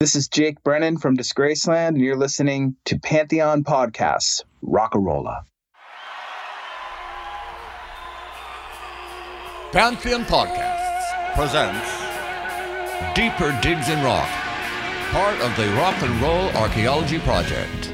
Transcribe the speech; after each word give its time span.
This 0.00 0.14
is 0.14 0.28
Jake 0.28 0.62
Brennan 0.62 0.98
from 0.98 1.16
Disgraceland, 1.16 1.88
and 1.88 2.00
you're 2.00 2.14
listening 2.14 2.76
to 2.84 3.00
Pantheon 3.00 3.64
Podcasts, 3.64 4.44
Rockarola. 4.62 5.42
Pantheon 9.72 10.24
Podcasts 10.26 11.34
presents 11.34 11.90
Deeper 13.16 13.50
Digs 13.60 13.88
in 13.88 14.00
Rock, 14.04 14.28
part 15.10 15.34
of 15.40 15.56
the 15.56 15.66
Rock 15.72 16.00
and 16.00 16.22
Roll 16.22 16.48
Archaeology 16.50 17.18
Project. 17.18 17.92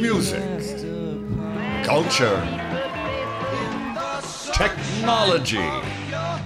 Music, 0.00 0.40
culture, 1.84 2.40
technology, 4.54 5.58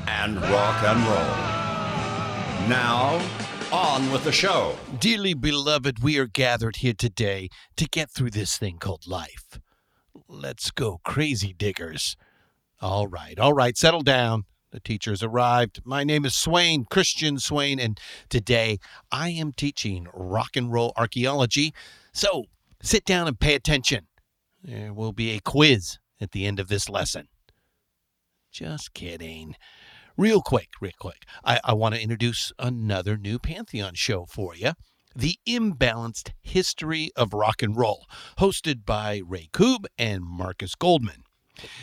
and 0.09 0.43
rock 0.51 0.83
and 0.83 1.07
roll. 1.07 1.60
Now, 2.71 3.21
on 3.73 4.13
with 4.13 4.23
the 4.23 4.31
show. 4.31 4.77
Dearly 5.01 5.35
beloved, 5.35 6.05
we 6.05 6.19
are 6.19 6.29
gathered 6.29 6.77
here 6.77 6.93
today 6.97 7.49
to 7.77 7.85
get 7.85 8.13
through 8.13 8.31
this 8.31 8.57
thing 8.57 8.79
called 8.79 9.09
life. 9.09 9.59
Let's 10.29 10.71
go, 10.71 11.01
crazy 11.05 11.53
diggers. 11.53 12.17
All 12.81 13.09
right, 13.09 13.37
all 13.41 13.55
right, 13.55 13.77
settle 13.77 14.03
down. 14.03 14.45
The 14.71 14.79
teacher's 14.79 15.21
arrived. 15.21 15.81
My 15.85 16.05
name 16.05 16.25
is 16.25 16.37
Swain, 16.37 16.85
Christian 16.89 17.41
Swain, 17.41 17.81
and 17.81 17.99
today 18.29 18.79
I 19.11 19.31
am 19.31 19.51
teaching 19.51 20.07
rock 20.15 20.55
and 20.55 20.73
roll 20.73 20.93
archaeology. 20.97 21.75
So 22.13 22.45
sit 22.81 23.05
down 23.05 23.27
and 23.27 23.41
pay 23.41 23.57
attention. 23.57 24.07
There 24.63 24.95
will 24.95 25.13
be 25.13 25.33
a 25.33 25.41
quiz 25.41 25.99
at 26.21 26.31
the 26.31 26.47
end 26.47 26.61
of 26.61 26.69
this 26.69 26.89
lesson. 26.89 27.27
Just 28.53 28.95
kidding. 28.95 29.57
Real 30.17 30.43
quick, 30.43 30.71
real 30.81 30.93
quick, 30.99 31.25
I, 31.45 31.61
I 31.63 31.73
want 31.73 31.95
to 31.95 32.03
introduce 32.03 32.53
another 32.59 33.17
new 33.17 33.39
Pantheon 33.39 33.95
show 33.95 34.27
for 34.27 34.57
you. 34.57 34.73
The 35.15 35.39
Imbalanced 35.47 36.33
History 36.43 37.11
of 37.15 37.33
Rock 37.33 37.63
and 37.63 37.77
Roll, 37.77 38.07
hosted 38.39 38.85
by 38.85 39.23
Ray 39.25 39.49
Koob 39.53 39.87
and 39.97 40.25
Marcus 40.25 40.75
Goldman. 40.75 41.23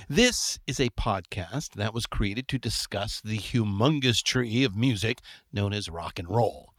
This 0.10 0.60
is 0.68 0.80
a 0.80 0.90
podcast 0.90 1.72
that 1.76 1.94
was 1.94 2.06
created 2.06 2.50
to 2.50 2.60
discuss 2.60 3.22
the 3.22 3.38
humongous 3.38 4.22
tree 4.22 4.64
of 4.66 4.76
music 4.76 5.20
known 5.54 5.72
as 5.72 5.90
rock 5.90 6.20
and 6.20 6.30
roll. 6.30 6.74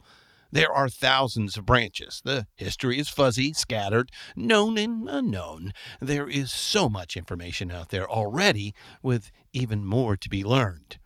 There 0.51 0.71
are 0.71 0.89
thousands 0.89 1.57
of 1.57 1.65
branches. 1.65 2.21
The 2.23 2.45
history 2.57 2.99
is 2.99 3.09
fuzzy, 3.09 3.53
scattered, 3.53 4.11
known 4.35 4.77
and 4.77 5.09
unknown. 5.09 5.73
There 5.99 6.27
is 6.27 6.51
so 6.51 6.89
much 6.89 7.17
information 7.17 7.71
out 7.71 7.89
there 7.89 8.09
already, 8.09 8.75
with 9.01 9.31
even 9.51 9.83
more 9.83 10.15
to 10.15 10.29
be 10.29 10.43
learned 10.43 10.98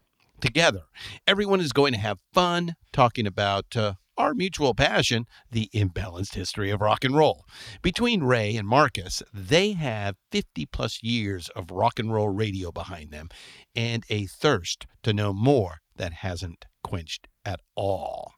together. 0.43 0.81
Everyone 1.25 1.61
is 1.61 1.71
going 1.71 1.93
to 1.93 1.99
have 1.99 2.19
fun 2.33 2.75
talking 2.91 3.25
about 3.25 3.75
uh, 3.77 3.93
our 4.17 4.33
mutual 4.33 4.75
passion, 4.75 5.25
the 5.49 5.69
imbalanced 5.73 6.35
history 6.35 6.69
of 6.69 6.81
rock 6.81 7.03
and 7.03 7.15
roll. 7.15 7.45
Between 7.81 8.23
Ray 8.23 8.55
and 8.57 8.67
Marcus, 8.67 9.23
they 9.33 9.71
have 9.71 10.17
50 10.31 10.65
plus 10.67 11.01
years 11.01 11.49
of 11.55 11.71
rock 11.71 11.97
and 11.97 12.13
roll 12.13 12.29
radio 12.29 12.71
behind 12.71 13.11
them 13.11 13.29
and 13.73 14.03
a 14.09 14.25
thirst 14.25 14.85
to 15.03 15.13
know 15.13 15.33
more 15.33 15.77
that 15.95 16.13
hasn't 16.13 16.65
quenched 16.83 17.27
at 17.45 17.61
all. 17.75 18.33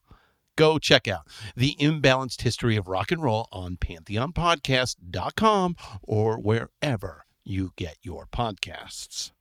Go 0.56 0.78
check 0.78 1.08
out 1.08 1.28
the 1.56 1.76
imbalanced 1.80 2.44
history 2.44 2.78
of 2.78 2.88
rock 2.88 3.12
and 3.12 3.22
roll 3.22 3.50
on 3.52 3.78
pantheonpodcast.com 3.78 5.76
or 6.04 6.40
wherever 6.40 7.26
you 7.44 7.72
get 7.76 7.98
your 8.04 8.28
podcasts. 8.28 9.32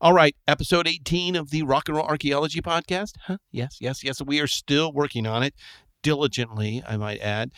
All 0.00 0.12
right, 0.12 0.36
episode 0.46 0.86
18 0.86 1.36
of 1.36 1.50
the 1.50 1.62
Rock 1.62 1.88
and 1.88 1.96
Roll 1.96 2.06
Archaeology 2.06 2.60
Podcast. 2.60 3.12
Huh? 3.26 3.38
Yes, 3.50 3.78
yes, 3.80 4.04
yes. 4.04 4.20
We 4.22 4.40
are 4.40 4.46
still 4.46 4.92
working 4.92 5.26
on 5.26 5.42
it 5.42 5.54
diligently, 6.02 6.82
I 6.86 6.96
might 6.98 7.20
add, 7.20 7.50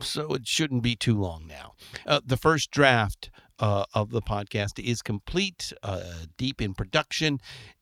so 0.00 0.34
it 0.34 0.46
shouldn't 0.46 0.82
be 0.82 0.94
too 0.94 1.18
long 1.18 1.46
now. 1.46 1.72
Uh, 2.06 2.20
the 2.24 2.36
first 2.36 2.70
draft 2.70 3.30
uh, 3.58 3.84
of 3.94 4.10
the 4.10 4.20
podcast 4.20 4.78
is 4.78 5.02
complete, 5.02 5.72
uh, 5.82 6.26
deep 6.36 6.60
in 6.60 6.74
production, 6.74 7.38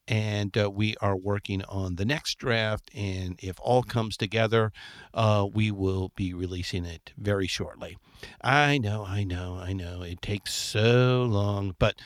and 0.06 0.56
uh, 0.56 0.70
we 0.70 0.94
are 1.00 1.16
working 1.16 1.62
on 1.64 1.96
the 1.96 2.04
next 2.04 2.38
draft. 2.38 2.90
And 2.94 3.38
if 3.42 3.56
all 3.60 3.82
comes 3.82 4.16
together, 4.16 4.72
uh, 5.12 5.46
we 5.52 5.70
will 5.70 6.12
be 6.14 6.34
releasing 6.34 6.84
it 6.84 7.12
very 7.16 7.46
shortly. 7.46 7.96
I 8.42 8.78
know, 8.78 9.04
I 9.04 9.24
know, 9.24 9.58
I 9.60 9.72
know. 9.72 10.02
It 10.02 10.22
takes 10.22 10.52
so 10.52 11.26
long, 11.28 11.74
but 11.78 11.96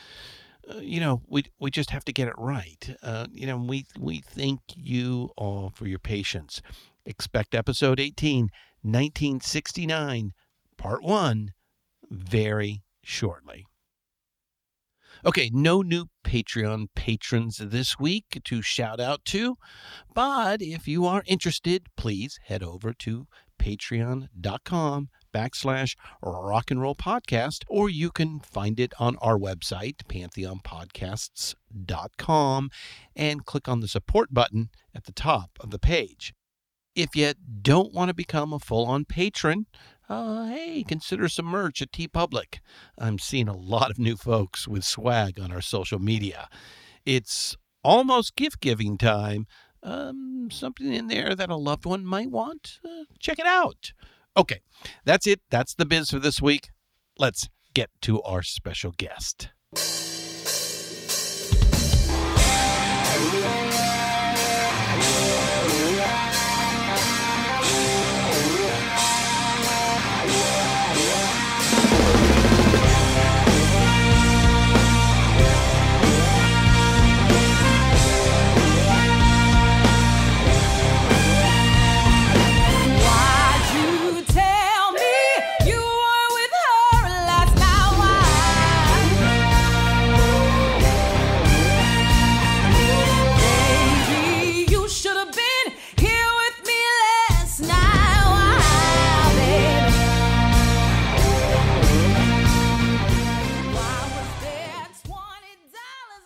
uh, 0.70 0.78
you 0.78 1.00
know, 1.00 1.22
we 1.26 1.44
we 1.58 1.70
just 1.70 1.90
have 1.90 2.04
to 2.04 2.12
get 2.12 2.28
it 2.28 2.34
right. 2.38 2.96
Uh, 3.02 3.26
you 3.30 3.46
know, 3.46 3.56
we 3.56 3.86
we 3.98 4.20
thank 4.20 4.60
you 4.74 5.30
all 5.36 5.70
for 5.74 5.86
your 5.86 5.98
patience. 5.98 6.62
Expect 7.06 7.54
episode 7.54 8.00
18, 8.00 8.50
1969, 8.82 10.32
part 10.78 11.02
one, 11.02 11.52
very 12.10 12.82
shortly. 13.02 13.66
Okay, 15.26 15.50
no 15.52 15.80
new 15.80 16.06
Patreon 16.24 16.88
patrons 16.94 17.58
this 17.58 17.98
week 17.98 18.40
to 18.44 18.60
shout 18.60 19.00
out 19.00 19.24
to, 19.26 19.56
but 20.14 20.60
if 20.60 20.86
you 20.88 21.06
are 21.06 21.22
interested, 21.26 21.86
please 21.96 22.38
head 22.44 22.62
over 22.62 22.92
to 22.92 23.26
patreon.com 23.58 25.08
backslash 25.34 25.96
rock 26.22 26.70
and 26.70 26.80
roll 26.80 26.94
podcast, 26.94 27.64
or 27.68 27.90
you 27.90 28.10
can 28.10 28.40
find 28.40 28.78
it 28.78 28.94
on 28.98 29.16
our 29.16 29.36
website, 29.36 29.96
pantheonpodcasts.com, 30.08 32.70
and 33.16 33.44
click 33.44 33.68
on 33.68 33.80
the 33.80 33.88
support 33.88 34.32
button 34.32 34.70
at 34.94 35.04
the 35.04 35.12
top 35.12 35.50
of 35.60 35.70
the 35.70 35.78
page. 35.78 36.32
If 36.94 37.16
you 37.16 37.32
don't 37.60 37.92
want 37.92 38.10
to 38.10 38.14
become 38.14 38.52
a 38.52 38.60
full 38.60 38.86
on 38.86 39.04
patron, 39.04 39.66
uh, 40.08 40.46
hey, 40.46 40.84
consider 40.86 41.28
some 41.28 41.46
merch 41.46 41.82
at 41.82 41.90
TeePublic. 41.90 42.60
I'm 42.98 43.18
seeing 43.18 43.48
a 43.48 43.56
lot 43.56 43.90
of 43.90 43.98
new 43.98 44.16
folks 44.16 44.68
with 44.68 44.84
swag 44.84 45.40
on 45.40 45.50
our 45.50 45.62
social 45.62 45.98
media. 45.98 46.48
It's 47.04 47.56
almost 47.82 48.36
gift 48.36 48.60
giving 48.60 48.98
time. 48.98 49.46
Um, 49.82 50.48
something 50.50 50.92
in 50.92 51.08
there 51.08 51.34
that 51.34 51.50
a 51.50 51.56
loved 51.56 51.84
one 51.84 52.06
might 52.06 52.30
want? 52.30 52.78
Uh, 52.84 53.04
check 53.18 53.38
it 53.38 53.46
out. 53.46 53.92
Okay, 54.36 54.60
that's 55.04 55.26
it. 55.26 55.40
That's 55.50 55.74
the 55.74 55.86
biz 55.86 56.10
for 56.10 56.18
this 56.18 56.42
week. 56.42 56.70
Let's 57.18 57.48
get 57.72 57.90
to 58.02 58.20
our 58.22 58.42
special 58.42 58.92
guest. 58.96 59.50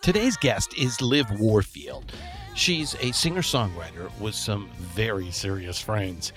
Today's 0.09 0.37
guest 0.37 0.75
is 0.75 1.03
Liv 1.03 1.39
Warfield. 1.39 2.13
She's 2.55 2.95
a 2.99 3.11
singer 3.11 3.43
songwriter 3.43 4.09
with 4.19 4.33
some 4.33 4.67
very 4.79 5.29
serious 5.29 5.79
friends. 5.79 6.33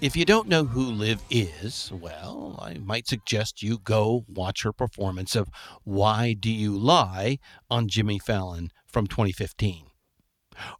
If 0.00 0.14
you 0.14 0.24
don't 0.24 0.46
know 0.46 0.62
who 0.62 0.92
Liv 0.92 1.20
is, 1.28 1.90
well, 1.92 2.56
I 2.62 2.74
might 2.74 3.08
suggest 3.08 3.64
you 3.64 3.78
go 3.78 4.24
watch 4.28 4.62
her 4.62 4.72
performance 4.72 5.34
of 5.34 5.48
Why 5.82 6.34
Do 6.38 6.52
You 6.52 6.78
Lie 6.78 7.40
on 7.68 7.88
Jimmy 7.88 8.20
Fallon 8.20 8.70
from 8.86 9.08
2015. 9.08 9.86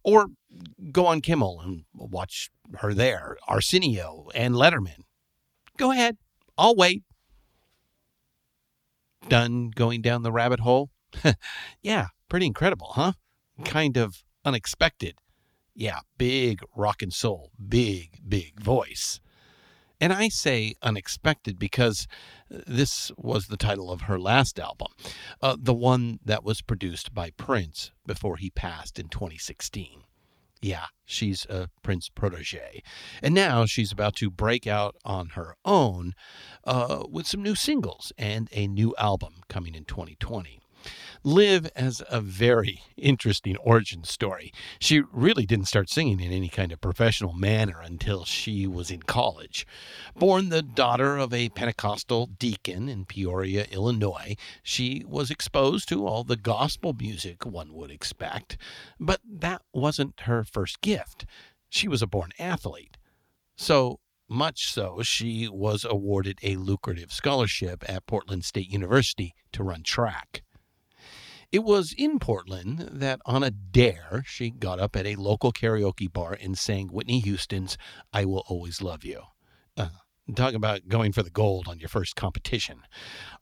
Or 0.05 0.27
go 0.93 1.05
on 1.05 1.19
Kimmel 1.19 1.59
and 1.59 1.83
watch 1.93 2.49
her 2.77 2.93
there, 2.93 3.35
Arsenio 3.49 4.29
and 4.33 4.55
Letterman. 4.55 5.01
Go 5.75 5.91
ahead, 5.91 6.15
I'll 6.57 6.77
wait. 6.77 7.03
Done 9.27 9.69
going 9.75 10.01
down 10.01 10.23
the 10.23 10.31
rabbit 10.31 10.61
hole? 10.61 10.91
yeah, 11.81 12.07
Pretty 12.29 12.45
incredible, 12.45 12.91
huh? 12.93 13.13
Kind 13.63 13.97
of 13.97 14.23
unexpected. 14.43 15.15
Yeah, 15.73 15.99
big 16.17 16.61
rock 16.75 17.01
and 17.01 17.13
soul, 17.13 17.51
big, 17.67 18.19
big 18.27 18.59
voice. 18.59 19.19
And 19.99 20.13
I 20.13 20.27
say 20.27 20.75
unexpected 20.81 21.57
because 21.57 22.07
uh, 22.53 22.59
this 22.67 23.11
was 23.17 23.47
the 23.47 23.57
title 23.57 23.91
of 23.91 24.01
her 24.01 24.19
last 24.19 24.59
album, 24.59 24.89
uh, 25.41 25.55
the 25.59 25.73
one 25.73 26.19
that 26.23 26.43
was 26.43 26.61
produced 26.61 27.13
by 27.13 27.31
Prince 27.31 27.91
before 28.05 28.37
he 28.37 28.49
passed 28.49 28.99
in 28.99 29.07
2016. 29.07 30.03
Yeah, 30.61 30.85
she's 31.05 31.45
a 31.45 31.69
Prince 31.83 32.09
protege. 32.09 32.81
And 33.21 33.33
now 33.33 33.65
she's 33.65 33.91
about 33.91 34.15
to 34.17 34.31
break 34.31 34.65
out 34.65 34.95
on 35.05 35.29
her 35.29 35.55
own 35.63 36.13
uh, 36.63 37.03
with 37.09 37.27
some 37.27 37.43
new 37.43 37.55
singles 37.55 38.11
and 38.17 38.49
a 38.51 38.67
new 38.67 38.95
album 38.97 39.35
coming 39.49 39.75
in 39.75 39.85
2020. 39.85 40.59
Liv 41.23 41.69
has 41.75 42.01
a 42.09 42.21
very 42.21 42.81
interesting 42.95 43.57
origin 43.57 44.03
story. 44.03 44.51
She 44.79 45.01
really 45.11 45.45
didn't 45.45 45.67
start 45.67 45.89
singing 45.89 46.19
in 46.19 46.31
any 46.31 46.49
kind 46.49 46.71
of 46.71 46.81
professional 46.81 47.33
manner 47.33 47.79
until 47.83 48.25
she 48.25 48.67
was 48.67 48.91
in 48.91 49.03
college. 49.03 49.65
Born 50.15 50.49
the 50.49 50.61
daughter 50.61 51.17
of 51.17 51.33
a 51.33 51.49
Pentecostal 51.49 52.27
deacon 52.27 52.87
in 52.89 53.05
Peoria, 53.05 53.65
Illinois, 53.71 54.35
she 54.63 55.03
was 55.07 55.31
exposed 55.31 55.89
to 55.89 56.05
all 56.05 56.23
the 56.23 56.37
gospel 56.37 56.93
music 56.93 57.45
one 57.45 57.73
would 57.73 57.91
expect, 57.91 58.57
but 58.99 59.21
that 59.27 59.61
wasn't 59.73 60.21
her 60.21 60.43
first 60.43 60.81
gift. 60.81 61.25
She 61.69 61.87
was 61.87 62.01
a 62.01 62.07
born 62.07 62.31
athlete. 62.39 62.97
So 63.55 63.99
much 64.29 64.71
so, 64.71 65.01
she 65.03 65.47
was 65.47 65.85
awarded 65.85 66.39
a 66.43 66.57
lucrative 66.57 67.13
scholarship 67.13 67.83
at 67.87 68.05
Portland 68.05 68.43
State 68.43 68.69
University 68.69 69.33
to 69.53 69.63
run 69.63 69.83
track. 69.83 70.43
It 71.49 71.63
was 71.63 71.93
in 71.97 72.19
Portland 72.19 72.89
that 72.91 73.21
on 73.25 73.41
a 73.41 73.51
dare 73.51 74.23
she 74.27 74.49
got 74.49 74.79
up 74.79 74.97
at 74.97 75.05
a 75.05 75.15
local 75.15 75.53
karaoke 75.53 76.11
bar 76.11 76.37
and 76.39 76.57
sang 76.57 76.89
Whitney 76.89 77.21
Houston's 77.21 77.77
I 78.11 78.25
Will 78.25 78.43
Always 78.47 78.81
Love 78.81 79.05
You. 79.05 79.21
Uh, 79.77 79.89
talk 80.35 80.53
about 80.53 80.89
going 80.89 81.13
for 81.13 81.23
the 81.23 81.29
gold 81.29 81.69
on 81.69 81.79
your 81.79 81.87
first 81.87 82.17
competition. 82.17 82.81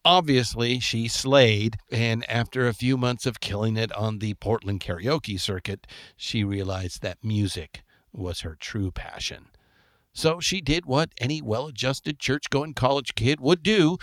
Obviously, 0.03 0.79
she 0.79 1.07
slayed, 1.07 1.77
and 1.91 2.29
after 2.29 2.67
a 2.67 2.75
few 2.75 2.95
months 2.95 3.25
of 3.25 3.39
killing 3.39 3.75
it 3.75 3.91
on 3.93 4.19
the 4.19 4.35
Portland 4.35 4.81
karaoke 4.81 5.39
circuit, 5.39 5.87
she 6.15 6.43
realized 6.43 7.01
that 7.01 7.23
music 7.23 7.81
was 8.13 8.41
her 8.41 8.55
true 8.59 8.91
passion. 8.91 9.47
So 10.13 10.39
she 10.39 10.61
did 10.61 10.85
what 10.85 11.09
any 11.19 11.41
well 11.41 11.65
adjusted 11.65 12.19
church 12.19 12.51
going 12.51 12.75
college 12.75 13.15
kid 13.15 13.39
would 13.39 13.63
do. 13.63 13.97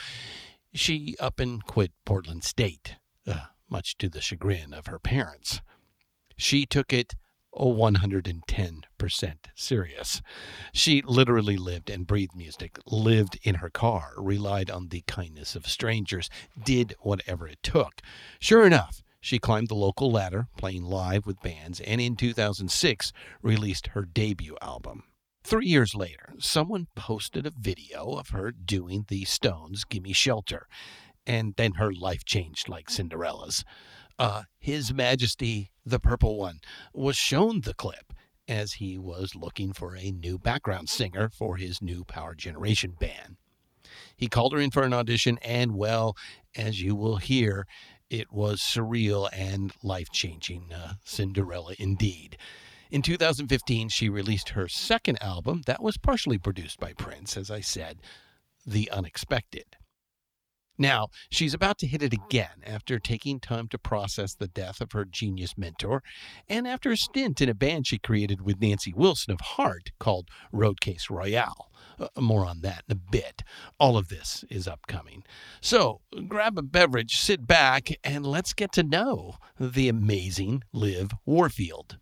She 0.74 1.14
up 1.20 1.38
and 1.38 1.64
quit 1.64 1.92
Portland 2.04 2.42
State. 2.42 2.96
Uh, 3.24 3.46
much 3.72 3.96
to 3.96 4.08
the 4.08 4.20
chagrin 4.20 4.72
of 4.74 4.86
her 4.86 4.98
parents. 4.98 5.62
She 6.36 6.66
took 6.66 6.92
it 6.92 7.14
110% 7.56 9.34
serious. 9.54 10.22
She 10.72 11.02
literally 11.02 11.56
lived 11.56 11.90
and 11.90 12.06
breathed 12.06 12.36
music, 12.36 12.78
lived 12.86 13.38
in 13.42 13.56
her 13.56 13.70
car, 13.70 14.12
relied 14.18 14.70
on 14.70 14.88
the 14.88 15.02
kindness 15.06 15.56
of 15.56 15.66
strangers, 15.66 16.30
did 16.62 16.94
whatever 17.00 17.48
it 17.48 17.62
took. 17.62 18.00
Sure 18.38 18.66
enough, 18.66 19.02
she 19.20 19.38
climbed 19.38 19.68
the 19.68 19.74
local 19.74 20.10
ladder, 20.10 20.48
playing 20.58 20.84
live 20.84 21.26
with 21.26 21.42
bands, 21.42 21.80
and 21.80 22.00
in 22.00 22.16
2006 22.16 23.12
released 23.40 23.88
her 23.88 24.04
debut 24.04 24.56
album. 24.60 25.04
Three 25.44 25.66
years 25.66 25.94
later, 25.94 26.34
someone 26.38 26.86
posted 26.94 27.46
a 27.46 27.52
video 27.58 28.12
of 28.12 28.28
her 28.30 28.52
doing 28.52 29.06
the 29.08 29.24
Stones' 29.24 29.84
Gimme 29.84 30.12
Shelter 30.12 30.68
and 31.26 31.54
then 31.56 31.72
her 31.74 31.92
life 31.92 32.24
changed 32.24 32.68
like 32.68 32.90
Cinderella's. 32.90 33.64
Uh, 34.18 34.42
His 34.58 34.92
Majesty 34.92 35.70
the 35.84 35.98
Purple 35.98 36.38
One 36.38 36.60
was 36.92 37.16
shown 37.16 37.62
the 37.62 37.74
clip 37.74 38.12
as 38.48 38.74
he 38.74 38.98
was 38.98 39.34
looking 39.34 39.72
for 39.72 39.96
a 39.96 40.10
new 40.10 40.38
background 40.38 40.88
singer 40.88 41.28
for 41.28 41.56
his 41.56 41.80
new 41.80 42.04
Power 42.04 42.34
Generation 42.34 42.92
band. 42.98 43.36
He 44.16 44.28
called 44.28 44.52
her 44.52 44.60
in 44.60 44.70
for 44.70 44.82
an 44.82 44.92
audition, 44.92 45.38
and 45.42 45.74
well, 45.74 46.16
as 46.56 46.82
you 46.82 46.94
will 46.94 47.16
hear, 47.16 47.66
it 48.10 48.32
was 48.32 48.60
surreal 48.60 49.28
and 49.32 49.72
life 49.82 50.10
changing. 50.12 50.72
Uh, 50.72 50.94
Cinderella 51.04 51.74
indeed. 51.78 52.36
In 52.90 53.00
2015, 53.00 53.88
she 53.88 54.08
released 54.08 54.50
her 54.50 54.68
second 54.68 55.22
album 55.22 55.62
that 55.66 55.82
was 55.82 55.96
partially 55.96 56.38
produced 56.38 56.78
by 56.78 56.92
Prince, 56.92 57.36
as 57.36 57.50
I 57.50 57.60
said, 57.60 58.00
The 58.66 58.90
Unexpected. 58.90 59.76
Now, 60.78 61.08
she's 61.30 61.54
about 61.54 61.78
to 61.78 61.86
hit 61.86 62.02
it 62.02 62.12
again 62.12 62.62
after 62.64 62.98
taking 62.98 63.40
time 63.40 63.68
to 63.68 63.78
process 63.78 64.34
the 64.34 64.48
death 64.48 64.80
of 64.80 64.92
her 64.92 65.04
genius 65.04 65.56
mentor 65.56 66.02
and 66.48 66.66
after 66.66 66.90
a 66.90 66.96
stint 66.96 67.40
in 67.40 67.48
a 67.48 67.54
band 67.54 67.86
she 67.86 67.98
created 67.98 68.42
with 68.42 68.60
Nancy 68.60 68.92
Wilson 68.94 69.32
of 69.32 69.40
Heart 69.40 69.92
called 69.98 70.28
Roadcase 70.52 71.10
Royale. 71.10 71.70
Uh, 71.98 72.08
more 72.18 72.46
on 72.46 72.60
that 72.62 72.84
in 72.88 72.92
a 72.92 73.10
bit. 73.10 73.42
All 73.78 73.96
of 73.96 74.08
this 74.08 74.44
is 74.50 74.66
upcoming. 74.66 75.24
So 75.60 76.00
grab 76.26 76.56
a 76.58 76.62
beverage, 76.62 77.16
sit 77.16 77.46
back, 77.46 77.90
and 78.02 78.26
let's 78.26 78.52
get 78.52 78.72
to 78.72 78.82
know 78.82 79.36
the 79.60 79.88
amazing 79.88 80.62
Liv 80.72 81.10
Warfield. 81.26 81.98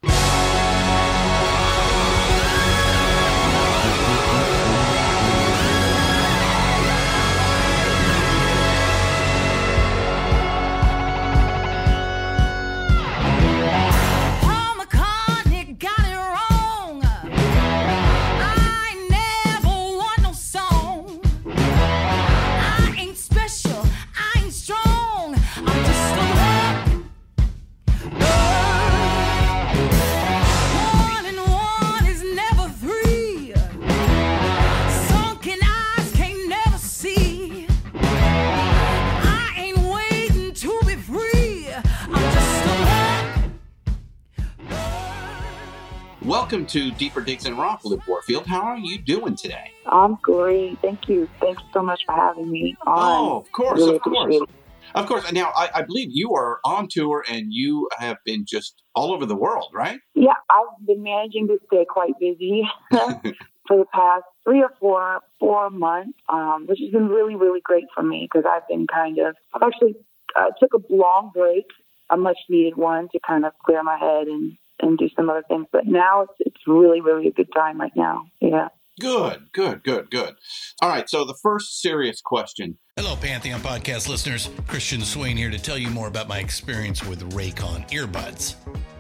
Welcome 46.30 46.64
to 46.66 46.92
Deeper 46.92 47.22
Digs 47.22 47.44
in 47.46 47.56
Rock, 47.56 47.84
Liv 47.84 48.06
Warfield. 48.06 48.46
How 48.46 48.60
are 48.60 48.78
you 48.78 48.98
doing 48.98 49.34
today? 49.34 49.72
I'm 49.86 50.14
great. 50.22 50.78
Thank 50.80 51.08
you. 51.08 51.28
Thanks 51.40 51.60
so 51.72 51.82
much 51.82 52.02
for 52.06 52.14
having 52.14 52.48
me 52.48 52.76
on. 52.86 52.94
Oh, 52.96 53.38
of 53.38 53.50
course, 53.50 53.80
really 53.80 53.96
of 53.96 54.02
course. 54.02 54.36
It. 54.36 54.48
Of 54.94 55.06
course. 55.06 55.32
Now, 55.32 55.50
I, 55.56 55.70
I, 55.74 55.82
believe 55.82 56.10
you 56.12 56.32
are 56.36 56.60
on 56.64 56.86
tour 56.88 57.24
and 57.28 57.46
you 57.52 57.88
have 57.98 58.18
been 58.24 58.44
just 58.46 58.80
all 58.94 59.12
over 59.12 59.26
the 59.26 59.34
world, 59.34 59.72
right? 59.74 59.98
Yeah, 60.14 60.34
I've 60.48 60.86
been 60.86 61.02
managing 61.02 61.48
to 61.48 61.58
stay 61.66 61.84
quite 61.84 62.12
busy 62.20 62.62
for 62.92 63.78
the 63.78 63.86
past 63.92 64.22
three 64.44 64.62
or 64.62 64.70
four 64.78 65.22
four 65.40 65.68
months, 65.68 66.16
um, 66.28 66.66
which 66.68 66.78
has 66.78 66.92
been 66.92 67.08
really, 67.08 67.34
really 67.34 67.60
great 67.60 67.86
for 67.92 68.04
me 68.04 68.28
because 68.32 68.48
I've 68.48 68.68
been 68.68 68.86
kind 68.86 69.18
of, 69.18 69.34
I've 69.52 69.64
actually 69.64 69.96
uh, 70.38 70.50
took 70.60 70.74
a 70.74 70.94
long 70.94 71.32
break, 71.34 71.64
a 72.08 72.16
much 72.16 72.38
needed 72.48 72.76
one 72.76 73.08
to 73.08 73.18
kind 73.26 73.44
of 73.44 73.52
clear 73.64 73.82
my 73.82 73.98
head 73.98 74.28
and 74.28 74.56
and 74.82 74.98
do 74.98 75.08
some 75.16 75.30
other 75.30 75.44
things. 75.48 75.66
But 75.72 75.86
now 75.86 76.22
it's 76.22 76.34
it's 76.40 76.66
really 76.66 77.00
really 77.00 77.28
a 77.28 77.32
good 77.32 77.52
time 77.54 77.80
right 77.80 77.94
now. 77.94 78.24
Yeah. 78.40 78.68
Good, 79.00 79.52
good, 79.52 79.82
good, 79.82 80.10
good. 80.10 80.34
All 80.82 80.90
right, 80.90 81.08
so 81.08 81.24
the 81.24 81.38
first 81.42 81.80
serious 81.80 82.20
question. 82.20 82.76
Hello, 82.96 83.16
Pantheon 83.16 83.60
podcast 83.60 84.10
listeners. 84.10 84.50
Christian 84.66 85.00
Swain 85.00 85.38
here 85.38 85.48
to 85.48 85.58
tell 85.58 85.78
you 85.78 85.88
more 85.88 86.08
about 86.08 86.28
my 86.28 86.38
experience 86.38 87.02
with 87.02 87.32
Raycon 87.32 87.88
earbuds. 87.88 88.56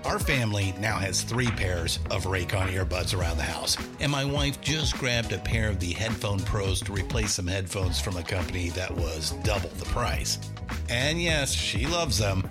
Our 0.06 0.18
family 0.18 0.72
now 0.80 0.96
has 0.96 1.20
three 1.20 1.50
pairs 1.50 1.98
of 2.10 2.24
Raycon 2.24 2.72
earbuds 2.72 3.18
around 3.18 3.36
the 3.36 3.42
house, 3.42 3.76
and 4.00 4.10
my 4.10 4.24
wife 4.24 4.58
just 4.62 4.96
grabbed 4.96 5.32
a 5.32 5.38
pair 5.38 5.68
of 5.68 5.80
the 5.80 5.92
Headphone 5.92 6.40
Pros 6.40 6.80
to 6.82 6.92
replace 6.92 7.34
some 7.34 7.46
headphones 7.46 8.00
from 8.00 8.16
a 8.16 8.22
company 8.22 8.70
that 8.70 8.90
was 8.90 9.32
double 9.42 9.68
the 9.68 9.84
price. 9.86 10.38
And 10.88 11.20
yes, 11.20 11.52
she 11.52 11.84
loves 11.86 12.16
them. 12.16 12.50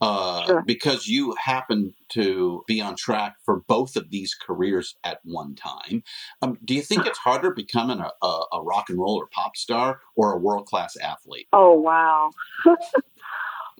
Uh, 0.00 0.44
Sure. 0.46 0.62
because 0.66 1.06
you 1.06 1.34
happen 1.42 1.94
to 2.10 2.62
be 2.66 2.80
on 2.80 2.94
track 2.96 3.36
for 3.44 3.60
both 3.68 3.96
of 3.96 4.10
these 4.10 4.34
careers 4.34 4.96
at 5.04 5.20
one 5.24 5.54
time. 5.54 6.02
Um, 6.42 6.58
do 6.64 6.74
you 6.74 6.82
think 6.82 7.06
it's 7.06 7.18
harder 7.18 7.52
becoming 7.52 8.00
a, 8.00 8.10
a, 8.26 8.44
a 8.54 8.62
rock 8.62 8.90
and 8.90 8.98
roll 8.98 9.14
or 9.16 9.28
pop 9.28 9.56
star 9.56 10.00
or 10.16 10.32
a 10.32 10.38
world 10.38 10.66
class 10.66 10.96
athlete? 10.96 11.46
Oh 11.52 11.72
wow, 11.74 12.30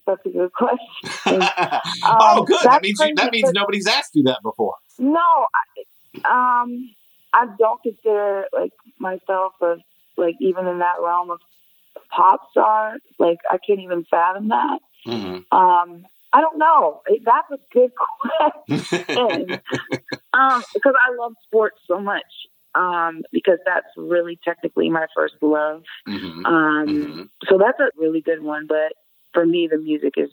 that's 0.06 0.24
a 0.24 0.30
good 0.30 0.52
question. 0.52 0.78
oh, 2.04 2.38
Um, 2.38 2.44
good. 2.44 2.58
That 2.62 2.82
means 2.82 3.00
you, 3.00 3.14
that 3.16 3.32
means 3.32 3.50
nobody's 3.52 3.86
asked 3.86 4.12
you 4.14 4.22
that 4.24 4.38
before. 4.42 4.76
No, 4.98 5.46
I, 6.24 6.62
um, 6.62 6.90
I 7.32 7.46
don't 7.58 7.82
consider 7.82 8.44
like 8.52 8.72
myself 8.98 9.54
as 9.62 9.78
like 10.16 10.36
even 10.40 10.66
in 10.66 10.78
that 10.78 10.96
realm 11.02 11.30
of 11.30 11.40
pop 12.10 12.40
star. 12.50 12.96
Like 13.18 13.38
I 13.50 13.58
can't 13.66 13.80
even 13.80 14.04
fathom 14.10 14.48
that. 14.48 14.78
Hmm 15.04 15.38
Um, 15.56 16.06
I 16.32 16.40
don't 16.40 16.58
know. 16.58 17.02
That's 17.24 17.50
a 17.52 17.58
good 17.72 17.92
question. 18.66 19.60
um, 20.32 20.62
because 20.74 20.94
I 21.06 21.14
love 21.16 21.32
sports 21.46 21.76
so 21.86 22.00
much. 22.00 22.24
Um, 22.74 23.22
because 23.30 23.58
that's 23.64 23.86
really 23.96 24.36
technically 24.44 24.90
my 24.90 25.06
first 25.14 25.34
love. 25.40 25.84
hmm 26.06 26.44
Um, 26.44 26.88
Mhm. 26.88 27.28
so 27.48 27.56
that's 27.58 27.78
a 27.78 27.90
really 27.96 28.20
good 28.20 28.42
one. 28.42 28.66
But 28.66 28.94
for 29.32 29.46
me, 29.46 29.68
the 29.70 29.78
music 29.78 30.14
is, 30.16 30.30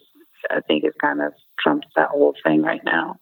I 0.49 0.61
think, 0.61 0.83
is 0.83 0.93
kind 0.99 1.21
of 1.21 1.33
trumps 1.59 1.87
that 1.95 2.09
whole 2.09 2.33
thing 2.43 2.63
right 2.63 2.83
now. 2.83 3.19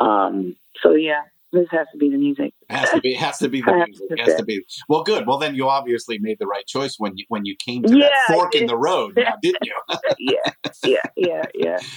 Um, 0.00 0.56
so 0.82 0.92
yeah, 0.94 1.22
this 1.52 1.68
has 1.70 1.86
to 1.92 1.98
be 1.98 2.10
the 2.10 2.16
music. 2.18 2.52
Has 2.70 2.90
to 2.90 3.00
be 3.00 3.14
has 3.14 3.38
to 3.38 3.48
be 3.48 3.62
the 3.62 3.72
music. 3.74 4.18
Has 4.18 4.34
to 4.36 4.44
be. 4.44 4.62
Well, 4.88 5.02
good. 5.02 5.26
Well, 5.26 5.38
then 5.38 5.54
you 5.54 5.68
obviously 5.68 6.18
made 6.18 6.38
the 6.38 6.46
right 6.46 6.66
choice 6.66 6.96
when 6.98 7.16
you 7.16 7.24
when 7.28 7.44
you 7.46 7.56
came 7.56 7.82
to 7.84 7.96
Yeah, 7.96 8.08
that 8.10 8.34
fork 8.34 8.54
in 8.54 8.66
the 8.66 8.76
road, 8.76 9.14
now, 9.16 9.34
didn't 9.42 9.64
you? 9.64 9.74
yeah, 10.18 10.52
yeah, 10.84 10.96
yeah, 11.16 11.42
yeah. 11.54 11.78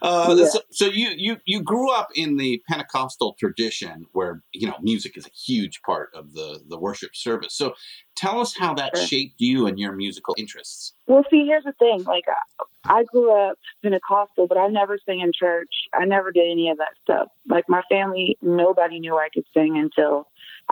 Uh, 0.00 0.34
Yeah. 0.36 0.44
so, 0.46 0.60
so 0.70 0.86
you 0.86 1.10
you 1.16 1.36
you 1.44 1.62
grew 1.62 1.90
up 1.92 2.08
in 2.14 2.36
the 2.36 2.60
Pentecostal 2.68 3.34
tradition 3.38 4.06
where 4.12 4.42
you 4.52 4.66
know 4.66 4.74
music 4.80 5.16
is 5.16 5.26
a 5.26 5.30
huge 5.30 5.80
part 5.82 6.10
of 6.14 6.32
the 6.34 6.60
the 6.68 6.78
worship 6.78 7.10
service. 7.14 7.56
So 7.56 7.74
tell 8.16 8.40
us 8.40 8.56
how 8.56 8.74
that 8.74 8.96
Sure. 8.96 9.06
shaped 9.06 9.34
you 9.38 9.66
and 9.66 9.78
your 9.78 9.92
musical 9.92 10.34
interests. 10.38 10.94
Well, 11.06 11.24
see, 11.30 11.44
here's 11.46 11.64
the 11.64 11.72
thing. 11.78 12.04
Like, 12.04 12.24
I, 12.86 13.00
I 13.00 13.04
grew 13.04 13.30
up 13.32 13.58
Pentecostal, 13.82 14.46
but 14.46 14.56
I 14.58 14.68
never 14.68 14.98
sang 15.04 15.20
in 15.20 15.32
church. 15.38 15.68
I 15.92 16.04
never 16.04 16.30
did 16.32 16.50
any 16.50 16.68
of 16.70 16.78
that 16.78 16.94
stuff. 17.02 17.28
Like, 17.48 17.64
my 17.68 17.82
family, 17.90 18.38
nobody 18.40 18.98
knew 19.00 19.16
I 19.16 19.28
could 19.34 19.44
sing 19.54 19.76
until 19.78 20.11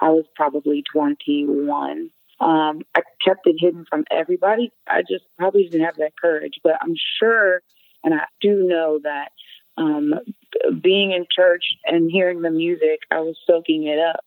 I 0.00 0.10
was 0.10 0.24
probably 0.34 0.82
21. 0.92 2.10
Um, 2.40 2.82
I 2.94 3.02
kept 3.22 3.46
it 3.46 3.56
hidden 3.58 3.84
from 3.88 4.04
everybody. 4.10 4.72
I 4.88 5.02
just 5.02 5.24
probably 5.38 5.64
didn't 5.64 5.84
have 5.84 5.96
that 5.96 6.12
courage. 6.20 6.54
But 6.62 6.74
I'm 6.80 6.94
sure, 7.18 7.60
and 8.02 8.14
I 8.14 8.24
do 8.40 8.66
know 8.66 8.98
that 9.02 9.28
um, 9.76 10.14
being 10.80 11.12
in 11.12 11.26
church 11.34 11.64
and 11.84 12.10
hearing 12.10 12.42
the 12.42 12.50
music, 12.50 13.00
I 13.10 13.20
was 13.20 13.36
soaking 13.46 13.86
it 13.86 13.98
up. 13.98 14.24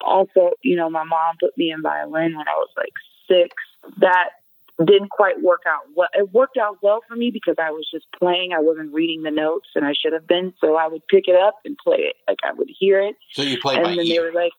Also, 0.00 0.52
you 0.62 0.76
know, 0.76 0.88
my 0.88 1.04
mom 1.04 1.36
put 1.40 1.56
me 1.56 1.70
in 1.70 1.82
violin 1.82 2.36
when 2.36 2.48
I 2.48 2.54
was 2.56 2.70
like 2.76 2.92
six. 3.28 3.54
That 4.00 4.30
didn't 4.78 5.10
quite 5.10 5.42
work 5.42 5.62
out 5.66 5.82
well. 5.94 6.08
It 6.14 6.32
worked 6.32 6.56
out 6.56 6.78
well 6.82 7.00
for 7.06 7.14
me 7.14 7.30
because 7.30 7.56
I 7.58 7.70
was 7.70 7.88
just 7.92 8.06
playing. 8.18 8.52
I 8.52 8.60
wasn't 8.60 8.92
reading 8.92 9.22
the 9.22 9.30
notes, 9.30 9.68
and 9.74 9.84
I 9.84 9.92
should 9.92 10.12
have 10.12 10.26
been. 10.26 10.54
So 10.60 10.76
I 10.76 10.88
would 10.88 11.06
pick 11.08 11.28
it 11.28 11.36
up 11.36 11.56
and 11.64 11.76
play 11.76 11.98
it. 11.98 12.16
Like 12.26 12.38
I 12.44 12.52
would 12.52 12.70
hear 12.78 13.00
it, 13.00 13.16
So 13.32 13.42
you 13.42 13.60
play 13.60 13.76
and 13.76 13.84
by 13.84 13.94
then 13.94 14.08
they 14.08 14.18
were 14.18 14.32
like, 14.32 14.52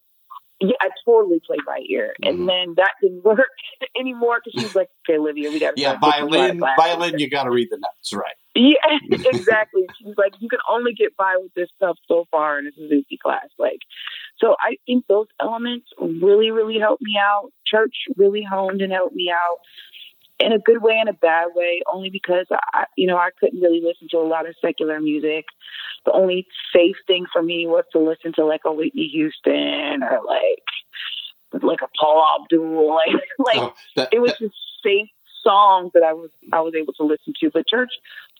"Yeah, 0.63 0.75
I 0.81 0.89
totally 1.05 1.41
played 1.45 1.65
by 1.65 1.79
ear." 1.89 2.13
And 2.21 2.39
mm-hmm. 2.39 2.45
then 2.47 2.73
that 2.77 2.91
didn't 3.01 3.23
work 3.25 3.39
anymore 3.99 4.39
because 4.43 4.59
she 4.59 4.65
was 4.65 4.75
like, 4.75 4.89
"Okay, 5.07 5.17
Olivia, 5.17 5.49
we 5.49 5.59
got 5.59 5.75
to 5.75 5.81
Yeah, 5.81 5.97
violin. 5.99 6.59
Violin. 6.59 7.19
You 7.19 7.29
got 7.29 7.43
to 7.43 7.51
read 7.51 7.69
the 7.69 7.77
notes, 7.77 8.13
right? 8.13 8.35
Yeah, 8.55 8.75
exactly. 9.09 9.81
She's 9.97 10.13
like, 10.15 10.33
you 10.37 10.47
can 10.47 10.59
only 10.69 10.93
get 10.93 11.17
by 11.17 11.37
with 11.41 11.51
this 11.55 11.69
stuff 11.75 11.97
so 12.07 12.27
far 12.29 12.59
in 12.59 12.67
a 12.67 12.71
Suzuki 12.71 13.17
class. 13.17 13.47
Like, 13.57 13.79
so 14.37 14.55
I 14.59 14.75
think 14.85 15.07
those 15.07 15.25
elements 15.41 15.87
really, 15.99 16.51
really 16.51 16.77
helped 16.77 17.01
me 17.01 17.15
out. 17.19 17.51
Church 17.65 17.95
really 18.15 18.45
honed 18.47 18.83
and 18.83 18.93
helped 18.93 19.15
me 19.15 19.31
out 19.31 19.57
in 20.39 20.51
a 20.51 20.59
good 20.59 20.81
way 20.81 20.97
and 20.99 21.09
a 21.09 21.13
bad 21.13 21.47
way, 21.55 21.81
only 21.91 22.09
because 22.09 22.47
I, 22.51 22.85
you 22.97 23.07
know, 23.07 23.17
I 23.17 23.29
couldn't 23.39 23.61
really 23.61 23.81
listen 23.81 24.07
to 24.11 24.17
a 24.17 24.27
lot 24.27 24.47
of 24.47 24.55
secular 24.61 24.99
music. 24.99 25.45
The 26.05 26.11
only 26.11 26.47
safe 26.75 26.95
thing 27.07 27.25
for 27.31 27.41
me 27.41 27.65
was 27.67 27.85
to 27.93 27.99
listen 27.99 28.33
to 28.35 28.45
like 28.45 28.61
a 28.65 28.73
Whitney 28.73 29.07
Houston 29.13 30.03
or 30.03 30.19
like, 30.25 31.63
like 31.63 31.79
a 31.81 31.87
Paula 31.99 32.39
Abdul, 32.41 32.93
like, 32.95 33.21
like 33.39 33.57
Oh, 33.57 33.73
that- 33.95 34.09
it 34.11 34.19
was 34.19 34.31
that- 34.31 34.39
just 34.39 34.55
safe 34.83 35.09
songs 35.43 35.91
that 35.93 36.03
I 36.03 36.13
was 36.13 36.29
I 36.53 36.61
was 36.61 36.73
able 36.73 36.93
to 36.93 37.03
listen 37.03 37.33
to. 37.41 37.51
But 37.51 37.67
church, 37.67 37.91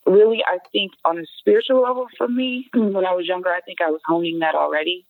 really, 0.06 0.42
I 0.46 0.58
think 0.72 0.94
on 1.06 1.18
a 1.20 1.24
spiritual 1.40 1.82
level 1.82 2.08
for 2.18 2.28
me, 2.28 2.70
when 2.74 3.06
I 3.06 3.14
was 3.14 3.28
younger, 3.28 3.50
I 3.50 3.60
think 3.62 3.82
I 3.82 3.92
was 3.92 4.00
honing 4.08 4.40
that 4.40 4.56
already 4.56 5.06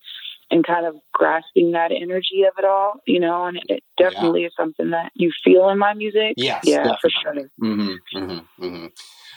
and 0.50 0.64
kind 0.66 0.86
of 0.86 0.96
grasping 1.12 1.72
that 1.72 1.90
energy 1.92 2.42
of 2.46 2.54
it 2.58 2.64
all, 2.64 2.94
you 3.06 3.20
know. 3.20 3.46
And 3.46 3.60
it 3.68 3.82
definitely 3.96 4.44
is 4.44 4.52
something 4.56 4.90
that 4.90 5.12
you 5.14 5.32
feel 5.44 5.68
in 5.70 5.78
my 5.78 5.94
music. 5.94 6.34
Yes, 6.36 6.64
yeah, 6.64 6.94
for 7.00 7.10
definitely. 7.10 7.50
sure. 7.58 8.00
hmm 8.12 8.38
hmm 8.58 8.64
hmm 8.70 8.86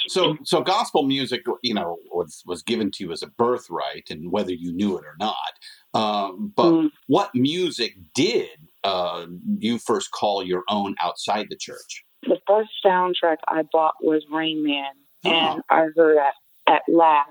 So, 0.07 0.37
so 0.43 0.61
gospel 0.61 1.03
music, 1.03 1.43
you 1.63 1.73
know, 1.73 1.97
was 2.11 2.43
was 2.45 2.61
given 2.63 2.91
to 2.91 3.03
you 3.03 3.11
as 3.11 3.23
a 3.23 3.27
birthright, 3.27 4.09
and 4.09 4.31
whether 4.31 4.51
you 4.53 4.71
knew 4.73 4.97
it 4.97 5.03
or 5.05 5.15
not. 5.19 5.35
Um, 5.93 6.53
but 6.55 6.71
Mm. 6.71 6.91
what 7.07 7.33
music 7.33 7.95
did 8.13 8.49
uh, 8.83 9.25
you 9.57 9.79
first 9.79 10.11
call 10.11 10.43
your 10.43 10.63
own 10.69 10.95
outside 11.01 11.47
the 11.49 11.55
church? 11.57 12.03
The 12.23 12.39
first 12.47 12.69
soundtrack 12.85 13.37
I 13.47 13.63
bought 13.71 13.95
was 14.01 14.23
Rain 14.31 14.63
Man, 14.63 14.91
Oh. 15.25 15.29
and 15.31 15.61
I 15.69 15.87
heard 15.95 16.17
that 16.17 16.33
at 16.67 16.81
last 16.87 17.29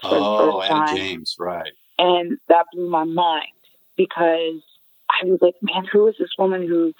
for 0.00 0.08
Oh, 0.12 0.60
Etta. 0.60 0.94
James, 0.94 1.36
right? 1.38 1.72
And 2.00 2.38
that 2.48 2.64
blew 2.72 2.88
my 2.88 3.04
mind 3.04 3.52
because 3.94 4.62
I 5.10 5.26
was 5.26 5.38
like, 5.42 5.56
man, 5.60 5.84
who 5.92 6.08
is 6.08 6.14
this 6.18 6.30
woman 6.38 6.66
who 6.66 6.94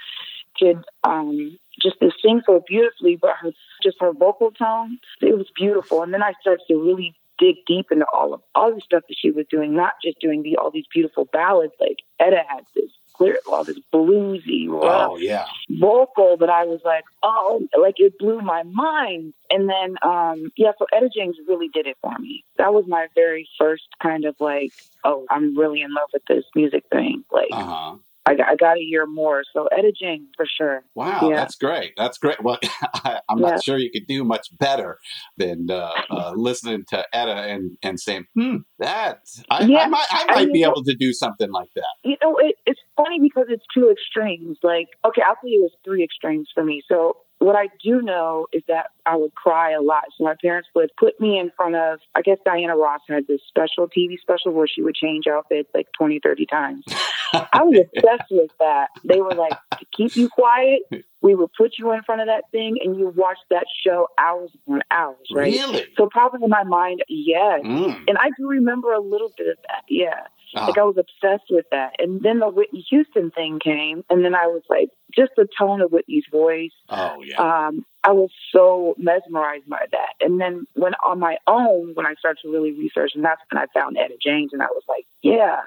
could 0.58 0.84
um, 1.04 1.58
just 1.80 1.96
sing 2.22 2.42
so 2.44 2.62
beautifully, 2.68 3.16
but 3.20 3.30
her 3.40 3.52
just 3.82 3.96
her 4.00 4.12
vocal 4.12 4.50
tone, 4.50 4.98
it 5.22 5.36
was 5.38 5.46
beautiful. 5.56 6.02
And 6.02 6.12
then 6.12 6.22
I 6.22 6.34
started 6.42 6.64
to 6.68 6.76
really 6.76 7.14
dig 7.38 7.56
deep 7.66 7.86
into 7.90 8.04
all 8.12 8.34
of 8.34 8.42
all 8.54 8.74
the 8.74 8.82
stuff 8.82 9.04
that 9.08 9.16
she 9.18 9.30
was 9.30 9.46
doing, 9.50 9.74
not 9.74 9.94
just 10.04 10.20
doing 10.20 10.42
the 10.42 10.58
all 10.58 10.70
these 10.70 10.84
beautiful 10.92 11.24
ballads. 11.32 11.72
Like 11.80 11.96
Etta 12.18 12.42
had 12.46 12.64
this 12.76 12.90
clear, 13.20 13.38
all 13.52 13.64
this 13.64 13.78
bluesy, 13.92 14.66
rough 14.66 15.10
Oh, 15.12 15.16
yeah. 15.18 15.44
vocal 15.68 16.38
that 16.38 16.48
I 16.48 16.64
was 16.64 16.80
like, 16.84 17.04
oh, 17.22 17.60
like 17.78 17.96
it 17.98 18.18
blew 18.18 18.40
my 18.40 18.62
mind. 18.62 19.34
And 19.50 19.68
then, 19.68 19.96
um, 20.02 20.50
yeah, 20.56 20.72
so 20.78 20.86
Etta 20.90 21.10
James 21.14 21.36
really 21.46 21.68
did 21.68 21.86
it 21.86 21.98
for 22.00 22.16
me. 22.18 22.44
That 22.56 22.72
was 22.72 22.86
my 22.88 23.08
very 23.14 23.46
first 23.58 23.84
kind 24.02 24.24
of 24.24 24.36
like, 24.40 24.72
oh, 25.04 25.26
I'm 25.28 25.56
really 25.58 25.82
in 25.82 25.92
love 25.92 26.08
with 26.14 26.22
this 26.28 26.44
music 26.54 26.84
thing. 26.90 27.24
Like, 27.30 27.48
Uh 27.52 27.64
huh. 27.64 27.94
I, 28.26 28.32
I 28.32 28.56
got 28.56 28.76
a 28.76 28.80
year 28.80 29.06
more. 29.06 29.42
So 29.52 29.68
James 30.00 30.28
for 30.36 30.46
sure. 30.46 30.82
Wow, 30.94 31.28
Yeah. 31.30 31.36
that's 31.36 31.56
great. 31.56 31.92
That's 31.96 32.18
great. 32.18 32.42
Well, 32.42 32.58
I, 32.94 33.20
I'm 33.28 33.38
Yeah. 33.38 33.50
not 33.50 33.62
sure 33.64 33.78
you 33.78 33.90
could 33.90 34.06
do 34.06 34.24
much 34.24 34.48
better 34.58 34.98
than 35.36 35.70
uh, 35.70 35.90
uh, 36.10 36.32
listening 36.36 36.84
to 36.88 37.04
Etta 37.12 37.32
and, 37.32 37.76
and 37.82 37.98
saying, 37.98 38.26
"Hmm, 38.34 38.56
that 38.78 39.20
I, 39.50 39.64
I 39.64 39.66
Yeah, 39.66 39.86
might 39.86 40.06
I 40.10 40.26
I 40.28 40.34
might 40.34 40.44
mean, 40.44 40.52
be 40.52 40.64
able 40.64 40.84
to 40.84 40.94
do 40.94 41.12
something 41.12 41.50
like 41.50 41.68
that." 41.76 41.84
You 42.04 42.16
know, 42.22 42.36
it, 42.38 42.56
it's 42.66 42.80
funny 42.96 43.18
because 43.20 43.46
it's 43.48 43.64
two 43.72 43.90
extremes. 43.90 44.58
Like, 44.62 44.88
okay, 45.04 45.22
I'll 45.26 45.36
tell 45.36 45.50
you, 45.50 45.60
it 45.60 45.62
was 45.62 45.72
three 45.84 46.04
extremes 46.04 46.48
for 46.54 46.64
me. 46.64 46.82
So, 46.88 47.16
what 47.38 47.56
I 47.56 47.68
do 47.82 48.02
know 48.02 48.46
is 48.52 48.62
that 48.68 48.90
I 49.06 49.16
would 49.16 49.34
cry 49.34 49.72
a 49.72 49.80
lot. 49.80 50.04
So, 50.16 50.24
my 50.24 50.34
parents 50.42 50.68
would 50.74 50.90
put 50.98 51.20
me 51.20 51.38
in 51.38 51.50
front 51.56 51.74
of, 51.74 52.00
I 52.14 52.22
guess 52.22 52.38
Diana 52.44 52.76
Ross 52.76 53.00
had 53.08 53.26
this 53.26 53.40
special 53.48 53.88
TV 53.88 54.18
special 54.20 54.52
where 54.52 54.66
she 54.66 54.82
would 54.82 54.94
change 54.94 55.26
outfits 55.26 55.70
like 55.74 55.86
20, 55.98 56.20
30 56.22 56.46
times. 56.46 56.84
I 57.32 57.62
was 57.62 57.86
obsessed 57.94 58.30
with 58.30 58.50
that. 58.58 58.88
They 59.04 59.20
were 59.20 59.34
like, 59.34 59.52
to 59.78 59.86
keep 59.96 60.16
you 60.16 60.28
quiet, 60.28 60.82
we 61.22 61.34
would 61.34 61.50
put 61.56 61.72
you 61.78 61.92
in 61.92 62.02
front 62.02 62.20
of 62.20 62.26
that 62.28 62.44
thing 62.50 62.76
and 62.82 62.96
you 62.98 63.08
watch 63.14 63.38
that 63.50 63.66
show 63.84 64.08
hours 64.18 64.50
upon 64.54 64.82
hours, 64.90 65.26
right? 65.32 65.52
Really? 65.52 65.86
So, 65.96 66.08
probably 66.10 66.40
in 66.44 66.50
my 66.50 66.64
mind, 66.64 67.02
yes. 67.08 67.60
Mm. 67.64 68.04
And 68.08 68.18
I 68.18 68.30
do 68.38 68.48
remember 68.48 68.92
a 68.92 69.00
little 69.00 69.32
bit 69.36 69.48
of 69.48 69.56
that, 69.68 69.82
yeah. 69.88 70.26
Ah, 70.56 70.66
Like 70.66 70.78
I 70.78 70.82
was 70.82 70.96
obsessed 70.98 71.48
with 71.50 71.66
that. 71.70 71.92
And 72.00 72.22
then 72.22 72.40
the 72.40 72.48
Whitney 72.48 72.84
Houston 72.90 73.30
thing 73.30 73.60
came, 73.62 74.02
and 74.10 74.24
then 74.24 74.34
I 74.34 74.46
was 74.48 74.62
like, 74.68 74.88
just 75.14 75.30
the 75.36 75.46
tone 75.56 75.80
of 75.80 75.92
Whitney's 75.92 76.24
voice. 76.30 76.72
oh 76.88 77.22
yeah. 77.22 77.36
Um, 77.40 77.84
I 78.02 78.12
was 78.12 78.30
so 78.50 78.94
mesmerized 78.98 79.68
by 79.68 79.84
that. 79.92 80.14
And 80.20 80.40
then 80.40 80.64
when 80.74 80.94
on 81.06 81.20
my 81.20 81.36
own, 81.46 81.92
when 81.94 82.06
I 82.06 82.14
started 82.18 82.40
to 82.42 82.50
really 82.50 82.72
research, 82.72 83.12
and 83.14 83.24
that's 83.24 83.40
when 83.52 83.62
I 83.62 83.66
found 83.78 83.96
Etta 83.98 84.14
James, 84.20 84.52
and 84.52 84.62
I 84.62 84.66
was 84.66 84.82
like, 84.88 85.06
yeah, 85.22 85.60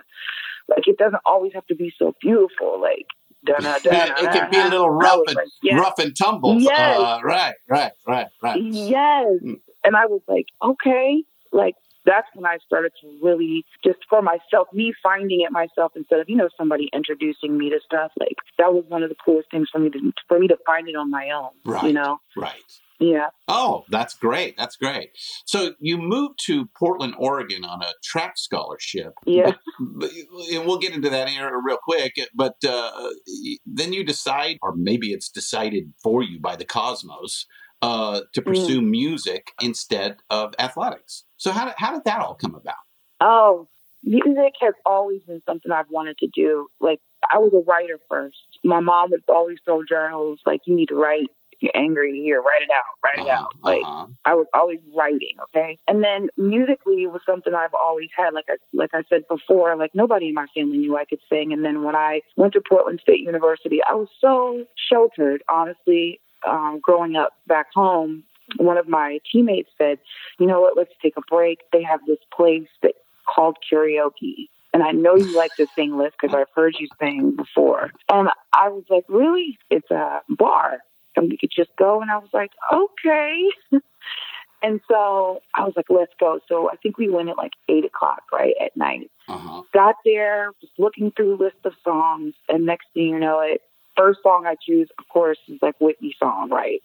like 0.70 0.88
it 0.88 0.98
doesn't 0.98 1.22
always 1.26 1.54
have 1.54 1.66
to 1.68 1.76
be 1.76 1.94
so 1.98 2.16
beautiful. 2.22 2.82
Like, 2.82 3.06
it 3.46 4.32
can 4.32 4.52
be 4.52 4.58
a 4.58 4.64
little 4.66 4.90
rough 4.90 5.20
and 5.28 5.36
like, 5.36 5.48
yes, 5.62 5.80
rough 5.80 6.00
and 6.00 6.16
tumble. 6.16 6.60
Yes. 6.60 7.00
Uh, 7.00 7.20
right, 7.24 7.56
right, 7.70 7.92
right, 8.08 8.28
right. 8.42 8.62
Yes. 8.62 9.28
Mm. 9.44 9.60
And 9.84 9.96
I 9.98 10.06
was 10.06 10.22
like, 10.28 10.46
okay, 10.64 11.24
like 11.52 11.76
that's 12.06 12.28
when 12.34 12.46
I 12.46 12.58
started 12.66 12.92
to 13.02 13.18
really 13.22 13.66
just 13.84 14.00
for 14.10 14.22
myself, 14.22 14.68
me 14.74 14.94
finding 15.02 15.42
it 15.42 15.52
myself 15.52 15.94
instead 15.96 16.20
of, 16.20 16.30
you 16.30 16.36
know, 16.36 16.50
somebody 16.58 16.90
introducing 16.94 17.58
me 17.58 17.70
to 17.70 17.80
stuff. 17.86 18.12
Like 18.20 18.36
that 18.58 18.74
was 18.74 18.84
one 18.88 19.04
of 19.04 19.10
the 19.10 19.16
coolest 19.24 19.50
things 19.52 19.70
for 19.72 19.80
me 19.80 19.90
to 19.90 20.00
for 20.28 20.40
me 20.40 20.48
to 20.48 20.58
find 20.66 20.88
it 20.88 20.96
on 20.96 21.10
my 21.10 21.30
own. 21.32 21.50
Right. 21.66 21.84
You 21.84 21.94
know? 21.94 22.20
Right. 22.36 22.54
Yeah. 23.00 23.28
Oh, 23.48 23.84
that's 23.90 24.14
great. 24.14 24.56
That's 24.58 24.78
great. 24.78 25.10
So 25.46 25.74
you 25.80 25.98
moved 25.98 26.40
to 26.46 26.70
Portland, 26.78 27.16
Oregon 27.18 27.66
on 27.66 27.82
a 27.82 27.92
track 28.04 28.34
scholarship. 28.38 29.14
Yeah. 29.26 29.52
But- 29.80 30.12
and 30.52 30.66
we'll 30.66 30.78
get 30.78 30.94
into 30.94 31.10
that 31.10 31.28
here 31.30 31.52
real 31.66 31.80
quick. 31.84 32.14
But 32.34 32.56
uh, 32.68 33.10
then 33.66 33.92
you 33.92 34.06
decide, 34.06 34.58
or 34.62 34.74
maybe 34.76 35.12
it's 35.12 35.30
decided 35.30 35.92
for 36.02 36.24
you 36.24 36.40
by 36.40 36.56
the 36.56 36.66
cosmos, 36.66 37.46
uh, 37.84 38.22
to 38.34 38.42
Mm. 38.42 38.46
pursue 38.46 38.82
music 38.82 39.52
instead 39.62 40.12
of 40.30 40.56
athletics. 40.58 41.26
So 41.38 41.52
how 41.52 41.66
did, 41.66 41.76
how 41.78 41.92
did 41.94 42.04
that 42.06 42.20
all 42.22 42.36
come 42.36 42.56
about? 42.56 42.84
Oh, 43.22 43.68
music 44.04 44.54
has 44.62 44.74
always 44.86 45.22
been 45.24 45.42
something 45.46 45.72
I've 45.72 45.90
wanted 45.90 46.18
to 46.20 46.28
do. 46.34 46.68
Like 46.80 47.00
I 47.32 47.38
was 47.38 47.54
a 47.54 47.64
writer 47.70 48.00
first. 48.10 48.38
My 48.64 48.80
mom 48.80 49.12
would 49.12 49.24
always 49.30 49.58
throw 49.66 49.84
journals 49.84 50.40
like 50.46 50.62
you 50.66 50.76
need 50.76 50.90
to 50.90 50.96
write. 50.96 51.28
If 51.54 51.60
you're 51.62 51.78
angry 51.88 52.20
here, 52.22 52.42
write 52.42 52.64
it 52.64 52.70
out. 52.72 52.92
Write 53.04 53.20
it 53.26 53.30
Uh-huh, 53.32 53.44
out. 53.44 53.54
Like 53.62 53.84
uh-huh. 53.86 54.08
I 54.26 54.34
was 54.34 54.48
always 54.54 54.80
writing, 54.96 55.36
okay? 55.46 55.78
And 55.88 56.04
then 56.04 56.30
musically 56.38 57.04
it 57.04 57.12
was 57.12 57.22
something 57.26 57.54
I've 57.54 57.74
always 57.74 58.10
had. 58.18 58.34
Like 58.34 58.46
I 58.50 58.56
like 58.74 58.90
I 58.94 59.04
said 59.10 59.24
before, 59.30 59.76
like 59.78 59.92
nobody 59.94 60.28
in 60.30 60.34
my 60.34 60.48
family 60.56 60.78
knew 60.80 60.98
I 60.98 61.06
could 61.06 61.22
sing. 61.30 61.54
And 61.54 61.64
then 61.64 61.84
when 61.84 61.96
I 61.96 62.22
went 62.38 62.54
to 62.54 62.62
Portland 62.68 63.00
State 63.02 63.20
University, 63.22 63.80
I 63.90 63.94
was 63.96 64.08
so 64.20 64.66
sheltered, 64.90 65.44
honestly, 65.50 66.20
um, 66.48 66.80
growing 66.82 67.16
up 67.16 67.34
back 67.48 67.68
home. 67.74 68.24
One 68.58 68.78
of 68.78 68.88
my 68.88 69.20
teammates 69.32 69.70
said, 69.78 70.00
You 70.40 70.48
know 70.48 70.62
what, 70.62 70.78
let's 70.78 70.94
take 71.02 71.18
a 71.18 71.22
break. 71.30 71.60
They 71.72 71.84
have 71.84 72.02
this 72.06 72.20
place 72.36 72.68
that 72.82 72.94
called 73.34 73.58
karaoke. 73.72 74.50
And 74.74 74.82
I 74.82 74.92
know 74.92 75.16
you 75.16 75.38
like 75.38 75.56
to 75.58 75.68
sing, 75.76 75.98
Liv, 75.98 76.14
because 76.20 76.36
I've 76.36 76.50
heard 76.56 76.76
you 76.80 76.88
sing 77.00 77.36
before. 77.36 77.92
And 78.10 78.30
I 78.52 78.70
was 78.70 78.84
like, 78.90 79.06
Really? 79.08 79.58
It's 79.70 79.90
a 79.92 80.22
bar 80.30 80.80
and 81.16 81.30
we 81.30 81.38
could 81.38 81.52
just 81.56 81.76
go. 81.78 82.02
And 82.02 82.12
I 82.12 82.18
was 82.18 82.30
like, 82.34 82.52
okay. 82.72 83.50
and 84.64 84.82
so 84.90 85.42
I 85.56 85.64
was 85.64 85.74
like, 85.76 85.90
let's 85.90 86.14
go. 86.20 86.40
So 86.48 86.70
I 86.70 86.76
think 86.78 86.98
we 86.98 87.10
went 87.10 87.30
at 87.30 87.38
like 87.38 87.54
eight 87.70 87.86
o'clock, 87.86 88.24
right 88.32 88.54
at 88.64 88.76
night. 88.76 89.10
Uh-huh. 89.28 89.64
Got 89.74 89.96
there, 90.06 90.52
was 90.62 90.72
looking 90.78 91.12
through 91.12 91.36
a 91.36 91.42
list 91.44 91.58
of 91.64 91.74
songs, 91.84 92.34
and 92.50 92.66
next 92.66 92.88
thing 92.94 93.10
you 93.10 93.20
know, 93.20 93.40
it 93.40 93.62
first 93.96 94.20
song 94.24 94.46
I 94.46 94.56
choose, 94.62 94.90
of 95.00 95.08
course, 95.10 95.38
is 95.48 95.60
like 95.62 95.76
Whitney 95.80 96.16
song, 96.20 96.50
right? 96.50 96.82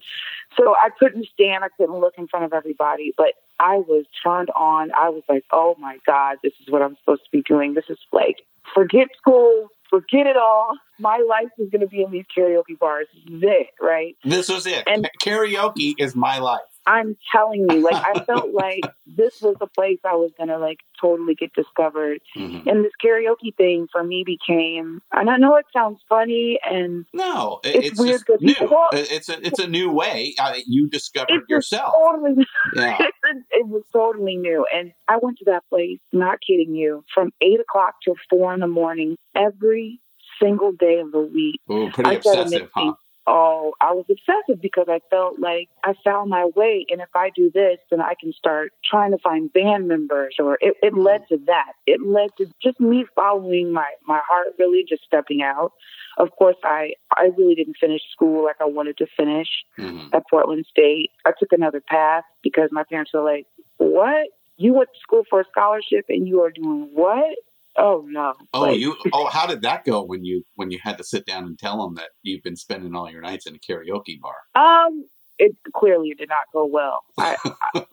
So 0.56 0.74
I 0.74 0.90
couldn't 0.98 1.26
stand, 1.32 1.64
I 1.64 1.68
couldn't 1.76 1.98
look 1.98 2.14
in 2.18 2.28
front 2.28 2.44
of 2.44 2.52
everybody, 2.52 3.14
but 3.16 3.34
I 3.60 3.76
was 3.76 4.04
turned 4.22 4.50
on. 4.50 4.90
I 4.92 5.08
was 5.08 5.22
like, 5.28 5.44
oh 5.52 5.76
my 5.78 5.98
God, 6.06 6.38
this 6.42 6.52
is 6.60 6.70
what 6.70 6.82
I'm 6.82 6.96
supposed 6.96 7.24
to 7.24 7.30
be 7.30 7.42
doing. 7.42 7.74
This 7.74 7.86
is 7.88 7.98
like, 8.12 8.42
forget 8.74 9.08
school, 9.16 9.68
forget 9.90 10.26
it 10.26 10.36
all. 10.36 10.76
My 10.98 11.18
life 11.28 11.50
is 11.58 11.68
going 11.70 11.82
to 11.82 11.86
be 11.86 12.02
in 12.02 12.10
these 12.10 12.24
karaoke 12.36 12.78
bars. 12.78 13.06
This 13.26 13.34
is 13.36 13.42
it, 13.42 13.66
right? 13.80 14.16
This 14.24 14.48
was 14.48 14.66
it. 14.66 14.84
And- 14.86 15.08
Karaoke 15.22 15.94
is 15.98 16.14
my 16.16 16.38
life. 16.38 16.60
I'm 16.86 17.18
telling 17.32 17.66
you, 17.70 17.80
like, 17.82 18.02
I 18.02 18.24
felt 18.24 18.50
like 18.54 18.80
this 19.06 19.42
was 19.42 19.56
the 19.60 19.66
place 19.66 19.98
I 20.06 20.14
was 20.14 20.30
going 20.38 20.48
to 20.48 20.56
like 20.58 20.78
totally 20.98 21.34
get 21.34 21.52
discovered. 21.52 22.20
Mhm. 22.34 22.66
And 22.66 22.82
this 22.82 22.92
karaoke 23.04 23.54
thing 23.58 23.88
for 23.92 24.02
me 24.02 24.24
became, 24.24 25.02
and 25.12 25.28
I 25.28 25.36
know 25.36 25.56
it 25.56 25.66
sounds 25.70 26.00
funny 26.08 26.58
and 26.64 27.04
No, 27.12 27.60
it- 27.62 27.76
It's 27.76 27.88
it's, 27.90 28.00
weird 28.00 28.22
new. 28.40 28.54
people- 28.54 28.68
well- 28.70 28.88
it's 28.92 29.28
a 29.28 29.46
it's 29.46 29.58
a 29.58 29.66
new 29.66 29.90
way. 29.92 30.34
Uh, 30.40 30.54
you 30.66 30.88
discovered 30.88 31.44
yourself. 31.50 31.92
totally 31.94 32.46
Yeah. 32.74 32.96
it 33.50 33.66
was 33.68 33.82
totally 33.92 34.36
new. 34.36 34.64
And 34.74 34.92
I 35.08 35.18
went 35.20 35.36
to 35.40 35.44
that 35.46 35.64
place, 35.68 35.98
not 36.12 36.38
kidding 36.40 36.74
you, 36.74 37.04
from 37.14 37.32
eight 37.42 37.60
o'clock 37.60 37.96
till 38.02 38.16
four 38.30 38.54
in 38.54 38.60
the 38.60 38.66
morning 38.66 39.16
every 39.34 40.00
single 40.40 40.72
day 40.72 40.98
of 40.98 41.12
the 41.12 41.20
week. 41.20 41.60
Ooh, 41.70 41.90
pretty 41.90 42.10
I 42.10 42.14
obsessive, 42.14 42.70
huh? 42.74 42.94
Oh, 43.30 43.74
I 43.82 43.92
was 43.92 44.06
obsessive 44.10 44.62
because 44.62 44.86
I 44.88 45.00
felt 45.10 45.38
like 45.38 45.68
I 45.84 45.92
found 46.02 46.30
my 46.30 46.46
way. 46.56 46.86
And 46.88 47.02
if 47.02 47.10
I 47.14 47.30
do 47.36 47.50
this, 47.52 47.76
then 47.90 48.00
I 48.00 48.14
can 48.18 48.32
start 48.32 48.72
trying 48.82 49.10
to 49.10 49.18
find 49.18 49.52
band 49.52 49.86
members. 49.86 50.36
Or 50.38 50.56
it, 50.62 50.76
it 50.82 50.94
led 50.94 51.28
to 51.28 51.36
that. 51.46 51.72
It 51.86 52.00
led 52.00 52.30
to 52.38 52.46
just 52.62 52.80
me 52.80 53.04
following 53.14 53.70
my, 53.70 53.90
my 54.06 54.20
heart, 54.26 54.54
really 54.58 54.82
just 54.88 55.02
stepping 55.04 55.42
out. 55.42 55.72
Of 56.16 56.30
course, 56.38 56.56
I, 56.64 56.94
I 57.14 57.28
really 57.36 57.54
didn't 57.54 57.76
finish 57.78 58.00
school 58.10 58.44
like 58.44 58.56
I 58.62 58.64
wanted 58.64 58.96
to 58.96 59.06
finish 59.14 59.48
Mhm. 59.78 60.08
at 60.14 60.22
Portland 60.30 60.64
State. 60.70 61.10
I 61.26 61.32
took 61.38 61.52
another 61.52 61.82
path 61.86 62.24
because 62.42 62.70
my 62.72 62.84
parents 62.84 63.12
were 63.12 63.22
like, 63.22 63.46
What? 63.76 64.28
You 64.56 64.72
went 64.72 64.88
to 64.94 65.00
school 65.00 65.24
for 65.28 65.40
a 65.40 65.44
scholarship 65.52 66.06
and 66.08 66.26
you 66.26 66.40
are 66.42 66.50
doing 66.50 66.88
what? 66.94 67.36
Oh, 67.78 68.04
no. 68.08 68.34
Oh, 68.52 68.70
you. 68.70 68.96
Oh, 69.12 69.26
how 69.26 69.46
did 69.46 69.62
that 69.62 69.84
go 69.84 70.02
when 70.02 70.24
you 70.24 70.42
when 70.56 70.70
you 70.70 70.78
had 70.82 70.98
to 70.98 71.04
sit 71.04 71.24
down 71.26 71.44
and 71.44 71.58
tell 71.58 71.82
them 71.82 71.94
that 71.94 72.10
you've 72.22 72.42
been 72.42 72.56
spending 72.56 72.94
all 72.94 73.10
your 73.10 73.22
nights 73.22 73.46
in 73.46 73.54
a 73.54 73.58
karaoke 73.58 74.18
bar? 74.20 74.34
Um, 74.54 75.04
it 75.38 75.56
clearly 75.74 76.14
did 76.18 76.28
not 76.28 76.44
go 76.52 76.66
well. 76.66 77.02
I, 77.18 77.36
I, 77.74 77.84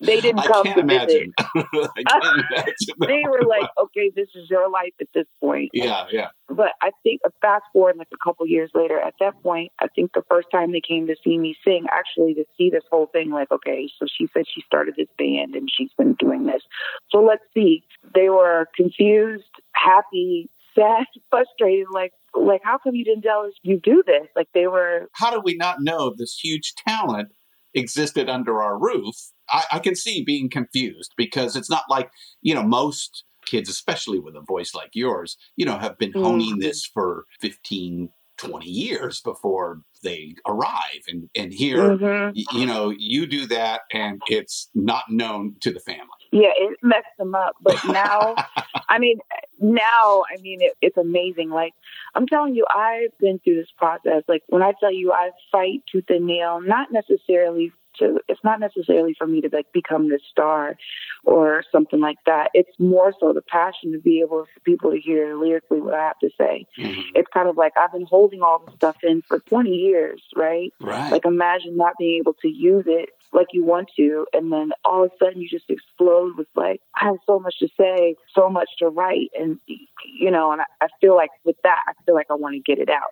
they 0.00 0.20
didn't 0.20 0.40
I 0.40 0.46
come 0.46 0.64
to 0.64 0.82
visit. 0.82 0.82
imagine. 0.82 1.32
I 1.38 2.02
can't 2.08 2.44
imagine. 2.50 2.74
They 3.00 3.22
were 3.28 3.42
like, 3.46 3.68
"Okay, 3.82 4.10
this 4.14 4.28
is 4.34 4.48
your 4.50 4.68
life 4.70 4.92
at 5.00 5.08
this 5.14 5.26
point." 5.40 5.70
yeah, 5.72 6.06
yeah. 6.10 6.28
But 6.48 6.72
I 6.82 6.90
think 7.02 7.20
uh, 7.24 7.30
fast 7.40 7.64
forward 7.72 7.96
like 7.96 8.08
a 8.12 8.16
couple 8.24 8.46
years 8.46 8.70
later, 8.74 9.00
at 9.00 9.14
that 9.20 9.42
point, 9.42 9.72
I 9.80 9.88
think 9.88 10.12
the 10.12 10.22
first 10.28 10.48
time 10.52 10.72
they 10.72 10.80
came 10.86 11.06
to 11.08 11.16
see 11.24 11.38
me 11.38 11.56
sing, 11.64 11.86
actually 11.90 12.34
to 12.34 12.44
see 12.56 12.70
this 12.70 12.84
whole 12.90 13.06
thing, 13.06 13.30
like, 13.30 13.50
okay, 13.50 13.88
so 13.98 14.06
she 14.06 14.28
said 14.32 14.44
she 14.52 14.62
started 14.62 14.94
this 14.96 15.08
band 15.18 15.54
and 15.54 15.68
she's 15.72 15.90
been 15.98 16.14
doing 16.14 16.46
this. 16.46 16.62
So 17.10 17.18
let's 17.18 17.42
see. 17.54 17.82
They 18.14 18.28
were 18.28 18.66
confused, 18.76 19.44
happy, 19.72 20.48
sad, 20.74 21.06
frustrated, 21.30 21.86
like, 21.92 22.12
like 22.34 22.60
how 22.62 22.78
come 22.78 22.94
you 22.94 23.04
didn't 23.04 23.22
tell 23.22 23.40
us 23.40 23.52
you 23.62 23.80
do 23.82 24.02
this? 24.06 24.28
Like 24.36 24.48
they 24.54 24.66
were 24.66 25.08
How 25.12 25.30
did 25.30 25.42
we 25.44 25.56
not 25.56 25.78
know 25.80 26.14
this 26.16 26.38
huge 26.38 26.74
talent 26.86 27.30
existed 27.74 28.28
under 28.28 28.62
our 28.62 28.78
roof? 28.78 29.14
I, 29.50 29.64
I 29.72 29.78
can 29.78 29.94
see 29.94 30.24
being 30.24 30.48
confused 30.50 31.12
because 31.16 31.56
it's 31.56 31.70
not 31.70 31.84
like 31.88 32.10
you 32.42 32.54
know 32.54 32.62
most 32.62 33.24
kids, 33.44 33.68
especially 33.68 34.18
with 34.18 34.34
a 34.34 34.40
voice 34.40 34.74
like 34.74 34.90
yours, 34.92 35.36
you 35.56 35.64
know, 35.64 35.78
have 35.78 35.96
been 35.98 36.12
honing 36.12 36.56
Mhm. 36.56 36.60
this 36.62 36.84
for 36.84 37.24
15, 37.40 38.08
20 38.38 38.68
years 38.68 39.20
before 39.20 39.80
they 40.02 40.34
arrive. 40.48 41.02
And, 41.08 41.30
and 41.36 41.52
here, 41.52 41.96
Mhm. 41.96 42.32
y- 42.34 42.44
you 42.60 42.66
know, 42.66 42.90
you 42.90 43.24
do 43.24 43.46
that 43.46 43.82
and 43.92 44.20
it's 44.26 44.68
not 44.74 45.04
known 45.08 45.54
to 45.60 45.72
the 45.72 45.78
family. 45.78 46.08
Yeah, 46.32 46.50
it 46.56 46.76
messed 46.82 47.06
them 47.18 47.36
up. 47.36 47.54
But 47.60 47.76
now, 47.84 48.34
I 48.88 48.98
mean, 48.98 49.20
now, 49.60 50.24
I 50.28 50.38
mean, 50.42 50.60
it, 50.60 50.74
it's 50.82 50.96
amazing. 50.96 51.50
Like, 51.50 51.72
I'm 52.16 52.26
telling 52.26 52.56
you, 52.56 52.66
I've 52.74 53.16
been 53.20 53.38
through 53.38 53.56
this 53.56 53.70
process. 53.76 54.24
Like, 54.26 54.42
when 54.48 54.62
I 54.62 54.72
tell 54.80 54.92
you 54.92 55.12
I 55.12 55.30
fight 55.52 55.82
tooth 55.90 56.04
and 56.08 56.26
nail, 56.26 56.60
not 56.60 56.92
necessarily 56.92 57.70
to 57.98 58.20
it's 58.28 58.42
not 58.44 58.60
necessarily 58.60 59.14
for 59.16 59.26
me 59.26 59.40
to 59.40 59.48
like 59.52 59.72
become 59.72 60.08
this 60.08 60.22
star 60.30 60.76
or 61.24 61.64
something 61.72 62.00
like 62.00 62.18
that. 62.26 62.50
It's 62.54 62.78
more 62.78 63.12
so 63.18 63.32
the 63.32 63.42
passion 63.42 63.92
to 63.92 63.98
be 63.98 64.20
able 64.20 64.46
for 64.52 64.60
people 64.60 64.90
to 64.90 64.98
hear 64.98 65.36
lyrically 65.36 65.80
what 65.80 65.94
I 65.94 66.04
have 66.06 66.18
to 66.20 66.30
say. 66.38 66.66
Mhm. 66.78 67.02
It's 67.14 67.28
kind 67.32 67.48
of 67.48 67.56
like 67.56 67.72
I've 67.76 67.92
been 67.92 68.06
holding 68.06 68.42
all 68.42 68.62
this 68.64 68.74
stuff 68.76 68.96
in 69.02 69.22
for 69.22 69.40
20 69.40 69.70
years, 69.70 70.22
right? 70.34 70.72
Right. 70.80 71.12
Like 71.12 71.24
imagine 71.24 71.76
not 71.76 71.94
being 71.98 72.18
able 72.18 72.34
to 72.42 72.48
use 72.48 72.84
it 72.86 73.10
like 73.32 73.48
you 73.52 73.64
want 73.64 73.90
to, 73.96 74.26
and 74.32 74.52
then 74.52 74.72
all 74.84 75.04
of 75.04 75.10
a 75.12 75.24
sudden 75.24 75.40
you 75.40 75.48
just 75.48 75.68
explode 75.68 76.36
with 76.36 76.48
like 76.54 76.80
I 77.00 77.06
have 77.06 77.16
so 77.26 77.38
much 77.38 77.58
to 77.58 77.68
say, 77.76 78.16
so 78.34 78.48
much 78.48 78.68
to 78.78 78.88
write, 78.88 79.30
and 79.38 79.58
you 79.66 80.30
know, 80.30 80.52
and 80.52 80.60
I, 80.62 80.64
I 80.80 80.88
feel 81.00 81.14
like 81.16 81.30
with 81.44 81.56
that, 81.62 81.82
I 81.88 81.92
feel 82.04 82.14
like 82.14 82.26
I 82.30 82.34
want 82.34 82.54
to 82.54 82.60
get 82.60 82.78
it 82.78 82.88
out. 82.88 83.10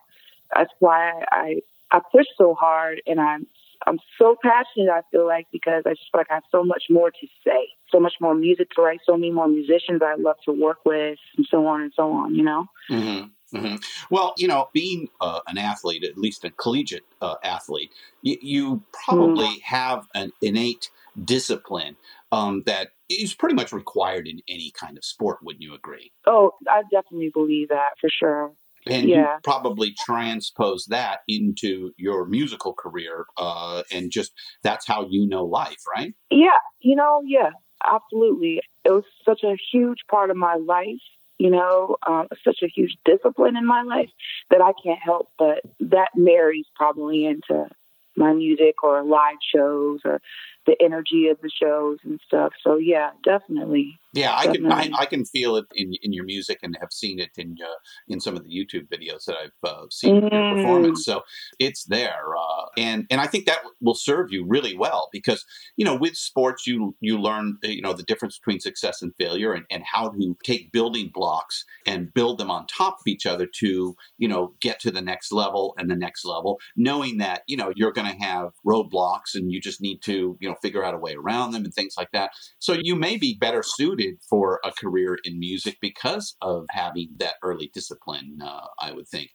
That's 0.54 0.72
why 0.78 1.12
I 1.30 1.60
I 1.90 2.00
push 2.12 2.26
so 2.36 2.54
hard, 2.54 3.02
and 3.06 3.20
I'm 3.20 3.46
I'm 3.86 3.98
so 4.18 4.36
passionate. 4.42 4.90
I 4.90 5.02
feel 5.10 5.26
like 5.26 5.46
because 5.52 5.82
I 5.86 5.90
just 5.90 6.02
feel 6.12 6.20
like 6.20 6.30
I 6.30 6.34
have 6.34 6.44
so 6.50 6.64
much 6.64 6.84
more 6.90 7.10
to 7.10 7.26
say, 7.46 7.68
so 7.90 8.00
much 8.00 8.14
more 8.20 8.34
music 8.34 8.70
to 8.76 8.82
write, 8.82 9.00
so 9.06 9.16
many 9.16 9.30
more 9.30 9.48
musicians 9.48 10.02
I 10.02 10.14
love 10.18 10.36
to 10.46 10.52
work 10.52 10.78
with, 10.84 11.18
and 11.36 11.46
so 11.50 11.66
on 11.66 11.82
and 11.82 11.92
so 11.94 12.10
on. 12.12 12.34
You 12.34 12.44
know. 12.44 12.66
hmm 12.88 13.22
hmm 13.54 13.76
Well, 14.10 14.34
you 14.36 14.48
know, 14.48 14.68
being 14.72 15.08
uh, 15.20 15.40
an 15.46 15.58
athlete, 15.58 16.04
at 16.04 16.18
least 16.18 16.44
a 16.44 16.50
collegiate 16.50 17.04
uh, 17.20 17.36
athlete, 17.44 17.92
you, 18.22 18.36
you 18.40 18.82
probably 18.92 19.60
have 19.64 20.06
an 20.14 20.32
innate 20.42 20.90
discipline 21.24 21.96
um, 22.32 22.62
that 22.66 22.88
is 23.08 23.34
pretty 23.34 23.54
much 23.54 23.72
required 23.72 24.26
in 24.26 24.40
any 24.48 24.72
kind 24.72 24.96
of 24.98 25.04
sport. 25.04 25.38
Wouldn't 25.42 25.62
you 25.62 25.74
agree? 25.74 26.12
Oh, 26.26 26.52
I 26.68 26.82
definitely 26.90 27.30
believe 27.32 27.68
that 27.68 27.90
for 28.00 28.08
sure. 28.10 28.52
And 28.86 29.08
you 29.08 29.26
probably 29.42 29.94
transpose 29.98 30.86
that 30.86 31.20
into 31.28 31.92
your 31.96 32.26
musical 32.26 32.74
career, 32.74 33.26
uh, 33.36 33.82
and 33.90 34.10
just 34.10 34.32
that's 34.62 34.86
how 34.86 35.06
you 35.08 35.26
know 35.26 35.44
life, 35.44 35.78
right? 35.96 36.14
Yeah, 36.30 36.58
you 36.80 36.96
know, 36.96 37.22
yeah, 37.24 37.50
absolutely. 37.82 38.60
It 38.84 38.90
was 38.90 39.04
such 39.24 39.42
a 39.42 39.56
huge 39.72 40.00
part 40.10 40.30
of 40.30 40.36
my 40.36 40.56
life, 40.56 41.00
you 41.38 41.50
know, 41.50 41.96
um, 42.06 42.28
such 42.44 42.58
a 42.62 42.68
huge 42.68 42.96
discipline 43.04 43.56
in 43.56 43.66
my 43.66 43.82
life 43.82 44.10
that 44.50 44.60
I 44.60 44.72
can't 44.84 45.00
help 45.02 45.28
but 45.38 45.60
that 45.80 46.10
marries 46.14 46.66
probably 46.76 47.24
into 47.24 47.68
my 48.16 48.32
music 48.32 48.82
or 48.82 49.02
live 49.02 49.36
shows 49.54 50.00
or 50.04 50.20
the 50.66 50.76
energy 50.82 51.28
of 51.28 51.38
the 51.42 51.50
shows 51.50 51.98
and 52.04 52.20
stuff. 52.26 52.52
So 52.62 52.76
yeah, 52.76 53.10
definitely. 53.24 53.98
Yeah, 54.12 54.32
I 54.36 54.46
can 54.46 54.70
I, 54.70 54.90
I 54.96 55.06
can 55.06 55.24
feel 55.24 55.56
it 55.56 55.64
in 55.74 55.92
in 56.02 56.12
your 56.12 56.24
music 56.24 56.60
and 56.62 56.76
have 56.80 56.92
seen 56.92 57.18
it 57.18 57.30
in 57.36 57.56
uh, 57.60 57.78
in 58.08 58.20
some 58.20 58.36
of 58.36 58.44
the 58.44 58.48
YouTube 58.50 58.86
videos 58.88 59.24
that 59.26 59.36
I've 59.36 59.68
uh, 59.68 59.86
seen 59.90 60.18
of 60.18 60.32
your 60.32 60.44
Mm. 60.44 60.48
performance. 60.50 61.04
So 61.04 61.22
it's 61.58 61.84
there, 61.84 62.22
uh, 62.36 62.66
and 62.76 63.06
and 63.10 63.20
I 63.20 63.26
think 63.26 63.46
that 63.46 63.58
will 63.80 63.94
serve 63.94 64.30
you 64.32 64.46
really 64.46 64.76
well 64.76 65.08
because 65.12 65.44
you 65.76 65.84
know 65.84 65.96
with 65.96 66.14
sports 66.16 66.64
you 66.66 66.94
you 67.00 67.18
learn 67.18 67.58
uh, 67.64 67.68
you 67.68 67.82
know 67.82 67.92
the 67.92 68.04
difference 68.04 68.38
between 68.38 68.60
success 68.60 69.02
and 69.02 69.12
failure 69.18 69.52
and, 69.52 69.64
and 69.70 69.82
how 69.84 70.10
to 70.10 70.36
take 70.44 70.70
building 70.72 71.10
blocks 71.12 71.64
and 71.86 72.14
build 72.14 72.38
them 72.38 72.50
on 72.52 72.66
top 72.68 72.94
of 73.00 73.06
each 73.08 73.26
other 73.26 73.46
to 73.46 73.96
you 74.18 74.28
know 74.28 74.54
get 74.60 74.78
to 74.80 74.92
the 74.92 75.02
next 75.02 75.32
level 75.32 75.74
and 75.76 75.90
the 75.90 75.96
next 75.96 76.24
level, 76.24 76.60
knowing 76.76 77.18
that 77.18 77.42
you 77.48 77.56
know 77.56 77.72
you're 77.74 77.92
going 77.92 78.10
to 78.10 78.22
have 78.24 78.50
roadblocks 78.64 79.34
and 79.34 79.50
you 79.50 79.60
just 79.60 79.80
need 79.80 80.00
to 80.02 80.36
you 80.40 80.48
know 80.48 80.53
figure 80.62 80.84
out 80.84 80.94
a 80.94 80.98
way 80.98 81.14
around 81.14 81.52
them 81.52 81.64
and 81.64 81.72
things 81.74 81.94
like 81.96 82.10
that. 82.12 82.30
So 82.58 82.76
you 82.80 82.94
may 82.96 83.16
be 83.16 83.36
better 83.40 83.62
suited 83.64 84.16
for 84.28 84.60
a 84.64 84.72
career 84.72 85.18
in 85.24 85.38
music 85.38 85.78
because 85.80 86.36
of 86.42 86.64
having 86.70 87.08
that 87.18 87.34
early 87.42 87.70
discipline, 87.74 88.38
uh, 88.42 88.66
I 88.80 88.92
would 88.92 89.08
think. 89.08 89.30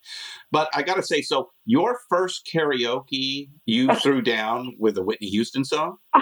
But 0.51 0.69
I 0.73 0.81
got 0.83 0.95
to 0.95 1.03
say, 1.03 1.21
so 1.21 1.49
your 1.65 1.99
first 2.09 2.49
karaoke 2.53 3.49
you 3.65 3.93
threw 4.03 4.21
down 4.21 4.75
with 4.79 4.97
a 4.97 5.03
Whitney 5.03 5.27
Houston 5.27 5.63
song? 5.65 5.97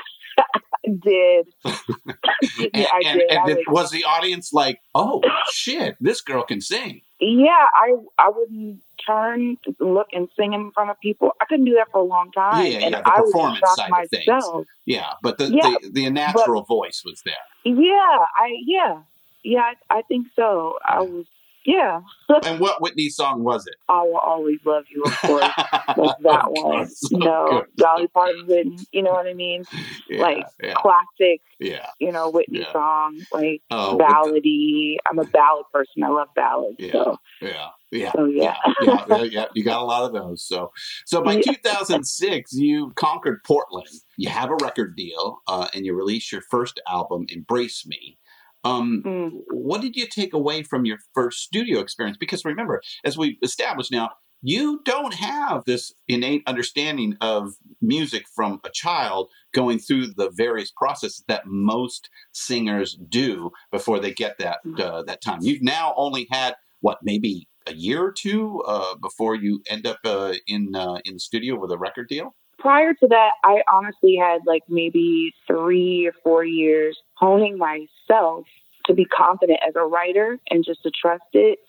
Did. 1.04 1.48
And, 1.66 1.76
yeah, 2.74 2.86
I 2.94 3.02
and- 3.06 3.20
did. 3.20 3.30
and 3.32 3.40
I 3.40 3.46
did- 3.48 3.58
was- 3.68 3.84
was 3.84 3.92
the 3.92 4.06
audience 4.06 4.54
like, 4.54 4.80
oh, 4.96 5.22
shit, 5.52 5.96
this 6.00 6.22
girl 6.22 6.44
can 6.44 6.62
sing? 6.62 7.02
yeah, 7.20 7.66
I 7.76 7.94
I 8.20 8.30
wouldn't 8.30 8.82
turn, 9.08 9.58
look, 9.80 10.08
and 10.14 10.28
sing 10.38 10.54
in 10.54 10.72
front 10.72 10.90
of 10.90 11.00
people. 11.00 11.32
I 11.42 11.46
couldn't 11.46 11.66
do 11.66 11.76
that 11.76 11.88
for 11.92 12.00
a 12.02 12.04
long 12.04 12.32
time, 12.32 12.66
Yeah, 12.66 12.80
and 12.80 12.92
yeah, 12.92 13.02
the 13.02 13.10
I 13.10 13.18
performance 13.18 13.66
side 13.76 13.92
of 13.92 14.10
things. 14.10 14.68
Yeah, 14.86 15.14
but 15.22 15.38
the, 15.38 15.46
Yeah, 15.50 15.76
the, 15.82 15.90
the 15.90 16.10
natural 16.10 16.64
voice 16.64 17.04
was 17.06 17.22
there. 17.26 17.36
Yeah, 17.64 18.18
I 18.36 18.56
yeah, 18.66 19.00
yeah, 19.44 19.62
I, 19.90 20.00
I 20.00 20.02
think 20.04 20.28
so. 20.36 20.78
I 20.86 21.02
was 21.02 21.26
yeah. 21.68 22.00
And 22.44 22.60
what 22.60 22.82
Whitney 22.82 23.10
song 23.10 23.44
was 23.44 23.68
it? 23.68 23.76
I 23.90 24.02
will 24.02 24.18
always 24.18 24.58
love 24.66 24.86
you, 24.90 25.04
of 25.04 25.16
course. 25.20 25.42
Like 25.44 26.18
that 26.24 26.46
Of 26.46 26.48
one. 26.52 26.82
of 26.82 26.90
You 27.12 27.18
know, 27.20 27.46
course. 27.50 27.70
Dolly 27.78 28.08
Parton, 28.08 28.78
you 28.92 29.04
know 29.04 29.12
what 29.12 29.28
I 29.28 29.34
mean? 29.34 29.64
Yeah, 30.10 30.22
like 30.22 30.46
yeah, 30.64 30.74
classic, 30.76 31.42
yeah. 31.60 31.88
you 32.00 32.12
know, 32.12 32.30
Whitney 32.32 32.60
Yeah. 32.62 32.72
song, 32.74 33.20
like 33.32 33.62
Oh, 33.70 33.96
with 33.98 34.08
the- 34.08 34.14
ballady. 34.14 34.96
I'm 35.10 35.20
a 35.20 35.26
ballad 35.26 35.66
person. 35.74 36.04
I 36.04 36.08
love 36.10 36.30
ballads. 36.36 36.78
Yeah. 36.80 36.92
So 36.94 37.18
Yeah, 37.42 37.68
yeah, 37.92 38.12
So, 38.14 38.26
yeah, 38.26 38.56
yeah. 38.82 39.06
yeah, 39.10 39.22
yeah. 39.24 39.46
You 39.54 39.64
got 39.64 39.82
a 39.82 39.86
lot 39.86 40.04
of 40.06 40.14
those. 40.14 40.44
So, 40.44 40.72
so 41.06 41.22
by 41.22 41.34
Yeah. 41.36 41.42
2006, 41.54 42.54
you 42.54 42.92
conquered 42.96 43.44
Portland. 43.46 43.88
You 44.18 44.30
have 44.30 44.50
a 44.50 44.56
record 44.62 44.96
deal, 44.96 45.40
uh, 45.48 45.68
and 45.74 45.86
you 45.86 45.94
release 45.94 46.32
your 46.32 46.42
first 46.50 46.80
album, 46.90 47.26
"Embrace 47.30 47.86
Me." 47.86 48.18
Um, 48.64 49.04
mm, 49.06 49.32
what 49.52 49.82
did 49.82 49.96
you 49.96 50.08
take 50.08 50.34
away 50.34 50.64
from 50.64 50.86
your 50.86 50.98
first 51.14 51.40
studio 51.40 51.80
experience? 51.80 52.18
Because 52.20 52.44
remember, 52.44 52.82
as 53.06 53.18
we've 53.18 53.38
established 53.42 53.92
now, 53.92 54.10
you 54.42 54.82
don't 54.86 55.14
have 55.16 55.64
this 55.66 55.92
innate 56.08 56.44
understanding 56.46 57.16
of 57.22 57.54
music 57.82 58.26
from 58.36 58.60
a 58.64 58.70
child 58.70 59.30
going 59.54 59.80
through 59.80 60.08
the 60.16 60.30
various 60.36 60.72
processes 60.72 61.24
that 61.28 61.44
most 61.46 62.10
singers 62.34 62.98
do 63.10 63.52
before 63.72 64.00
they 64.00 64.14
get 64.14 64.38
that 64.38 64.60
uh, 64.80 65.04
that 65.04 65.22
time. 65.22 65.40
You've 65.42 65.64
now 65.64 65.94
only 65.98 66.28
had 66.32 66.56
what 66.82 67.00
maybe 67.02 67.48
a 67.66 67.74
year 67.74 68.04
or 68.04 68.12
two 68.12 68.62
uh, 68.68 68.96
before 68.96 69.36
you 69.36 69.62
end 69.70 69.88
up 69.88 69.98
uh, 70.06 70.36
in 70.46 70.76
uh, 70.76 71.00
in 71.06 71.16
the 71.16 71.20
studio 71.20 71.60
with 71.60 71.72
a 71.72 71.78
record 71.78 72.08
deal. 72.08 72.36
prior 72.60 72.94
to 72.94 73.08
that, 73.08 73.32
I 73.44 73.62
honestly 73.72 74.18
had 74.22 74.42
like 74.46 74.64
maybe 74.70 75.32
three 75.48 76.08
or 76.08 76.14
four 76.24 76.46
years 76.46 76.98
honing 77.20 77.58
myself 77.58 78.46
to 78.86 78.94
be 78.94 79.06
confident 79.06 79.60
as 79.68 79.76
a 79.76 79.84
writer 79.84 80.40
and 80.50 80.64
just 80.64 80.84
to 80.84 80.92
trust 80.92 81.24
it. 81.34 81.60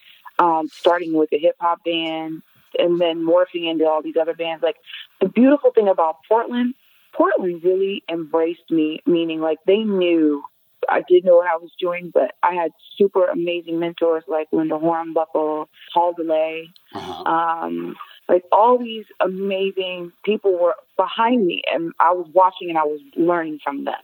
Um, 0.40 0.68
starting 0.72 1.14
with 1.14 1.32
a 1.32 1.38
hip 1.38 1.56
hop 1.58 1.82
band 1.84 2.42
and 2.78 3.00
then 3.00 3.24
morphing 3.24 3.68
into 3.68 3.86
all 3.86 4.02
these 4.02 4.14
other 4.16 4.34
bands. 4.34 4.62
Like 4.62 4.76
the 5.20 5.26
beautiful 5.28 5.72
thing 5.72 5.88
about 5.88 6.18
Portland, 6.28 6.74
Portland 7.12 7.64
really 7.64 8.04
embraced 8.08 8.70
me, 8.70 9.00
meaning 9.04 9.40
like 9.40 9.58
they 9.66 9.78
knew 9.78 10.44
I 10.88 11.02
did 11.08 11.24
know 11.24 11.34
what 11.36 11.48
I 11.48 11.56
was 11.56 11.70
doing, 11.80 12.12
but 12.14 12.36
I 12.44 12.54
had 12.54 12.70
super 12.96 13.26
amazing 13.26 13.80
mentors 13.80 14.22
like 14.28 14.46
Linda 14.52 14.76
Hornbuckle, 14.78 15.66
Paul 15.92 16.14
DeLay, 16.14 16.66
Uh-huh. 16.94 17.24
um, 17.24 17.96
like 18.28 18.44
all 18.52 18.78
these 18.78 19.06
amazing 19.20 20.12
people 20.24 20.56
were 20.56 20.76
behind 20.96 21.44
me 21.44 21.62
and 21.72 21.92
I 21.98 22.12
was 22.12 22.28
watching 22.32 22.68
and 22.68 22.78
I 22.78 22.84
was 22.84 23.00
learning 23.16 23.58
from 23.64 23.84
them. 23.84 23.94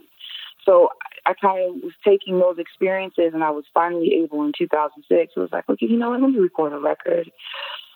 So 0.65 0.91
I, 1.27 1.35
kind 1.35 1.69
of 1.69 1.83
was 1.83 1.93
taking 2.05 2.39
those 2.39 2.59
experiences 2.59 3.33
and 3.35 3.45
I 3.45 3.51
was 3.51 3.65
finally 3.73 4.15
able 4.23 4.45
in 4.45 4.53
2006. 4.57 5.33
It 5.37 5.41
was 5.41 5.53
like, 5.53 5.69
okay, 5.69 5.87
you 5.87 5.97
know 5.99 6.11
what? 6.11 6.21
Let 6.21 6.31
me 6.31 6.39
record 6.39 6.73
a 6.73 6.79
record. 6.79 7.31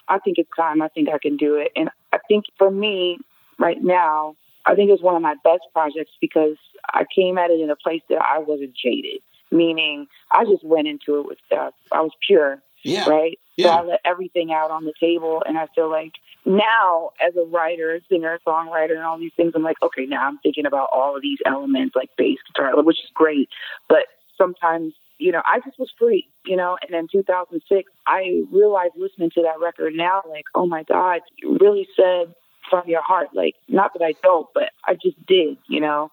I 0.08 0.18
think 0.18 0.38
it's 0.38 0.50
time. 0.56 0.80
I 0.82 0.88
think 0.88 1.08
I 1.08 1.18
can 1.18 1.36
do 1.36 1.56
it. 1.56 1.72
And 1.76 1.90
I 2.12 2.18
think 2.28 2.44
for 2.56 2.70
me 2.70 3.18
right 3.58 3.82
now, 3.82 4.36
I 4.64 4.74
think 4.74 4.90
it's 4.90 5.02
one 5.02 5.16
of 5.16 5.22
my 5.22 5.34
best 5.44 5.62
projects 5.72 6.12
because 6.20 6.56
I 6.92 7.04
came 7.14 7.38
at 7.38 7.50
it 7.50 7.60
in 7.60 7.70
a 7.70 7.76
place 7.76 8.02
that 8.08 8.20
I 8.20 8.38
wasn't 8.38 8.74
jaded, 8.74 9.20
meaning 9.50 10.06
I 10.30 10.44
just 10.44 10.64
went 10.64 10.88
into 10.88 11.20
it 11.20 11.26
with, 11.26 11.38
uh, 11.50 11.70
I 11.92 12.00
was 12.00 12.12
pure 12.26 12.60
Yeah, 12.82 13.08
right? 13.08 13.38
So 13.60 13.68
I 13.68 13.82
let 13.82 14.00
everything 14.04 14.52
out 14.52 14.70
on 14.70 14.84
the 14.84 14.92
table, 15.00 15.42
and 15.44 15.58
I 15.58 15.66
feel 15.74 15.90
like 15.90 16.12
now, 16.44 17.10
as 17.26 17.36
a 17.36 17.44
writer, 17.44 18.00
singer, 18.08 18.38
songwriter, 18.46 18.92
and 18.92 19.02
all 19.02 19.18
these 19.18 19.32
things, 19.36 19.52
I'm 19.54 19.62
like, 19.62 19.82
okay, 19.82 20.06
now 20.06 20.26
I'm 20.26 20.38
thinking 20.38 20.66
about 20.66 20.88
all 20.92 21.16
of 21.16 21.22
these 21.22 21.38
elements, 21.44 21.94
like 21.94 22.10
bass 22.16 22.38
guitar, 22.46 22.82
which 22.82 22.98
is 22.98 23.10
great, 23.14 23.48
but 23.88 24.06
sometimes. 24.36 24.94
You 25.20 25.32
know, 25.32 25.42
I 25.44 25.58
just 25.58 25.80
was 25.80 25.90
free, 25.98 26.28
you 26.46 26.54
know, 26.54 26.78
and 26.80 26.94
then 26.94 27.08
2006, 27.10 27.90
I 28.06 28.44
realized 28.52 28.92
listening 28.96 29.30
to 29.30 29.42
that 29.42 29.58
record 29.60 29.94
now, 29.96 30.22
like, 30.30 30.44
oh 30.54 30.64
my 30.64 30.84
God, 30.84 31.22
you 31.38 31.58
really 31.60 31.88
said 31.96 32.32
from 32.70 32.84
your 32.86 33.02
heart, 33.02 33.30
like, 33.34 33.56
not 33.66 33.94
that 33.94 34.04
I 34.04 34.14
don't, 34.22 34.46
but 34.54 34.70
I 34.86 34.94
just 34.94 35.16
did, 35.26 35.58
you 35.68 35.80
know. 35.80 36.12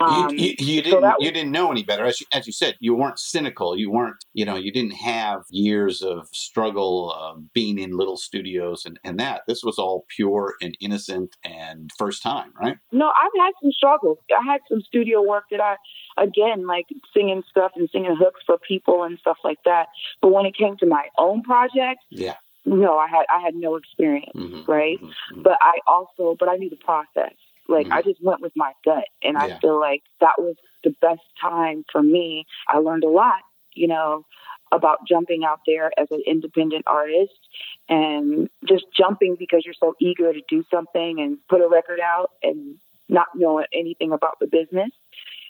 Um, 0.00 0.30
you, 0.30 0.46
you, 0.46 0.54
you 0.58 0.82
didn't 0.82 1.02
that 1.02 1.16
was- 1.18 1.26
you 1.26 1.30
didn't 1.30 1.52
know 1.52 1.70
any 1.70 1.82
better 1.82 2.04
as 2.06 2.20
you, 2.20 2.26
as 2.32 2.46
you 2.46 2.52
said 2.52 2.76
you 2.80 2.94
weren't 2.94 3.18
cynical 3.18 3.76
you 3.76 3.90
weren't 3.90 4.16
you 4.32 4.44
know 4.44 4.56
you 4.56 4.72
didn't 4.72 4.92
have 4.94 5.42
years 5.50 6.00
of 6.00 6.26
struggle 6.32 7.14
um, 7.20 7.50
being 7.52 7.78
in 7.78 7.96
little 7.96 8.16
studios 8.16 8.84
and, 8.86 8.98
and 9.04 9.18
that 9.20 9.42
this 9.46 9.62
was 9.62 9.78
all 9.78 10.06
pure 10.16 10.54
and 10.62 10.76
innocent 10.80 11.36
and 11.44 11.90
first 11.98 12.22
time 12.22 12.52
right 12.60 12.78
No, 12.92 13.08
I've 13.08 13.40
had 13.44 13.52
some 13.62 13.72
struggles. 13.72 14.18
I 14.30 14.44
had 14.50 14.60
some 14.68 14.80
studio 14.80 15.22
work 15.22 15.44
that 15.50 15.60
I, 15.60 15.76
again, 16.22 16.66
like 16.66 16.86
singing 17.14 17.42
stuff 17.50 17.72
and 17.76 17.88
singing 17.92 18.16
hooks 18.18 18.40
for 18.46 18.58
people 18.58 19.02
and 19.04 19.18
stuff 19.18 19.38
like 19.44 19.58
that. 19.64 19.86
But 20.22 20.32
when 20.32 20.46
it 20.46 20.56
came 20.56 20.76
to 20.78 20.86
my 20.86 21.08
own 21.18 21.42
project, 21.42 22.00
yeah 22.10 22.36
no, 22.66 22.98
I 22.98 23.08
had 23.08 23.24
I 23.34 23.40
had 23.40 23.54
no 23.54 23.76
experience, 23.76 24.32
Mhm, 24.36 24.68
right? 24.68 25.00
mhm, 25.00 25.12
mhm. 25.32 25.42
But 25.42 25.56
I 25.62 25.80
also, 25.86 26.36
but 26.38 26.48
I 26.48 26.56
knew 26.56 26.68
the 26.70 26.76
process. 26.76 27.32
Like 27.70 27.86
Mhm. 27.88 27.92
I 27.92 28.02
just 28.02 28.22
went 28.22 28.40
with 28.42 28.52
my 28.56 28.72
gut, 28.84 29.04
and 29.22 29.34
Yeah. 29.36 29.44
I 29.44 29.58
feel 29.60 29.78
like 29.78 30.02
that 30.20 30.40
was 30.40 30.56
the 30.82 30.90
best 31.00 31.22
time 31.40 31.84
for 31.90 32.02
me. 32.02 32.46
I 32.68 32.78
learned 32.78 33.04
a 33.04 33.08
lot, 33.08 33.42
you 33.74 33.86
know, 33.86 34.26
about 34.72 35.06
jumping 35.06 35.44
out 35.44 35.60
there 35.66 35.90
as 35.98 36.10
an 36.10 36.22
independent 36.26 36.84
artist 36.86 37.48
and 37.88 38.48
just 38.64 38.86
jumping 38.96 39.36
because 39.36 39.64
you're 39.64 39.74
so 39.74 39.94
eager 40.00 40.32
to 40.32 40.40
do 40.48 40.64
something 40.70 41.20
and 41.20 41.38
put 41.48 41.60
a 41.60 41.68
record 41.68 42.00
out 42.00 42.32
and 42.42 42.78
not 43.08 43.28
knowing 43.34 43.66
anything 43.72 44.12
about 44.12 44.38
the 44.40 44.46
business. 44.46 44.90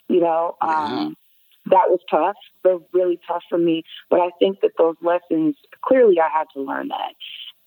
You 0.07 0.21
know, 0.21 0.57
um, 0.61 1.15
that 1.67 1.89
was 1.89 1.99
tough, 2.09 2.35
but 2.63 2.81
really 2.93 3.19
tough 3.27 3.43
for 3.49 3.57
me. 3.57 3.83
But 4.09 4.19
I 4.19 4.29
think 4.39 4.61
that 4.61 4.71
those 4.77 4.95
lessons, 5.01 5.55
clearly, 5.83 6.19
I 6.19 6.29
had 6.29 6.47
to 6.55 6.61
learn 6.61 6.87
that. 6.89 7.13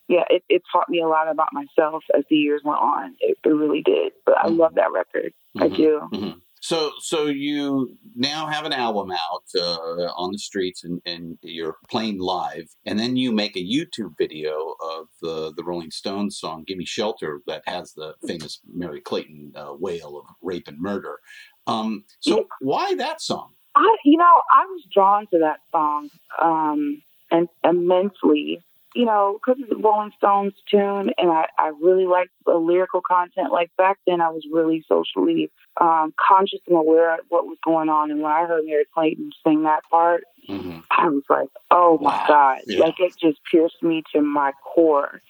Yeah, 0.09 0.25
it, 0.29 0.43
it 0.49 0.63
taught 0.71 0.89
me 0.89 1.01
a 1.01 1.09
lot 1.09 1.29
about 1.31 1.49
myself 1.53 2.05
as 2.17 2.25
the 2.29 2.37
years 2.37 2.61
went 2.65 2.79
on. 2.81 3.15
It, 3.21 3.39
it 3.45 3.49
really 3.49 3.83
did. 3.83 4.13
But 4.27 4.37
I 4.39 4.49
Mhm. 4.49 4.59
love 4.59 4.75
that 4.75 4.93
record. 4.93 5.33
I 5.59 5.69
Mhm. 5.69 5.77
do. 5.77 6.01
Mhm. 6.13 6.41
So, 6.61 6.93
so 6.99 7.27
you 7.27 7.97
now 8.15 8.47
have 8.47 8.65
an 8.65 8.73
album 8.73 9.11
out 9.11 9.45
uh, 9.55 10.11
on 10.17 10.33
the 10.33 10.39
streets, 10.39 10.83
and, 10.83 11.01
and 11.05 11.37
you're 11.43 11.77
playing 11.91 12.19
live, 12.19 12.69
and 12.87 12.99
then 12.99 13.17
you 13.17 13.33
make 13.33 13.55
a 13.55 13.61
YouTube 13.61 14.17
video 14.17 14.75
of 14.81 15.09
the 15.21 15.53
the 15.57 15.63
Rolling 15.65 15.91
Stones 15.91 16.39
song 16.39 16.65
"Gimme 16.67 16.87
Shelter" 16.87 17.43
that 17.47 17.63
has 17.67 17.93
the 17.93 18.15
famous 18.27 18.61
Merry 18.67 19.03
Clayton 19.03 19.53
uh, 19.55 19.75
wail 19.79 20.17
of 20.19 20.25
rape 20.41 20.67
and 20.67 20.81
murder. 20.81 21.19
Um, 21.67 22.05
so, 22.21 22.47
why 22.61 22.95
that 22.95 23.21
song? 23.21 23.53
I, 23.75 23.97
you 24.05 24.17
know, 24.17 24.43
I 24.51 24.65
was 24.67 24.85
drawn 24.91 25.27
to 25.29 25.39
that 25.41 25.61
song 25.71 26.09
um, 26.41 27.03
and 27.31 27.47
immensely. 27.63 28.63
You 28.95 29.07
know, 29.07 29.39
because 29.45 29.61
it's 29.61 29.73
a 29.73 29.77
Rolling 29.77 30.13
Stones 30.17 30.53
tune, 30.71 31.11
and 31.19 31.31
I, 31.31 31.47
I 31.59 31.73
really 31.83 32.07
liked 32.07 32.31
the 32.47 32.55
lyrical 32.55 33.01
content. 33.01 33.51
Like 33.51 33.71
back 33.77 33.99
then, 34.07 34.21
I 34.21 34.29
was 34.31 34.45
really 34.53 34.85
socially 34.89 35.51
um, 35.81 36.15
conscious 36.17 36.61
and 36.69 36.77
aware 36.77 37.15
of 37.15 37.21
what 37.29 37.45
was 37.45 37.59
going 37.65 37.89
on. 37.89 38.13
And 38.13 38.23
when 38.23 38.31
I 38.31 38.47
heard 38.47 38.63
Merry 38.65 38.85
Clayton 38.95 39.33
sing 39.45 39.65
that 39.65 39.81
part, 39.91 40.23
hmm 40.47 40.79
I 40.91 41.09
was 41.09 41.25
like, 41.29 41.49
oh 41.73 41.99
my 42.01 42.11
Wow. 42.13 42.25
God. 42.29 42.59
Yeah. 42.67 42.85
Like 42.85 42.95
it 43.01 43.15
just 43.21 43.39
pierced 43.51 43.83
me 43.83 44.05
to 44.15 44.21
my 44.23 44.53
core. 44.63 45.21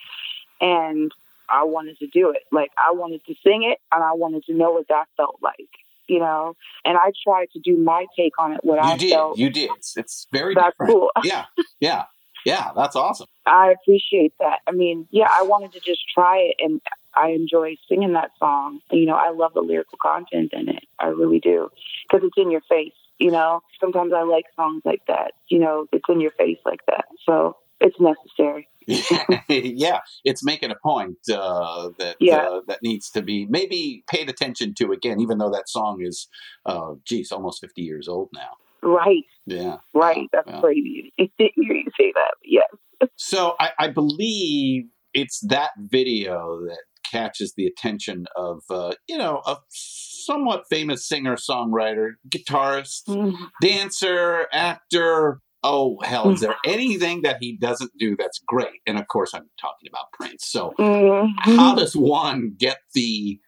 And 0.61 1.11
I 1.49 1.65
wanted 1.65 1.99
to 2.01 2.07
do 2.07 2.31
it. 2.31 2.43
Like 2.53 2.71
I 2.77 2.93
wanted 2.93 3.25
to 3.27 3.35
sing 3.43 3.63
it 3.63 3.79
and 3.93 4.03
I 4.05 4.13
wanted 4.13 4.45
to 4.45 4.55
know 4.55 4.73
what 4.73 4.89
that 4.89 5.07
felt 5.17 5.39
like, 5.43 5.69
you 6.07 6.19
know? 6.19 6.55
And 6.85 6.97
I 6.97 7.13
tried 7.23 7.49
to 7.53 7.61
do 7.61 7.77
my 7.77 8.07
take 8.17 8.33
on 8.39 8.53
it, 8.53 8.61
what 8.63 8.77
You 8.77 8.91
I 8.91 8.97
did, 8.97 9.11
felt. 9.13 9.39
you 9.39 9.51
did. 9.51 9.71
It's, 9.77 9.97
it's 9.97 10.27
very 10.33 10.55
That's 10.55 10.75
different. 10.79 10.93
cool. 10.93 11.11
Yeah, 11.23 11.47
yeah, 11.81 12.05
yeah. 12.45 12.71
That's 12.77 12.97
awesome. 12.97 13.27
I 13.47 13.73
appreciate 13.73 14.33
that. 14.41 14.61
I 14.67 14.73
mean, 14.73 15.07
yeah, 15.11 15.29
I 15.33 15.43
wanted 15.43 15.73
to 15.73 15.81
just 15.81 16.01
try 16.13 16.39
it 16.39 16.57
and 16.59 16.81
I 17.17 17.31
enjoy 17.31 17.77
singing 17.89 18.13
that 18.15 18.31
song. 18.39 18.81
You 18.91 19.07
know, 19.07 19.15
I 19.15 19.31
love 19.31 19.55
the 19.55 19.61
lyrical 19.61 19.99
content 20.03 20.53
in 20.53 20.69
it. 20.69 20.85
I 20.99 21.07
really 21.07 21.41
do. 21.41 21.71
Because 22.09 22.27
it's 22.27 22.37
in 22.37 22.51
your 22.51 22.63
face, 22.69 22.93
you 23.19 23.31
know? 23.31 23.63
Sometimes 23.81 24.13
I 24.13 24.23
like 24.23 24.47
songs 24.57 24.83
like 24.85 25.03
that. 25.09 25.33
You 25.49 25.59
know, 25.61 25.87
it's 25.93 26.05
in 26.09 26.21
your 26.21 26.33
face 26.33 26.59
like 26.65 26.81
that. 26.87 27.05
So 27.25 27.57
it's 27.81 27.97
necessary. 28.01 28.69
yeah, 29.49 30.01
it's 30.25 30.45
making 30.45 30.71
a 30.71 30.77
point 30.83 31.17
uh, 31.33 31.91
that 31.99 32.17
Yeah. 32.21 32.37
uh, 32.49 32.61
that 32.69 32.83
needs 32.83 33.11
to 33.11 33.23
be 33.23 33.47
maybe 33.47 34.05
paid 34.11 34.29
attention 34.29 34.75
to 34.75 34.93
again, 34.93 35.21
even 35.21 35.39
though 35.39 35.51
that 35.51 35.69
song 35.69 36.03
is, 36.03 36.29
uh, 36.67 36.95
geez, 37.05 37.33
almost 37.33 37.61
fifty 37.61 37.83
years 37.83 38.09
old 38.09 38.29
now. 38.35 38.51
Right, 38.85 39.25
Yeah, 39.47 39.79
right. 39.95 40.29
That's 40.33 40.49
yeah. 40.49 40.61
crazy. 40.61 41.13
I 41.21 41.31
didn't 41.39 41.65
hear 41.65 41.75
you 41.75 41.91
say 41.99 42.13
that. 42.15 42.35
Yes. 42.45 42.69
So 43.17 43.55
I, 43.59 43.71
I 43.79 43.89
believe 43.89 44.85
it's 45.15 45.41
that 45.49 45.71
video 45.79 46.61
that 46.67 46.83
catches 47.11 47.55
the 47.57 47.67
attention 47.67 48.27
of 48.37 48.63
uh, 48.71 48.93
you 49.09 49.17
know 49.19 49.41
a 49.47 49.57
somewhat 49.71 50.65
famous 50.71 51.07
singer 51.09 51.37
songwriter, 51.37 52.13
guitarist, 52.29 53.05
Mm-hmm. 53.09 53.45
dancer, 53.61 54.47
actor. 54.53 55.41
Oh 55.63 55.99
hell, 56.03 56.29
is 56.29 56.41
there 56.41 56.57
anything 56.67 57.23
that 57.23 57.39
he 57.41 57.57
doesn't 57.57 57.93
do 57.99 58.17
that's 58.19 58.39
great? 58.47 58.81
And 58.87 58.99
of 58.99 59.09
course, 59.09 59.33
I'm 59.33 59.49
talking 59.59 59.89
about 59.89 60.13
Prince. 60.13 60.47
So 60.47 60.75
Mhm. 60.79 61.31
how 61.39 61.75
does 61.75 61.97
one 61.97 62.55
get 62.59 62.79
the 62.93 63.41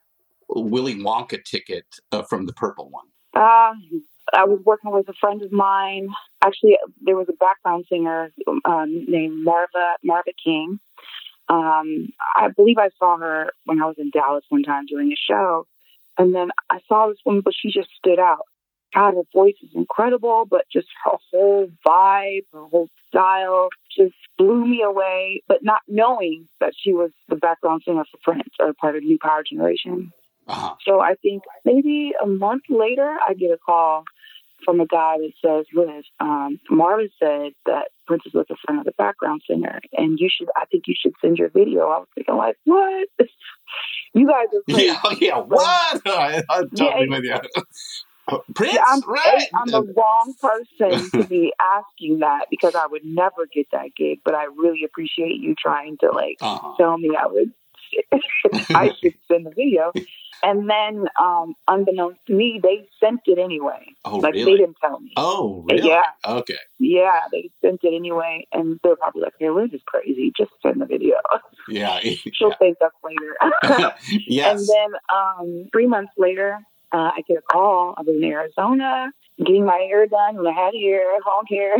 Willy 0.49 0.95
Wonka 0.95 1.45
ticket 1.45 1.85
uh, 2.13 2.23
from 2.23 2.47
the 2.47 2.55
purple 2.55 2.89
one? 2.91 3.07
Uh, 3.35 3.75
I 4.35 4.45
was 4.45 4.61
working 4.65 4.91
with 4.91 5.09
a 5.09 5.15
friend 5.15 5.43
of 5.43 5.53
mine. 5.53 6.09
Actually, 6.45 6.79
there 7.01 7.17
was 7.17 7.29
a 7.29 7.33
background 7.35 7.87
singer 7.89 8.31
um, 8.65 9.05
named 9.09 9.45
Marva 9.45 9.97
Marva 10.03 10.31
King. 10.43 10.81
Um, 11.49 12.09
I 12.35 12.49
believe 12.49 12.79
I 12.79 12.91
saw 12.99 13.19
her 13.19 13.53
when 13.65 13.81
I 13.81 13.87
was 13.87 13.97
in 13.99 14.11
Dallas 14.11 14.45
one 14.49 14.65
time 14.65 14.87
doing 14.87 15.13
a 15.13 15.17
show, 15.17 15.67
and 16.19 16.35
then 16.35 16.49
I 16.71 16.81
saw 16.89 17.09
this 17.09 17.19
woman, 17.25 17.43
but 17.45 17.55
she 17.57 17.71
just 17.71 17.89
stood 17.97 18.19
out. 18.19 18.47
God, 18.95 19.15
her 19.15 19.23
voice 19.33 19.57
is 19.63 19.71
incredible, 19.75 20.47
but 20.49 20.65
just 20.73 20.89
her 21.05 21.17
whole 21.31 21.69
vibe, 21.87 22.47
her 22.53 22.65
whole 22.65 22.89
style 23.09 23.69
just 23.97 24.15
blew 24.39 24.67
me 24.67 24.83
away. 24.83 25.43
But 25.47 25.59
not 25.63 25.81
knowing 25.87 26.49
that 26.61 26.73
she 26.77 26.93
was 26.93 27.11
the 27.29 27.37
background 27.37 27.83
singer 27.85 28.05
for 28.11 28.19
Prince 28.23 28.55
or 28.59 28.73
part 28.73 28.97
of 28.97 29.03
New 29.03 29.19
Power 29.21 29.43
Generation. 29.49 30.13
Uh-huh. 30.49 30.75
So 30.85 31.01
I 31.01 31.15
think 31.15 31.43
maybe 31.65 32.13
a 32.23 32.27
month 32.27 32.63
later, 32.71 33.17
I 33.29 33.35
get 33.35 33.51
a 33.51 33.59
call 33.59 34.05
from 34.65 34.81
a 34.81 34.87
guy 34.87 35.17
that 35.19 35.33
says, 35.45 35.67
Liv, 35.75 36.05
um, 36.21 36.59
Marva 36.71 37.09
said 37.19 37.53
that 37.67 37.89
Prince 38.07 38.23
is 38.27 38.35
looking 38.35 38.57
for 38.65 38.73
another 38.73 38.93
background 38.97 39.43
singer, 39.49 39.81
and 39.93 40.19
you 40.19 40.29
should, 40.31 40.49
I 40.57 40.65
think 40.67 40.85
you 40.87 40.95
should 40.99 41.15
send 41.21 41.39
your 41.39 41.51
video. 41.51 41.83
I 41.89 41.99
was 41.99 42.09
thinking, 42.15 42.37
like, 42.37 42.57
what? 42.65 43.09
you 44.15 44.27
guys 44.27 44.47
are 44.55 44.75
crazy. 44.75 44.87
Yeah, 44.87 45.01
yeah. 45.21 45.39
What? 45.39 46.03
I, 46.07 46.43
I'm 46.49 46.71
totally 46.71 47.07
Yeah, 47.09 47.17
with 47.17 47.25
you. 47.25 47.63
Prince, 48.55 48.75
Yeah, 48.75 48.83
I'm, 48.89 49.01
right? 49.07 49.49
I'm 49.55 49.71
the 49.71 49.95
wrong 49.97 50.35
person 50.41 51.11
to 51.13 51.25
be 51.29 51.53
asking 51.61 52.19
that 52.21 52.47
because 52.51 52.75
I 52.75 52.87
would 52.87 53.05
never 53.05 53.47
get 53.53 53.69
that 53.71 53.91
gig, 53.97 54.21
but 54.25 54.35
I 54.35 54.47
really 54.47 54.83
appreciate 54.85 55.37
you 55.37 55.55
trying 55.57 55.97
to 55.99 56.11
like 56.11 56.39
uh-huh. 56.41 56.75
tell 56.77 56.99
me 56.99 57.11
I 57.17 57.27
would 57.29 57.53
I 58.71 58.91
should 59.01 59.15
send 59.31 59.47
the 59.47 59.51
video. 59.51 59.93
And 60.47 60.71
then 60.71 61.07
um 61.21 61.55
unbeknownst 61.67 62.21
to 62.29 62.33
me, 62.33 62.61
they 62.63 62.89
sent 63.01 63.21
it 63.27 63.37
anyway. 63.37 63.85
Oh, 64.05 64.19
like 64.19 64.35
they 64.35 64.45
didn't 64.45 64.77
tell 64.81 65.01
me. 65.01 65.13
Oh, 65.17 65.65
really? 65.69 65.89
Yeah. 65.89 66.05
Okay. 66.25 66.59
Yeah, 66.79 67.23
they 67.33 67.51
sent 67.61 67.81
it 67.83 67.95
anyway 67.95 68.47
and 68.53 68.79
they're 68.85 68.95
probably 68.95 69.23
like, 69.23 69.35
Hey 69.41 69.51
Liv 69.51 69.75
is 69.75 69.81
crazy, 69.87 70.33
just 70.39 70.53
send 70.63 70.81
the 70.81 70.87
video. 70.87 71.17
Yeah. 71.69 71.99
She'll 72.33 72.55
thank 72.61 72.77
us 72.81 72.93
later. 73.03 73.37
yes. 74.29 74.61
And 74.61 74.69
then 74.69 75.01
um, 75.13 75.69
three 75.73 75.89
months 75.89 76.13
later, 76.17 76.61
uh, 76.93 77.11
I 77.17 77.23
get 77.27 77.39
a 77.39 77.43
call. 77.43 77.95
I 77.99 78.03
was 78.03 78.15
in 78.17 78.23
Arizona 78.23 79.11
getting 79.39 79.65
my 79.65 79.79
hair 79.79 80.07
done 80.07 80.37
when 80.37 80.47
I 80.47 80.53
had 80.53 80.75
hair, 80.75 81.13
long 81.27 81.45
hair. 81.49 81.77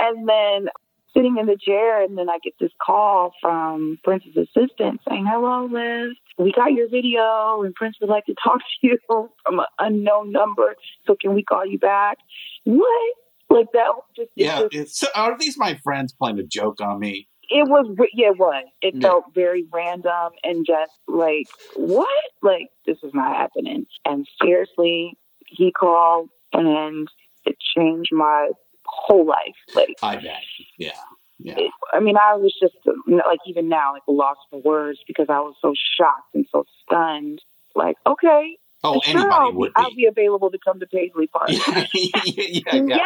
and 0.00 0.28
then 0.28 0.68
sitting 1.14 1.36
in 1.38 1.46
the 1.46 1.56
chair, 1.56 2.02
and 2.02 2.16
then 2.18 2.28
I 2.28 2.38
get 2.42 2.54
this 2.60 2.72
call 2.84 3.32
from 3.40 3.98
Prince's 4.04 4.36
assistant 4.36 5.00
saying, 5.08 5.26
Hello, 5.28 5.66
Liv. 5.70 6.10
We 6.38 6.52
got 6.52 6.72
your 6.72 6.88
video, 6.88 7.62
and 7.62 7.74
Prince 7.74 7.96
would 8.00 8.10
like 8.10 8.26
to 8.26 8.34
talk 8.42 8.58
to 8.58 8.86
you 8.86 8.98
from 9.06 9.28
an 9.60 9.66
unknown 9.78 10.32
number. 10.32 10.74
So 11.06 11.16
can 11.20 11.34
we 11.34 11.42
call 11.44 11.64
you 11.66 11.78
back? 11.78 12.18
What? 12.64 13.14
Like 13.50 13.66
that? 13.72 13.88
Was 13.94 14.04
just, 14.16 14.30
yeah. 14.34 14.62
just- 14.62 14.74
It's, 14.74 14.98
so 14.98 15.06
are 15.14 15.36
these 15.38 15.56
my 15.58 15.78
friends 15.84 16.12
playing 16.12 16.38
a 16.38 16.42
joke 16.44 16.80
on 16.80 16.98
me? 16.98 17.28
it 17.50 17.68
was 17.68 17.94
yeah 18.14 18.28
it 18.30 18.38
was 18.38 18.64
it 18.80 18.94
Yeah. 18.94 19.02
felt 19.02 19.24
very 19.34 19.66
random 19.70 20.32
and 20.42 20.64
just 20.66 20.92
like 21.06 21.46
what 21.76 22.08
like 22.42 22.68
this 22.86 22.96
is 23.02 23.12
not 23.12 23.36
happening 23.36 23.84
and 24.06 24.26
seriously 24.42 25.12
he 25.46 25.70
called 25.70 26.30
and 26.54 27.06
it 27.44 27.56
changed 27.76 28.12
my 28.14 28.48
whole 28.86 29.26
life 29.26 29.54
like 29.74 29.96
I 30.02 30.16
bet. 30.16 30.42
Yeah. 30.78 30.90
Yeah. 31.40 31.54
it, 31.58 31.72
i 31.92 31.98
mean 31.98 32.16
i 32.16 32.34
was 32.36 32.54
just 32.62 32.76
like 33.08 33.40
even 33.46 33.68
now 33.68 33.92
like 33.92 34.02
lost 34.06 34.38
for 34.50 34.60
words 34.62 35.00
because 35.06 35.26
i 35.28 35.40
was 35.40 35.54
so 35.60 35.74
shocked 35.98 36.32
and 36.32 36.46
so 36.50 36.64
stunned 36.86 37.40
like 37.74 37.96
okay 38.06 38.56
Oh, 38.86 39.00
sure, 39.02 39.18
anybody 39.18 39.34
I'll, 39.34 39.50
be, 39.50 39.56
would 39.56 39.72
I'll 39.76 39.88
be. 39.90 39.96
be 39.96 40.04
available 40.06 40.50
to 40.52 40.58
come 40.64 40.78
to 40.78 40.86
paisley 40.86 41.26
park 41.32 41.48
yeah, 41.50 41.86
yeah, 41.94 42.74
yeah. 42.76 42.96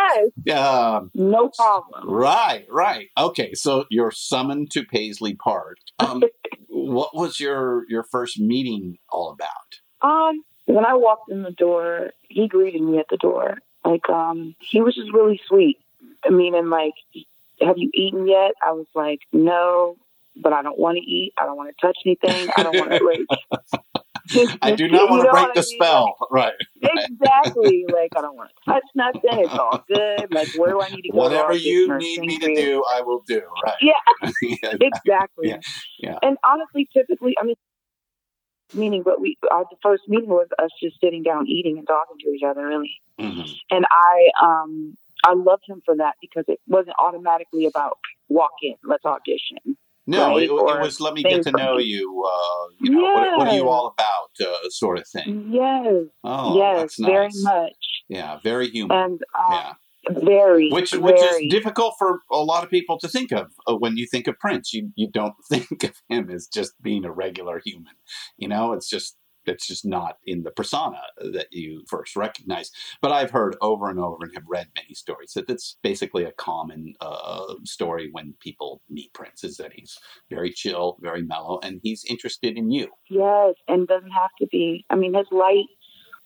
yes 0.47 0.57
Um, 0.59 1.11
no 1.15 1.49
problem 1.57 2.09
right, 2.09 2.67
right. 2.69 3.09
Okay, 3.17 3.55
so 3.55 3.87
you're 3.91 4.11
summoned 4.11 4.71
to 4.73 4.85
Paisley 4.85 5.35
Park. 5.35 5.79
Um, 5.99 6.23
what 6.69 7.15
was 7.17 7.41
your 7.41 7.85
your 7.89 8.03
first 8.03 8.39
meeting 8.41 8.99
all 9.11 9.31
about? 9.31 10.07
Um, 10.09 10.43
when 10.67 10.85
I 10.85 10.95
walked 10.95 11.31
in 11.31 11.43
the 11.45 11.51
door, 11.51 12.11
he 12.29 12.47
greeted 12.49 12.83
me 12.83 12.99
at 12.99 13.07
the 13.11 13.17
door. 13.17 13.59
Like, 13.85 14.09
um, 14.09 14.55
he 14.61 14.81
was 14.81 14.95
just 14.95 15.13
really 15.13 15.41
sweet. 15.47 15.79
I 16.25 16.31
mean, 16.31 16.55
and 16.55 16.71
like, 16.71 16.95
have 17.61 17.79
you 17.79 17.91
eaten 17.95 18.27
yet? 18.27 18.53
I 18.63 18.73
was 18.73 18.87
like, 18.95 19.21
no, 19.33 19.97
but 20.37 20.53
I 20.53 20.63
don't 20.63 20.79
want 20.79 20.97
to 20.97 21.03
eat. 21.03 21.33
I 21.39 21.45
don't 21.45 21.57
want 21.57 21.75
to 21.77 21.87
touch 21.87 21.97
anything. 22.05 22.49
I 22.57 22.63
don't 22.63 22.77
want 22.77 22.91
to 22.91 23.05
like. 23.05 23.81
I 24.63 24.75
do 24.75 24.89
not 24.89 25.09
want 25.09 25.25
to 25.25 25.31
break 25.31 25.55
the 25.55 25.61
I 25.61 25.65
mean? 25.65 25.79
spell. 25.81 26.17
Right. 26.31 26.53
Exactly. 26.83 27.87
Like, 27.99 28.11
I 28.17 28.21
don't 28.21 28.37
want 28.37 28.51
to 28.51 28.71
touch 28.73 28.85
nothing. 28.95 29.23
It's 29.25 29.53
all 29.55 29.83
good. 29.89 30.31
Like, 30.31 30.49
where 30.57 30.71
do 30.71 30.81
I 30.83 30.89
need 30.91 31.03
to 31.03 31.11
go? 31.11 31.19
Whatever 31.19 31.55
you 31.55 31.97
need 31.99 32.21
me 32.21 32.39
to 32.39 32.55
do, 32.55 32.85
I 32.89 33.01
will 33.01 33.25
do. 33.27 33.43
Right. 33.65 33.75
Yeah, 33.81 34.31
Yeah. 34.43 34.75
exactly. 34.81 35.49
Yeah, 35.49 35.59
yeah. 35.99 36.19
And 36.23 36.37
honestly, 36.49 36.89
typically, 36.93 37.35
I 37.41 37.45
mean, 37.45 37.57
meaning, 38.73 39.03
but 39.05 39.21
we 39.21 39.37
our 39.51 39.65
the 39.71 39.77
first 39.83 40.03
meeting 40.09 40.29
was 40.29 40.49
us 40.59 40.71
just 40.83 40.97
sitting 41.03 41.23
down 41.23 41.47
eating 41.47 41.79
and 41.79 41.87
talking 41.87 42.17
to 42.21 42.31
each 42.31 42.43
other, 42.47 42.67
really. 42.67 43.01
hmm 43.19 43.43
And 43.71 43.87
I 43.91 44.29
um 44.43 44.97
I 45.25 45.35
loved 45.35 45.65
him 45.67 45.83
for 45.85 45.97
that 45.97 46.15
because 46.21 46.45
it 46.49 46.61
wasn't 46.67 46.97
automatically 47.03 47.67
about 47.67 47.99
walk 48.29 48.53
in, 48.63 48.75
let's 48.85 49.05
audition. 49.05 49.77
No, 50.07 50.29
Right, 50.29 50.45
it, 50.45 50.51
it 50.51 50.81
was 50.81 51.01
let 51.01 51.13
me 51.13 51.23
get 51.23 51.43
to 51.43 51.53
know 51.53 51.77
me. 51.77 51.85
you. 51.85 52.25
Uh, 52.27 52.69
you 52.81 52.93
know, 52.93 53.03
what, 53.03 53.37
what 53.37 53.49
are 53.49 53.55
you 53.55 53.69
all 53.69 53.89
about, 53.99 54.49
uh, 54.49 54.69
sort 54.71 54.99
of 54.99 55.07
thing. 55.07 55.49
Yes, 55.51 56.05
Oh, 56.25 56.57
yes, 56.57 56.79
that's 56.81 56.99
very 56.99 57.29
much, 57.43 57.77
Yeah, 58.09 58.39
very 58.43 58.71
human. 58.71 58.97
and 58.97 59.21
um, 59.39 59.47
yeah, 59.51 59.73
very, 60.11 60.71
which 60.71 60.93
which 60.93 61.21
very. 61.21 61.47
is 61.47 61.53
difficult 61.53 61.95
for 61.99 62.21
a 62.31 62.39
lot 62.39 62.65
of 62.65 62.71
people 62.71 62.99
to 62.99 63.09
think 63.09 63.33
of 63.33 63.53
uh, 63.67 63.77
when 63.77 63.97
you 63.97 64.07
think 64.07 64.27
of 64.27 64.39
Prince. 64.39 64.73
You 64.73 64.93
you 64.95 65.09
don't 65.11 65.35
think 65.49 65.85
of 65.85 66.01
him 66.09 66.31
as 66.31 66.47
just 66.47 66.81
being 66.83 67.05
a 67.05 67.13
regular 67.13 67.61
human. 67.65 67.95
You 68.37 68.49
know, 68.49 68.73
it's 68.73 68.89
just 68.89 69.17
it's 69.49 69.67
just 69.67 69.85
not 69.85 70.19
in 70.27 70.43
the 70.43 70.51
persona 70.51 71.01
that 71.33 71.49
you 71.53 71.83
first 71.89 72.17
recognize. 72.17 72.71
But 73.01 73.13
I've 73.13 73.31
heard 73.31 73.57
over 73.61 73.89
and 73.89 73.99
over 73.99 74.19
and 74.23 74.35
have 74.35 74.45
read 74.47 74.69
many 74.77 74.95
stories 74.95 75.33
that 75.35 75.47
that's 75.47 75.77
basically 75.83 76.25
a 76.25 76.33
common 76.33 76.95
uh, 77.01 77.55
story 77.65 78.11
when 78.13 78.35
people 78.41 78.83
meet 78.89 79.13
Prince 79.15 79.45
is 79.45 79.57
that 79.57 79.73
he's 79.73 79.99
very 80.31 80.51
chill, 80.51 80.99
very 81.01 81.23
mellow, 81.23 81.59
and 81.63 81.81
he's 81.83 82.05
interested 82.05 82.57
in 82.57 82.71
you. 82.71 82.89
Yes, 83.09 83.55
and 83.67 83.89
doesn't 83.89 84.11
have 84.11 84.31
to 84.41 84.47
be. 84.51 84.85
I 84.91 84.97
mean, 84.97 85.15
his 85.15 85.27
light. 85.31 85.67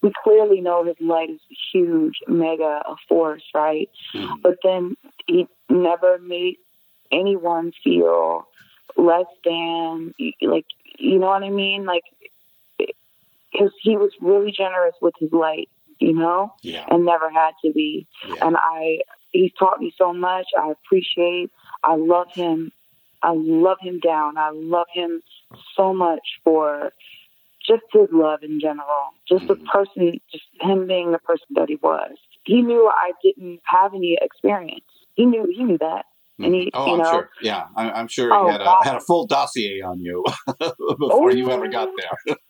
We 0.03 0.13
clearly 0.25 0.61
know 0.61 0.85
his 0.85 0.97
light 1.01 1.31
is 1.31 1.41
huge, 1.73 2.15
mega 2.27 2.83
a 2.85 2.97
force, 3.09 3.45
right? 3.55 3.89
Mhm. 4.15 4.43
But 4.43 4.57
then 4.65 4.97
he 5.27 5.47
never 5.69 6.19
made 6.19 6.57
anyone 7.13 7.73
feel 7.85 8.47
less 8.97 9.27
than, 9.45 10.13
like, 10.43 10.67
you 10.99 11.19
know 11.19 11.27
what 11.29 11.43
I 11.45 11.51
mean? 11.51 11.85
Like, 11.85 12.03
because 13.53 13.73
he 13.81 13.97
was 13.97 14.11
really 14.21 14.51
generous 14.51 14.95
with 15.01 15.15
his 15.19 15.33
light, 15.33 15.69
you 15.99 16.15
know, 16.15 16.55
Yeah, 16.63 16.85
and 16.89 17.05
never 17.05 17.31
had 17.31 17.53
to 17.65 17.73
be. 17.73 18.07
yeah. 18.29 18.47
And 18.47 18.57
I, 18.57 18.99
he's 19.31 19.53
taught 19.59 19.81
me 19.81 19.93
so 19.97 20.13
much. 20.13 20.47
I 20.59 20.71
appreciate. 20.71 21.51
I 21.85 21.97
love 21.97 22.29
him. 22.35 22.73
I 23.23 23.33
love 23.35 23.79
him 23.81 24.01
down. 24.01 24.37
I 24.37 24.51
love 24.51 24.89
him 24.93 25.23
so 25.77 25.93
much 25.95 26.27
for 26.45 26.93
just 27.67 27.83
his 27.93 28.09
love 28.13 28.43
in 28.43 28.61
general. 28.61 29.15
Just 29.29 29.47
the 29.49 29.55
Mhm. 29.55 29.65
person, 29.67 30.21
just 30.31 30.45
him 30.61 30.87
being 30.87 31.13
the 31.13 31.19
person 31.19 31.47
that 31.51 31.69
he 31.69 31.77
was. 31.77 32.13
He 32.45 32.63
knew 32.63 32.89
I 32.89 33.13
didn't 33.23 33.61
have 33.65 33.95
any 33.95 34.19
experience. 34.21 34.85
He 35.15 35.27
knew. 35.27 35.47
He 35.47 35.63
knew 35.65 35.79
that. 35.79 36.07
And 36.39 36.55
he, 36.55 36.71
oh, 36.75 36.87
you 36.87 37.03
I'm 37.03 37.05
sure. 37.13 37.31
Yeah, 37.41 37.67
I, 37.77 37.91
I'm 37.91 38.09
sure 38.09 38.33
Oh, 38.33 38.47
he 38.47 38.53
had 38.53 38.61
a, 38.61 38.65
God. 38.65 38.83
had 38.83 38.97
a 38.97 39.01
full 39.01 39.27
dossier 39.27 39.81
on 39.83 40.01
you 40.01 40.25
before 40.99 41.31
you 41.31 41.51
ever 41.51 41.69
got 41.69 41.91
there. 41.97 42.37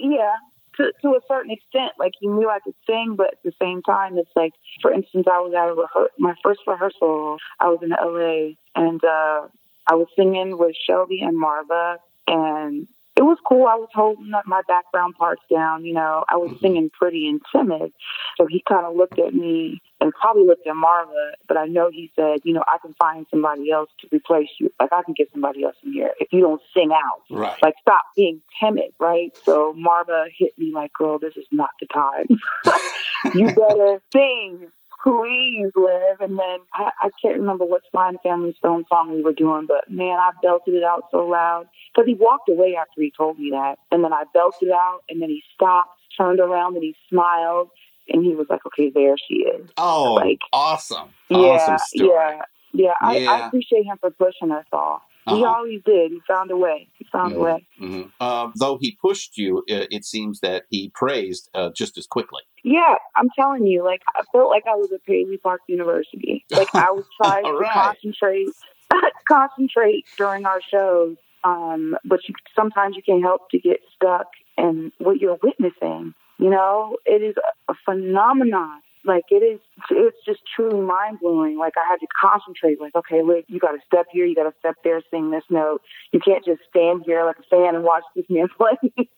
Yeah, 0.00 0.34
to, 0.76 0.92
to 1.02 1.08
a 1.08 1.20
certain 1.26 1.50
extent. 1.50 1.92
Like 1.98 2.12
he 2.20 2.28
knew 2.28 2.48
I 2.48 2.60
could 2.60 2.74
sing, 2.86 3.14
but 3.16 3.32
at 3.32 3.42
the 3.44 3.52
same 3.60 3.82
time, 3.82 4.16
it's 4.16 4.30
like, 4.36 4.52
for 4.80 4.92
instance, 4.92 5.26
I 5.30 5.40
was 5.40 5.52
at 5.52 5.68
a 5.70 5.74
rehe- 5.74 6.08
my 6.18 6.34
first 6.42 6.60
rehearsal. 6.68 7.38
I 7.58 7.66
was 7.68 7.80
in 7.82 7.90
LA, 7.90 8.54
and 8.80 9.02
uh, 9.02 9.48
I 9.88 9.94
was 9.94 10.06
singing 10.16 10.56
with 10.56 10.76
Shelby 10.88 11.20
and 11.20 11.36
Marva, 11.36 11.98
and 12.28 12.86
it 13.18 13.22
was 13.22 13.36
cool. 13.46 13.66
I 13.66 13.74
was 13.74 13.88
holding 13.92 14.32
up 14.32 14.46
my 14.46 14.62
background 14.68 15.16
parts 15.16 15.42
down. 15.52 15.84
You 15.84 15.92
know, 15.94 16.24
I 16.28 16.36
was 16.36 16.50
Mhm. 16.52 16.60
singing 16.60 16.90
pretty 16.90 17.28
and 17.28 17.40
timid. 17.50 17.92
So 18.36 18.46
he 18.46 18.62
kind 18.68 18.86
of 18.86 18.94
looked 18.94 19.18
at 19.18 19.34
me 19.34 19.82
and 20.00 20.12
probably 20.14 20.44
looked 20.46 20.66
at 20.68 20.76
Marva, 20.76 21.32
but 21.48 21.56
I 21.56 21.66
know 21.66 21.90
he 21.90 22.12
said, 22.14 22.40
you 22.44 22.54
know, 22.54 22.62
I 22.68 22.78
can 22.78 22.94
find 22.94 23.26
somebody 23.28 23.72
else 23.72 23.90
to 24.00 24.08
replace 24.12 24.50
you. 24.60 24.72
Like 24.78 24.92
I 24.92 25.02
can 25.02 25.14
get 25.14 25.32
somebody 25.32 25.64
else 25.64 25.74
in 25.82 25.92
here 25.92 26.12
if 26.20 26.32
you 26.32 26.40
don't 26.40 26.62
sing 26.72 26.92
out 26.92 27.22
Right. 27.28 27.58
like 27.60 27.74
stop 27.80 28.02
being 28.14 28.40
timid, 28.62 28.92
right? 29.00 29.32
So 29.44 29.72
Marva 29.76 30.26
hit 30.38 30.56
me 30.56 30.70
like, 30.72 30.92
girl, 30.92 31.18
this 31.18 31.36
is 31.36 31.46
not 31.50 31.70
the 31.80 31.86
time. 31.92 32.26
you 33.34 33.50
better 33.50 34.00
sing. 34.12 34.68
Please 35.02 35.70
Liv. 35.76 36.20
And 36.20 36.38
then 36.38 36.58
I, 36.74 36.90
I 37.02 37.10
can't 37.22 37.38
remember 37.38 37.64
what 37.64 37.82
Sly 37.90 38.08
and 38.10 38.20
Family 38.22 38.54
Stone 38.58 38.84
song 38.88 39.12
we 39.14 39.22
were 39.22 39.32
doing, 39.32 39.66
but 39.66 39.90
man, 39.90 40.18
I 40.18 40.30
belted 40.42 40.74
it 40.74 40.84
out 40.84 41.04
so 41.10 41.26
loud. 41.26 41.68
Because 41.94 42.06
he 42.08 42.14
walked 42.14 42.48
away 42.48 42.76
after 42.80 43.00
he 43.00 43.12
told 43.16 43.38
me 43.38 43.50
that. 43.50 43.76
And 43.90 44.02
then 44.04 44.12
I 44.12 44.24
belted 44.34 44.70
out, 44.70 45.00
and 45.08 45.22
then 45.22 45.28
he 45.28 45.42
stopped, 45.54 45.98
turned 46.16 46.40
around, 46.40 46.74
and 46.74 46.82
he 46.82 46.96
smiled. 47.08 47.70
And 48.08 48.24
he 48.24 48.34
was 48.34 48.46
like, 48.48 48.64
okay, 48.66 48.90
there 48.94 49.16
she 49.28 49.34
is. 49.36 49.68
Oh, 49.76 50.14
Like- 50.14 50.38
awesome. 50.52 51.10
Yeah, 51.28 51.36
awesome 51.38 51.78
story. 51.78 52.10
yeah. 52.10 52.42
Yeah, 52.74 52.92
I, 53.00 53.24
I 53.24 53.46
appreciate 53.46 53.86
him 53.86 53.96
for 53.98 54.10
pushing 54.10 54.52
us 54.52 54.66
all. 54.72 55.00
He 55.28 55.44
Uh-huh. 55.44 55.54
always 55.54 55.82
did. 55.84 56.12
He 56.12 56.20
found 56.26 56.50
a 56.50 56.56
way. 56.56 56.88
He 56.98 57.04
found 57.12 57.32
a 57.32 57.36
Mhm. 57.36 57.42
way. 57.44 57.66
hmm 57.78 58.02
Uh, 58.20 58.50
though 58.58 58.78
he 58.80 58.96
pushed 59.00 59.36
you, 59.36 59.62
it 59.68 60.04
seems 60.04 60.40
that 60.40 60.64
he 60.70 60.90
praised 60.94 61.48
uh, 61.54 61.70
just 61.74 61.96
as 61.98 62.06
quickly. 62.06 62.42
Yeah, 62.64 62.96
I'm 63.14 63.28
telling 63.38 63.66
you, 63.66 63.84
like 63.84 64.02
I 64.16 64.22
felt 64.32 64.50
like 64.50 64.64
I 64.66 64.74
was 64.74 64.90
at 64.92 65.04
Paisley 65.04 65.38
Park 65.38 65.62
University. 65.68 66.44
Like 66.50 66.68
I 66.74 66.90
was 66.90 67.04
trying 67.16 67.44
All 67.44 67.52
to 67.52 67.58
right. 67.60 67.72
concentrate, 67.72 68.48
concentrate 69.28 70.04
during 70.16 70.44
our 70.44 70.60
shows. 70.60 71.16
Um, 71.44 71.96
but 72.04 72.20
you 72.28 72.34
sometimes 72.56 72.96
you 72.96 73.02
can't 73.02 73.22
help 73.22 73.48
to 73.50 73.58
get 73.58 73.78
stuck 73.94 74.26
in 74.56 74.92
what 74.98 75.18
you're 75.18 75.38
witnessing. 75.42 76.14
You 76.38 76.50
know, 76.50 76.96
it 77.06 77.22
is 77.22 77.36
a, 77.68 77.72
a 77.72 77.76
phenomenon. 77.84 78.80
Like 79.04 79.24
it 79.30 79.36
is, 79.42 79.60
it's 79.90 80.16
just 80.26 80.40
truly 80.54 80.80
mind 80.80 81.18
blowing. 81.20 81.58
Like 81.58 81.74
I 81.76 81.86
had 81.88 81.96
to 82.00 82.06
concentrate. 82.20 82.80
Like, 82.80 82.94
okay, 82.94 83.22
look, 83.22 83.44
you 83.48 83.58
got 83.58 83.72
to 83.72 83.78
step 83.86 84.06
here, 84.10 84.26
you 84.26 84.34
got 84.34 84.44
to 84.50 84.54
step 84.58 84.74
there, 84.84 85.00
sing 85.10 85.30
this 85.30 85.44
note. 85.50 85.80
You 86.12 86.20
can't 86.20 86.44
just 86.44 86.60
stand 86.68 87.02
here 87.06 87.24
like 87.24 87.36
a 87.38 87.42
fan 87.44 87.74
and 87.74 87.84
watch 87.84 88.02
this 88.16 88.26
man 88.28 88.48
play 88.56 88.72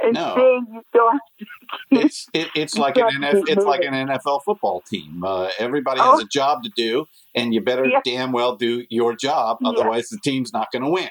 and 0.00 0.14
No. 0.14 0.34
sing. 0.36 0.66
You 0.72 0.82
still 0.88 1.10
have 1.10 1.20
to. 1.38 1.46
It's 1.90 2.26
it, 2.32 2.48
it's 2.54 2.76
like 2.76 2.96
an. 2.96 3.04
NF, 3.08 3.44
it's 3.48 3.64
like 3.64 3.82
an 3.82 3.92
NFL 3.94 4.42
football 4.44 4.82
team. 4.90 5.22
Uh, 5.24 5.48
everybody 5.58 6.00
has 6.00 6.18
Oh. 6.20 6.22
a 6.22 6.24
job 6.26 6.62
to 6.62 6.70
do, 6.74 7.06
and 7.34 7.52
you 7.52 7.60
better 7.60 7.86
Yeah. 7.86 8.00
damn 8.04 8.32
well 8.32 8.56
do 8.56 8.84
your 8.90 9.14
job. 9.14 9.58
Yeah. 9.60 9.68
Otherwise, 9.70 10.08
the 10.08 10.18
team's 10.22 10.52
not 10.52 10.72
going 10.72 10.82
to 10.84 10.90
win. 10.90 11.10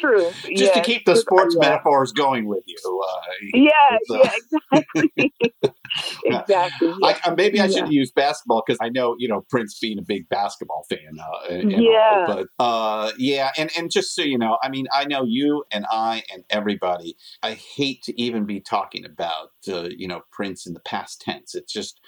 True. 0.00 0.30
Just 0.30 0.50
yes. 0.50 0.74
to 0.74 0.80
keep 0.82 1.04
the 1.04 1.16
sports 1.16 1.54
yeah. 1.60 1.68
metaphors 1.68 2.12
going 2.12 2.46
with 2.46 2.62
you. 2.66 2.76
Uh, 2.84 3.20
Yeah, 3.54 3.98
So- 4.06 4.22
yeah, 4.22 4.30
exactly. 4.72 5.32
exactly. 6.24 6.92
I, 7.02 7.16
uh, 7.24 7.34
maybe 7.36 7.60
I 7.60 7.66
should 7.66 7.86
Yeah. 7.86 8.00
use 8.00 8.10
basketball 8.10 8.62
because 8.66 8.78
I 8.80 8.88
know 8.88 9.14
you 9.18 9.28
know 9.28 9.44
Prince 9.50 9.78
being 9.78 9.98
a 9.98 10.02
big 10.02 10.28
basketball 10.28 10.84
fan. 10.88 11.18
Uh, 11.20 11.52
and 11.54 11.74
all, 11.74 11.80
Yeah. 11.80 12.24
but 12.26 12.46
uh, 12.58 13.12
yeah, 13.18 13.50
and 13.58 13.70
and 13.76 13.90
just 13.90 14.14
so 14.14 14.22
you 14.22 14.38
know, 14.38 14.58
I 14.62 14.68
mean, 14.68 14.86
I 14.92 15.04
know 15.04 15.24
you 15.24 15.64
and 15.70 15.86
I 15.90 16.22
and 16.32 16.44
everybody. 16.50 17.16
I 17.42 17.52
hate 17.76 18.02
to 18.04 18.20
even 18.20 18.46
be 18.46 18.60
talking 18.60 19.04
about 19.04 19.50
uh, 19.68 19.88
you 19.96 20.08
know 20.08 20.22
Prince 20.32 20.66
in 20.66 20.72
the 20.74 20.80
past 20.80 21.20
tense. 21.20 21.54
It's 21.54 21.72
just 21.72 22.00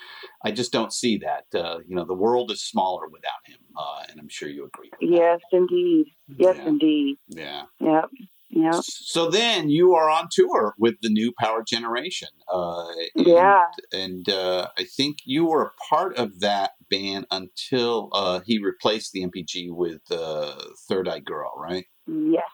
I 0.44 0.50
just 0.50 0.72
don't 0.72 0.92
see 0.92 1.18
that. 1.18 1.44
Uh, 1.58 1.78
you 1.86 1.94
know, 1.94 2.04
the 2.04 2.14
world 2.14 2.50
is 2.50 2.62
smaller 2.62 3.08
without 3.08 3.42
him, 3.46 3.58
uh, 3.76 4.04
and 4.10 4.18
I'm 4.20 4.28
sure 4.28 4.48
you 4.48 4.64
agree. 4.66 4.90
With 5.00 5.10
Yes, 5.10 5.40
indeed. 5.52 6.06
Yes, 6.38 6.56
Yeah. 6.58 6.66
indeed. 6.68 7.16
Yeah. 7.28 7.62
Yep. 7.84 8.10
Yep. 8.50 8.74
So 8.84 9.30
then 9.30 9.68
you 9.68 9.94
are 9.94 10.08
on 10.08 10.28
tour 10.30 10.74
with 10.78 10.94
the 11.02 11.08
new 11.08 11.32
Power 11.40 11.64
Generation. 11.66 12.28
Uh, 12.52 12.86
and, 13.16 13.26
Yeah. 13.26 13.64
And 13.92 14.28
uh, 14.28 14.68
I 14.78 14.84
think 14.84 15.18
you 15.24 15.46
were 15.46 15.62
a 15.64 15.72
part 15.88 16.16
of 16.16 16.38
that 16.40 16.72
band 16.88 17.26
until 17.32 18.10
uh, 18.12 18.40
he 18.46 18.58
replaced 18.58 19.12
the 19.12 19.26
NPG 19.26 19.72
with 19.74 20.02
uh, 20.10 20.54
Third 20.88 21.08
Eye 21.08 21.18
Girl, 21.18 21.52
right? 21.56 21.86
Yes. 22.06 22.44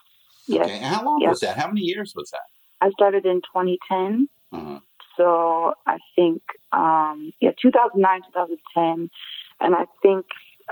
Yes. 0.46 0.64
Okay. 0.64 0.76
And 0.76 0.84
how 0.86 1.04
long 1.04 1.18
Yes. 1.20 1.30
was 1.30 1.40
that? 1.40 1.58
How 1.58 1.66
many 1.66 1.82
years 1.82 2.14
was 2.16 2.30
that? 2.30 2.48
I 2.80 2.90
started 2.92 3.26
in 3.26 3.42
2010. 3.42 4.28
Uh-huh. 4.52 4.80
So 5.16 5.74
I 5.86 5.98
think, 6.16 6.40
um, 6.72 7.32
yeah, 7.40 7.50
2009, 7.60 8.22
2010. 8.32 9.10
And 9.60 9.74
I 9.74 9.84
think 10.02 10.24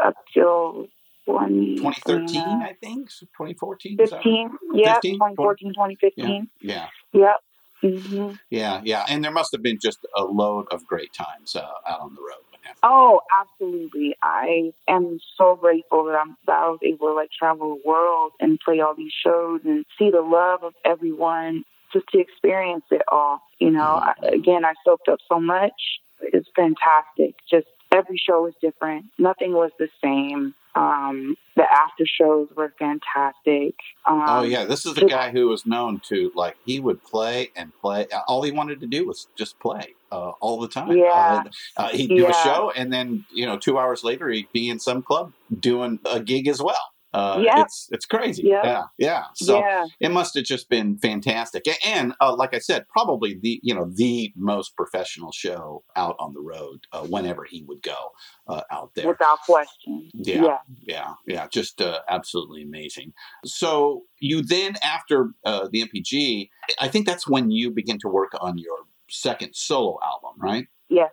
up 0.02 0.14
till 0.32 0.86
20, 1.28 1.76
2013, 1.76 2.40
uh, 2.40 2.64
I 2.64 2.72
think? 2.80 3.10
2014? 3.10 4.00
is 4.00 4.10
that 4.10 4.22
15. 4.22 4.50
Yeah, 4.74 4.94
15? 4.94 5.14
2014, 5.14 5.74
2015. 5.74 6.48
Yeah. 6.60 6.86
Yep. 7.12 7.36
hmm 7.82 8.32
Yeah. 8.50 8.80
Yeah. 8.82 9.04
And 9.08 9.22
there 9.22 9.30
must 9.30 9.52
have 9.52 9.62
been 9.62 9.78
just 9.80 9.98
a 10.16 10.24
load 10.24 10.66
of 10.70 10.86
great 10.86 11.12
times 11.12 11.54
uh, 11.54 11.66
out 11.86 12.00
on 12.00 12.14
the 12.14 12.20
road. 12.20 12.44
Oh, 12.82 13.20
absolutely. 13.32 14.16
I 14.22 14.72
am 14.86 15.18
so 15.36 15.56
grateful 15.56 16.04
that 16.04 16.18
I'm 16.20 16.36
that 16.46 16.52
I 16.52 16.68
was 16.68 16.78
able 16.82 17.08
to 17.08 17.14
like 17.14 17.30
travel 17.36 17.76
the 17.76 17.88
world 17.88 18.32
and 18.40 18.58
play 18.64 18.80
all 18.80 18.94
these 18.94 19.12
shows 19.12 19.62
and 19.64 19.84
see 19.98 20.10
the 20.10 20.20
love 20.20 20.62
of 20.62 20.74
everyone, 20.84 21.64
just 21.92 22.06
to 22.12 22.20
experience 22.20 22.84
it 22.90 23.02
all. 23.10 23.40
You 23.58 23.70
know, 23.70 24.00
I, 24.00 24.14
again, 24.32 24.64
I 24.64 24.74
soaked 24.84 25.08
up 25.08 25.18
so 25.28 25.40
much. 25.40 25.72
It's 26.20 26.48
fantastic. 26.54 27.34
Just 27.50 27.66
every 27.92 28.16
show 28.16 28.42
was 28.42 28.54
different. 28.60 29.06
Nothing 29.18 29.52
was 29.52 29.72
the 29.78 29.88
same. 30.02 30.54
Um, 30.74 31.36
the 31.56 31.64
after 31.64 32.04
shows 32.06 32.48
were 32.56 32.72
fantastic. 32.78 33.74
Um, 34.06 34.24
Oh 34.26 34.42
yeah, 34.42 34.64
this 34.64 34.86
is 34.86 34.94
the 34.94 35.06
guy 35.06 35.30
who 35.30 35.48
was 35.48 35.66
known 35.66 36.00
to 36.08 36.30
like 36.34 36.56
he 36.64 36.78
would 36.78 37.02
play 37.02 37.50
and 37.56 37.72
play. 37.80 38.06
All 38.28 38.42
he 38.42 38.52
wanted 38.52 38.80
to 38.80 38.86
do 38.86 39.06
was 39.06 39.26
just 39.36 39.58
play 39.58 39.94
uh, 40.12 40.32
all 40.40 40.60
the 40.60 40.68
time. 40.68 40.96
Yeah. 40.96 41.42
Uh, 41.76 41.82
uh, 41.82 41.88
he'd 41.88 42.08
do 42.08 42.28
a 42.28 42.32
show, 42.32 42.72
and 42.76 42.92
then 42.92 43.24
you 43.32 43.44
know, 43.46 43.58
two 43.58 43.78
hours 43.78 44.04
later, 44.04 44.28
he'd 44.28 44.52
be 44.52 44.68
in 44.68 44.78
some 44.78 45.02
club 45.02 45.32
doing 45.58 45.98
a 46.04 46.20
gig 46.20 46.46
as 46.46 46.62
well. 46.62 46.92
Uh, 47.12 47.40
Yeah. 47.42 47.62
It's 47.62 47.88
it's 47.90 48.06
crazy. 48.06 48.42
Yeah. 48.44 48.60
Yeah. 48.64 48.82
Yeah. 48.98 49.24
So 49.34 49.58
yeah. 49.58 49.86
it 50.00 50.10
must 50.10 50.34
have 50.34 50.44
just 50.44 50.68
been 50.68 50.98
fantastic. 50.98 51.64
And 51.86 52.14
uh, 52.20 52.34
like 52.34 52.54
I 52.54 52.58
said, 52.58 52.86
probably 52.88 53.38
the 53.40 53.60
you 53.62 53.74
know 53.74 53.90
the 53.94 54.32
most 54.36 54.76
professional 54.76 55.32
show 55.32 55.84
out 55.96 56.16
on 56.18 56.34
the 56.34 56.40
road 56.40 56.80
uh, 56.92 57.04
whenever 57.06 57.44
he 57.44 57.62
would 57.62 57.82
go 57.82 58.12
uh, 58.46 58.62
out 58.70 58.94
there. 58.94 59.08
Without 59.08 59.40
question. 59.40 60.10
Yeah. 60.14 60.42
yeah. 60.42 60.58
Yeah, 60.80 61.14
yeah, 61.26 61.46
just 61.48 61.80
uh, 61.80 62.00
absolutely 62.08 62.62
amazing. 62.62 63.12
So 63.44 64.04
you 64.20 64.42
then, 64.42 64.76
after 64.82 65.30
uh, 65.44 65.68
the 65.70 65.86
NPG, 65.86 66.48
I 66.78 66.88
think 66.88 67.06
that's 67.06 67.28
when 67.28 67.50
you 67.50 67.70
begin 67.70 67.98
to 68.00 68.08
work 68.08 68.32
on 68.40 68.58
your 68.58 68.78
second 69.10 69.54
solo 69.54 69.98
album, 70.02 70.32
right? 70.38 70.66
Yes. 70.88 71.10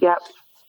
Yep. 0.00 0.18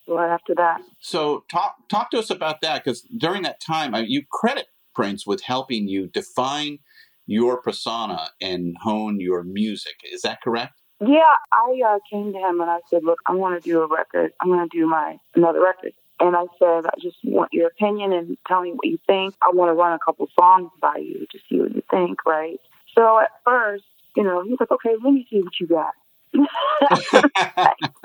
Right 0.07 0.31
after 0.31 0.55
that. 0.55 0.81
So 0.99 1.43
talk 1.51 1.75
talk 1.89 2.11
to 2.11 2.19
us 2.19 2.29
about 2.29 2.61
that 2.61 2.83
because 2.83 3.01
during 3.01 3.43
that 3.43 3.59
time, 3.59 3.93
I, 3.93 3.99
you 3.99 4.23
credit 4.31 4.67
Prince 4.95 5.27
with 5.27 5.41
helping 5.41 5.87
you 5.87 6.07
define 6.07 6.79
your 7.25 7.61
persona 7.61 8.29
and 8.41 8.75
hone 8.81 9.19
your 9.19 9.43
music. 9.43 9.95
Is 10.11 10.21
that 10.21 10.41
correct? 10.41 10.81
Yeah, 10.99 11.35
I 11.51 11.79
uh, 11.85 11.99
came 12.09 12.33
to 12.33 12.39
him 12.39 12.61
and 12.61 12.69
I 12.69 12.79
said, 12.89 13.03
"Look, 13.03 13.19
I 13.27 13.33
want 13.33 13.61
to 13.61 13.69
do 13.69 13.81
a 13.81 13.87
record. 13.87 14.31
I'm 14.41 14.47
going 14.47 14.67
to 14.67 14.77
do 14.77 14.87
my 14.87 15.17
another 15.35 15.61
record." 15.61 15.93
And 16.19 16.35
I 16.35 16.45
said, 16.57 16.85
"I 16.87 16.99
just 16.99 17.17
want 17.23 17.53
your 17.53 17.67
opinion 17.67 18.13
and 18.13 18.37
tell 18.47 18.61
me 18.61 18.71
what 18.71 18.87
you 18.87 18.97
think. 19.05 19.35
I 19.41 19.51
want 19.53 19.69
to 19.69 19.73
run 19.73 19.93
a 19.93 19.99
couple 19.99 20.27
songs 20.39 20.71
by 20.81 20.95
you 20.97 21.27
to 21.31 21.39
see 21.47 21.59
what 21.59 21.75
you 21.75 21.83
think, 21.91 22.25
right?" 22.25 22.59
So 22.95 23.19
at 23.19 23.29
first, 23.45 23.83
you 24.15 24.23
know, 24.23 24.41
he 24.43 24.49
was 24.49 24.59
like, 24.59 24.71
"Okay, 24.71 24.95
let 25.03 25.13
me 25.13 25.27
see 25.29 25.41
what 25.41 25.59
you 25.59 25.67
got." 25.67 25.93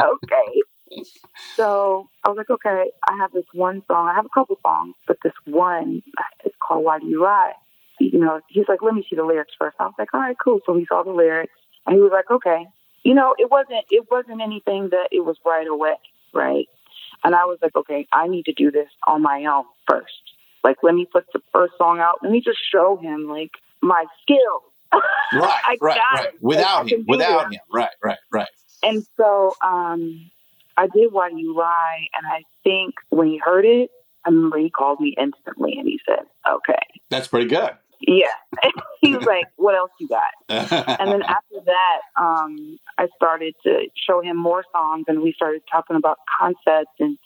okay. 0.01 0.63
So 1.57 2.09
I 2.24 2.28
was 2.28 2.36
like, 2.38 2.51
okay, 2.51 2.90
I 3.09 3.16
have 3.18 3.32
this 3.32 3.45
one 3.53 3.82
song. 3.86 4.09
I 4.09 4.14
have 4.14 4.26
a 4.26 4.30
couple 4.34 4.59
songs, 4.62 4.95
but 5.07 5.18
this 5.22 5.32
one 5.45 6.03
is 6.45 6.53
called 6.66 6.84
Why 6.84 6.99
Do 6.99 7.07
You 7.07 7.22
Lie? 7.22 7.53
You 8.01 8.18
know, 8.18 8.40
he's 8.49 8.64
like, 8.68 8.82
let 8.82 8.95
me 8.95 9.07
see 9.09 9.16
the 9.16 9.24
lyrics 9.24 9.53
first. 9.59 9.76
I 9.78 9.84
was 9.84 9.95
like, 9.99 10.12
all 10.14 10.20
right, 10.20 10.36
cool. 10.43 10.61
So 10.66 10.76
he 10.76 10.86
saw 10.86 11.03
the 11.03 11.12
lyrics 11.12 11.53
and 11.86 11.95
he 11.95 12.01
was 12.01 12.11
like, 12.12 12.30
okay. 12.30 12.66
You 13.05 13.14
know, 13.14 13.34
it 13.36 13.51
wasn't 13.51 13.84
it 13.90 14.07
wasn't 14.11 14.40
anything 14.40 14.90
that 14.90 15.09
it 15.11 15.24
was 15.24 15.36
right 15.45 15.66
away, 15.66 15.97
right? 16.32 16.68
And 17.24 17.34
I 17.34 17.45
was 17.45 17.59
like, 17.61 17.74
okay, 17.76 18.07
I 18.12 18.28
need 18.28 18.45
to 18.47 18.53
do 18.53 18.70
this 18.70 18.88
on 19.07 19.22
my 19.22 19.45
own 19.45 19.64
first. 19.88 20.12
Like, 20.64 20.78
let 20.82 20.95
me 20.95 21.07
put 21.12 21.26
the 21.32 21.40
first 21.53 21.74
song 21.78 21.99
out. 21.99 22.18
Let 22.22 22.30
me 22.30 22.40
just 22.40 22.59
show 22.70 22.97
him 22.97 23.28
like 23.28 23.53
my 23.80 24.05
skills. 24.22 24.62
Right, 25.34 25.62
I 25.64 25.78
right, 25.80 25.97
got 25.97 26.18
right. 26.18 26.28
it. 26.28 26.43
Without 26.43 26.86
can 26.86 26.99
him, 26.99 27.05
without 27.09 27.51
him. 27.51 27.61
Right, 27.72 27.88
right, 28.05 28.18
right. 28.30 28.49
And 28.82 29.03
so 29.16 29.55
um, 29.64 30.30
I 30.77 30.87
did 30.87 31.12
Why 31.12 31.31
Do 31.31 31.39
You 31.39 31.57
Lie? 31.57 32.09
And 32.14 32.27
I 32.27 32.43
think 32.64 32.95
when 33.11 33.29
he 33.29 33.39
heard 33.39 33.64
it, 33.64 33.91
I 34.25 34.31
remember 34.31 34.59
he 34.59 34.70
called 34.70 35.01
me 35.01 35.14
instantly 35.18 35.75
and 35.79 35.87
he 35.87 36.01
said, 36.07 36.25
okay. 36.49 36.79
That's 37.11 37.29
pretty 37.29 37.49
good. 37.49 37.70
Yeah. 38.01 38.27
he 39.01 39.14
was 39.14 39.25
like, 39.25 39.47
what 39.57 39.75
else 39.75 39.91
you 39.99 40.09
got? 40.09 40.33
and 40.49 41.11
then 41.11 41.23
after 41.29 41.57
that, 41.66 42.01
um, 42.20 42.79
I 42.99 43.09
started 43.16 43.55
to 43.64 43.87
show 44.07 44.20
him 44.20 44.37
more 44.37 44.64
songs 44.73 45.05
and 45.09 45.23
we 45.23 45.33
started 45.33 45.62
talking 45.70 45.97
about 45.97 46.18
concepts 46.41 46.95
and 47.01 47.18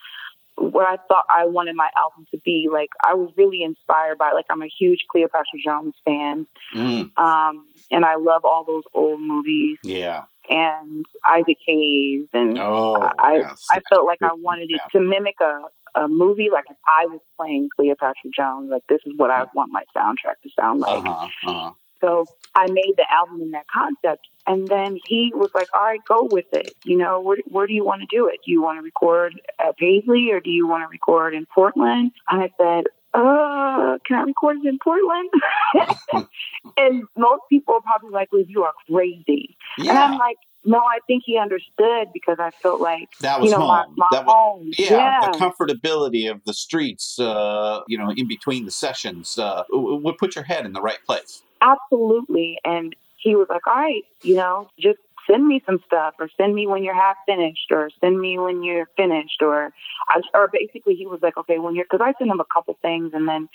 what 0.58 0.86
I 0.86 0.96
thought 1.08 1.24
I 1.30 1.44
wanted 1.44 1.76
my 1.76 1.90
album 1.98 2.26
to 2.30 2.38
be. 2.38 2.68
Like, 2.72 2.88
I 3.04 3.12
was 3.14 3.30
really 3.36 3.62
inspired 3.62 4.16
by, 4.16 4.32
like, 4.32 4.46
I'm 4.50 4.62
a 4.62 4.68
huge 4.68 5.00
Cleopatra 5.10 5.58
Jones 5.62 5.94
fan. 6.04 6.46
Mm, 6.74 7.10
Um, 7.18 7.66
and 7.90 8.04
I 8.04 8.16
love 8.16 8.44
all 8.44 8.64
those 8.64 8.84
old 8.94 9.20
movies 9.20 9.78
yeah. 9.82 10.24
And 10.48 11.04
Isaac 11.28 11.58
Hayes 11.66 12.26
and 12.32 12.58
Oh, 12.58 13.10
I 13.18 13.38
yes. 13.38 13.66
I 13.70 13.80
felt 13.88 14.06
like 14.06 14.22
I 14.22 14.32
wanted 14.34 14.70
it 14.70 14.80
to 14.92 15.00
mimic 15.00 15.36
a, 15.40 15.62
a 16.00 16.08
movie. 16.08 16.48
Like 16.52 16.64
if 16.70 16.76
I 16.86 17.06
was 17.06 17.20
playing 17.36 17.70
Cleopatra 17.74 18.30
Jones, 18.36 18.70
like 18.70 18.82
this 18.88 19.00
is 19.06 19.12
what 19.16 19.30
I 19.30 19.46
want 19.54 19.72
my 19.72 19.84
soundtrack 19.96 20.40
to 20.42 20.50
sound 20.58 20.80
like. 20.80 21.04
Uh-huh, 21.04 21.28
uh-huh. 21.46 21.70
So 22.00 22.26
I 22.54 22.66
made 22.70 22.94
the 22.96 23.10
album 23.10 23.40
in 23.40 23.52
that 23.52 23.66
concept. 23.68 24.28
And 24.46 24.68
then 24.68 24.98
he 25.06 25.32
was 25.34 25.50
like, 25.54 25.68
all 25.74 25.82
right, 25.82 26.00
go 26.06 26.28
with 26.30 26.46
it. 26.52 26.74
You 26.84 26.96
know, 26.98 27.20
where, 27.20 27.38
where 27.46 27.66
do 27.66 27.72
you 27.72 27.84
want 27.84 28.02
to 28.02 28.06
do 28.10 28.28
it? 28.28 28.40
Do 28.44 28.52
you 28.52 28.62
want 28.62 28.78
to 28.78 28.82
record 28.82 29.40
at 29.58 29.76
Paisley 29.76 30.30
or 30.30 30.40
do 30.40 30.50
you 30.50 30.66
want 30.68 30.84
to 30.84 30.88
record 30.88 31.34
in 31.34 31.46
Portland? 31.46 32.12
And 32.28 32.42
I 32.42 32.50
said, 32.58 32.84
uh, 33.16 33.98
can 34.06 34.18
I 34.18 34.22
record 34.22 34.58
it 34.62 34.68
in 34.68 34.78
Portland? 34.82 35.30
and 36.76 37.04
most 37.16 37.42
people 37.48 37.74
are 37.74 37.80
probably 37.80 38.10
like, 38.10 38.30
well, 38.30 38.42
you 38.46 38.62
are 38.64 38.74
crazy. 38.90 39.56
And 39.78 39.90
I'm 39.90 40.18
like, 40.18 40.36
no, 40.64 40.78
I 40.78 40.98
think 41.06 41.22
he 41.24 41.38
understood 41.38 42.08
because 42.12 42.38
I 42.40 42.50
felt 42.50 42.80
like, 42.80 43.08
that 43.20 43.40
was 43.40 43.50
you 43.50 43.56
know, 43.56 43.64
home. 43.64 43.94
my, 43.96 44.08
my 44.08 44.08
that 44.10 44.26
was, 44.26 44.34
home. 44.34 44.70
yeah, 44.76 45.30
the 45.30 45.38
comfortability 45.38 46.30
of 46.30 46.44
the 46.44 46.52
streets, 46.52 47.18
uh, 47.18 47.80
you 47.86 47.96
know, 47.96 48.10
in 48.10 48.28
between 48.28 48.64
the 48.64 48.70
sessions, 48.70 49.38
uh, 49.38 49.62
would 49.70 50.18
put 50.18 50.34
your 50.34 50.44
head 50.44 50.66
in 50.66 50.72
the 50.72 50.82
right 50.82 50.98
place. 51.06 51.42
Absolutely. 51.62 52.58
And 52.64 52.94
he 53.16 53.34
was 53.34 53.46
like, 53.48 53.66
all 53.66 53.76
right, 53.76 54.04
you 54.22 54.34
know, 54.34 54.68
just 54.78 54.98
send 55.26 55.46
me 55.46 55.62
some 55.66 55.80
stuff 55.86 56.14
or 56.18 56.28
send 56.36 56.54
me 56.54 56.66
when 56.66 56.82
you're 56.82 56.94
half 56.94 57.16
finished 57.26 57.70
or 57.70 57.90
send 58.00 58.20
me 58.20 58.38
when 58.38 58.62
you're 58.62 58.86
finished 58.96 59.42
or, 59.42 59.72
I, 60.08 60.20
or 60.34 60.48
basically 60.52 60.94
he 60.94 61.06
was 61.06 61.20
like, 61.22 61.36
okay, 61.36 61.58
when 61.58 61.74
you're, 61.74 61.84
cause 61.86 62.00
I 62.02 62.12
sent 62.18 62.30
him 62.30 62.40
a 62.40 62.44
couple 62.52 62.76
things 62.82 63.12
and 63.14 63.28
then 63.28 63.48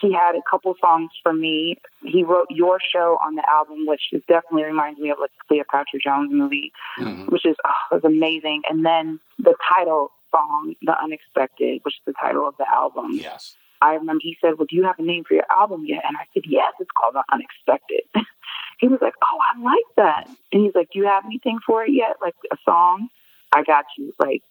he 0.00 0.12
had 0.12 0.34
a 0.36 0.42
couple 0.50 0.74
songs 0.80 1.10
for 1.22 1.32
me. 1.32 1.76
He 2.04 2.22
wrote 2.22 2.46
your 2.50 2.78
show 2.92 3.18
on 3.24 3.34
the 3.34 3.42
album, 3.50 3.86
which 3.86 4.02
is 4.12 4.22
definitely 4.28 4.64
reminds 4.64 5.00
me 5.00 5.10
of 5.10 5.18
like 5.20 5.30
the 5.38 5.44
Cleopatra 5.48 6.00
Jones 6.04 6.30
movie, 6.32 6.72
Mhm. 6.98 7.30
which 7.30 7.44
is, 7.46 7.56
oh, 7.64 7.94
was 7.96 8.04
amazing. 8.04 8.62
And 8.68 8.84
then 8.84 9.18
the 9.38 9.54
title 9.74 10.12
song, 10.30 10.74
The 10.82 10.94
Unexpected, 11.02 11.80
which 11.84 11.94
is 11.96 12.02
the 12.06 12.12
title 12.20 12.46
of 12.46 12.56
the 12.58 12.66
album. 12.74 13.12
Yes. 13.12 13.56
I 13.82 13.94
remember 13.94 14.20
he 14.22 14.36
said, 14.40 14.54
Well, 14.58 14.66
do 14.68 14.76
you 14.76 14.84
have 14.84 14.98
a 14.98 15.02
name 15.02 15.24
for 15.26 15.34
your 15.34 15.46
album 15.50 15.84
yet? 15.86 16.02
And 16.06 16.16
I 16.16 16.24
said, 16.34 16.44
Yes, 16.46 16.72
it's 16.80 16.90
called 16.98 17.14
The 17.14 17.24
Unexpected. 17.32 18.02
he 18.80 18.88
was 18.88 19.00
like, 19.02 19.14
Oh, 19.22 19.38
I 19.54 19.60
like 19.62 19.96
that. 19.96 20.26
And 20.52 20.62
he's 20.64 20.74
like, 20.74 20.88
Do 20.92 20.98
you 20.98 21.06
have 21.06 21.24
anything 21.24 21.58
for 21.66 21.84
it 21.84 21.90
yet? 21.92 22.16
Like 22.20 22.34
a 22.52 22.56
song? 22.64 23.08
I 23.52 23.62
got 23.62 23.84
you. 23.98 24.12
Like, 24.18 24.42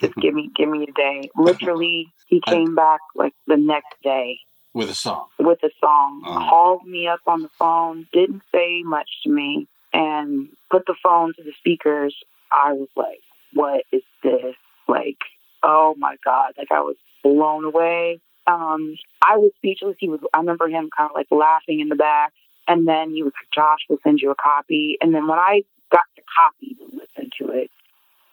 just 0.00 0.14
give 0.22 0.34
me 0.34 0.50
give 0.56 0.68
me 0.68 0.86
a 0.88 0.92
day. 0.92 1.30
Literally, 1.36 2.12
he 2.26 2.40
came 2.46 2.74
back 2.74 3.00
like 3.14 3.34
the 3.46 3.56
next 3.56 3.94
day 4.02 4.38
With 4.74 4.90
a 4.90 4.94
song. 4.94 5.26
with 5.38 5.62
a 5.64 5.70
song, 5.80 6.22
Uh-huh. 6.24 6.48
called 6.50 6.84
me 6.86 7.06
up 7.08 7.20
on 7.26 7.42
the 7.42 7.50
phone, 7.58 8.06
didn't 8.12 8.42
say 8.52 8.82
much 8.84 9.08
to 9.24 9.30
me, 9.30 9.66
and 9.92 10.48
put 10.70 10.84
the 10.86 10.94
phone 11.02 11.32
to 11.36 11.42
the 11.42 11.52
speakers. 11.58 12.14
I 12.52 12.72
was 12.74 12.88
like, 12.96 13.20
What 13.52 13.84
is 13.92 14.02
this? 14.22 14.54
Like, 14.86 15.18
oh 15.62 15.94
my 15.98 16.16
God. 16.24 16.52
Like 16.56 16.70
I 16.72 16.80
was 16.80 16.96
blown 17.22 17.64
away. 17.64 18.20
Um, 18.48 18.96
I 19.22 19.36
was 19.36 19.52
speechless. 19.56 19.96
He 20.00 20.08
was 20.08 20.20
I 20.32 20.38
remember 20.38 20.68
him 20.68 20.88
kind 20.96 21.10
of 21.10 21.14
like 21.14 21.28
laughing 21.30 21.80
in 21.80 21.88
the 21.88 21.96
back. 21.96 22.32
And 22.66 22.86
then 22.86 23.10
he 23.10 23.22
was 23.22 23.32
like, 23.36 23.50
Josh 23.54 23.80
we'll 23.88 23.98
send 24.02 24.20
you 24.20 24.30
a 24.30 24.34
copy. 24.34 24.96
And 25.00 25.14
then 25.14 25.26
when 25.26 25.38
I 25.38 25.62
got 25.92 26.04
the 26.16 26.22
copy 26.36 26.74
to 26.74 26.84
listen 26.96 27.30
to 27.40 27.52
it, 27.52 27.70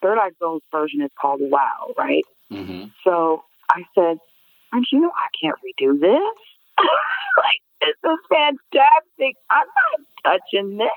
Third 0.02 0.18
Eye 0.18 0.30
Girl's 0.40 0.62
version 0.72 1.02
is 1.02 1.10
called 1.20 1.40
Wow, 1.42 1.94
right? 1.96 2.24
hmm 2.50 2.84
So 3.04 3.44
I 3.70 3.82
said, 3.94 4.18
Aren't 4.72 4.88
you 4.92 5.00
know 5.00 5.12
I 5.14 5.28
can't 5.40 5.56
redo 5.58 6.00
this? 6.00 6.38
like, 6.78 7.62
this 7.80 8.10
is 8.10 8.18
fantastic. 8.28 9.36
I'm 9.50 9.66
not 9.66 10.06
touching 10.24 10.76
this. 10.78 10.88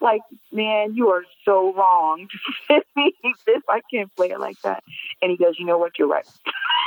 Like, 0.00 0.22
man, 0.50 0.94
you 0.94 1.08
are 1.10 1.24
so 1.44 1.72
wrong 1.74 2.26
to 2.46 2.52
send 2.66 2.82
me 2.96 3.14
this. 3.46 3.62
I 3.68 3.80
can't 3.92 4.14
play 4.16 4.30
it 4.30 4.40
like 4.40 4.60
that. 4.62 4.82
And 5.20 5.30
he 5.30 5.36
goes, 5.36 5.54
You 5.58 5.66
know 5.66 5.78
what? 5.78 5.92
You're 5.98 6.08
right. 6.08 6.26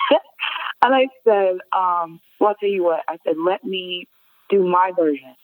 and 0.86 0.96
I 0.96 1.08
said, 1.24 1.58
um, 1.78 2.20
Well, 2.40 2.50
I'll 2.50 2.56
tell 2.56 2.70
you 2.70 2.84
what. 2.84 3.02
I 3.08 3.18
said, 3.26 3.36
Let 3.44 3.64
me 3.64 4.08
do 4.50 4.64
my 4.64 4.92
version. 4.96 5.36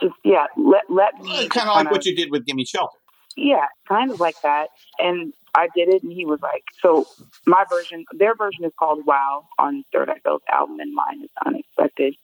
Just, 0.00 0.14
yeah, 0.24 0.46
let, 0.56 0.82
let 0.88 1.18
me. 1.20 1.48
Kind 1.48 1.68
of 1.68 1.74
like 1.74 1.90
what 1.90 2.06
you 2.06 2.14
did 2.14 2.30
with 2.30 2.46
Gimme 2.46 2.64
Shelter. 2.64 2.96
Yeah, 3.36 3.66
kind 3.88 4.10
of 4.10 4.20
like 4.20 4.40
that. 4.42 4.68
And 4.98 5.32
I 5.54 5.68
did 5.74 5.88
it, 5.88 6.02
and 6.02 6.12
he 6.12 6.24
was 6.24 6.40
like, 6.42 6.64
"So 6.80 7.06
my 7.46 7.64
version, 7.68 8.04
their 8.12 8.34
version 8.34 8.64
is 8.64 8.72
called 8.78 9.04
Wow 9.06 9.44
on 9.58 9.84
Third 9.92 10.08
Eye 10.08 10.20
Girl's 10.24 10.42
album, 10.50 10.80
and 10.80 10.94
mine 10.94 11.22
is 11.22 11.30
Unexpected." 11.44 12.14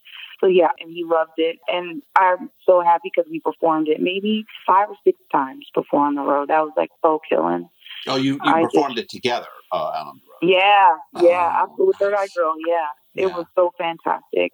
So 0.40 0.46
yeah, 0.46 0.68
and 0.80 0.90
he 0.90 1.04
loved 1.04 1.32
it, 1.36 1.58
and 1.68 2.02
I'm 2.16 2.50
so 2.66 2.80
happy 2.80 3.10
because 3.14 3.30
we 3.30 3.40
performed 3.40 3.88
it 3.88 4.00
maybe 4.00 4.44
five 4.66 4.88
or 4.88 4.96
six 5.04 5.18
times 5.30 5.66
before 5.74 6.00
on 6.00 6.14
the 6.14 6.22
road. 6.22 6.48
That 6.48 6.60
was 6.60 6.72
like 6.76 6.90
so 7.02 7.20
killing. 7.28 7.68
Oh, 8.08 8.16
you, 8.16 8.34
you 8.34 8.40
I 8.44 8.62
performed 8.62 8.98
it 8.98 9.08
together 9.08 9.46
uh, 9.72 9.76
out 9.76 10.06
on 10.08 10.18
the 10.18 10.48
road. 10.48 10.52
Yeah, 10.52 10.90
yeah, 11.14 11.50
Oh, 11.60 11.62
absolutely. 11.62 11.94
Third 12.00 12.14
Eye 12.14 12.28
Girl, 12.34 12.54
yeah, 12.66 12.86
it 13.16 13.26
Yeah. 13.26 13.36
was 13.36 13.46
so 13.54 13.72
fantastic. 13.78 14.52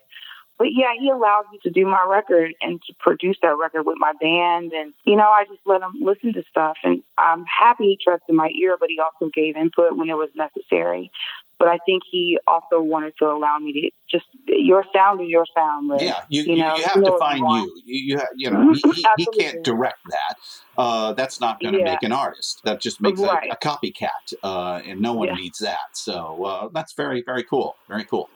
But 0.58 0.68
yeah, 0.72 0.92
he 0.98 1.08
allowed 1.08 1.44
me 1.52 1.60
to 1.62 1.70
do 1.70 1.86
my 1.86 2.04
record 2.08 2.52
and 2.60 2.82
to 2.82 2.94
produce 2.98 3.36
that 3.42 3.56
record 3.56 3.84
with 3.84 3.96
my 3.98 4.12
band. 4.20 4.72
And, 4.72 4.92
you 5.04 5.16
know, 5.16 5.28
I 5.28 5.44
just 5.48 5.60
let 5.64 5.82
him 5.82 5.92
listen 6.00 6.32
to 6.32 6.42
stuff. 6.50 6.76
And 6.82 7.02
I'm 7.16 7.44
happy 7.46 7.84
he 7.84 7.98
trusted 8.02 8.34
my 8.34 8.48
ear, 8.60 8.76
but 8.78 8.88
he 8.90 8.98
also 8.98 9.30
gave 9.32 9.56
input 9.56 9.96
when 9.96 10.10
it 10.10 10.14
was 10.14 10.30
necessary. 10.34 11.12
But 11.60 11.68
I 11.68 11.78
think 11.86 12.02
he 12.10 12.38
also 12.46 12.80
wanted 12.80 13.14
to 13.18 13.26
allow 13.26 13.58
me 13.58 13.72
to 13.72 13.90
just, 14.10 14.26
your 14.46 14.84
sound 14.94 15.20
is 15.20 15.28
your 15.28 15.44
sound. 15.56 15.88
Liv. 15.88 16.02
Yeah, 16.02 16.20
you, 16.28 16.42
You 16.42 16.56
know, 16.56 16.76
you 16.76 16.84
have 16.84 16.96
you 16.96 17.02
know 17.02 17.12
to 17.12 17.18
find 17.18 17.44
you 17.48 17.72
you. 17.84 18.16
You, 18.16 18.20
you 18.36 18.50
know, 18.50 18.72
he, 18.72 18.80
he, 18.92 19.06
he 19.16 19.26
can't 19.26 19.64
direct 19.64 19.98
that. 20.06 20.34
Uh, 20.76 21.12
that's 21.14 21.40
not 21.40 21.60
going 21.60 21.74
to 21.74 21.80
Yeah. 21.80 21.86
make 21.86 22.02
an 22.04 22.12
artist. 22.12 22.60
That 22.64 22.80
just 22.80 23.00
makes 23.00 23.20
Right. 23.20 23.48
a, 23.50 23.54
a 23.54 23.56
copycat, 23.56 24.34
uh, 24.44 24.80
and 24.84 25.00
no 25.00 25.14
one 25.14 25.28
Yeah. 25.28 25.34
needs 25.34 25.58
that. 25.58 25.78
So 25.94 26.44
uh, 26.44 26.68
that's 26.72 26.94
very, 26.94 27.22
very 27.26 27.42
cool. 27.42 27.76
Very 27.88 28.04
cool. 28.04 28.30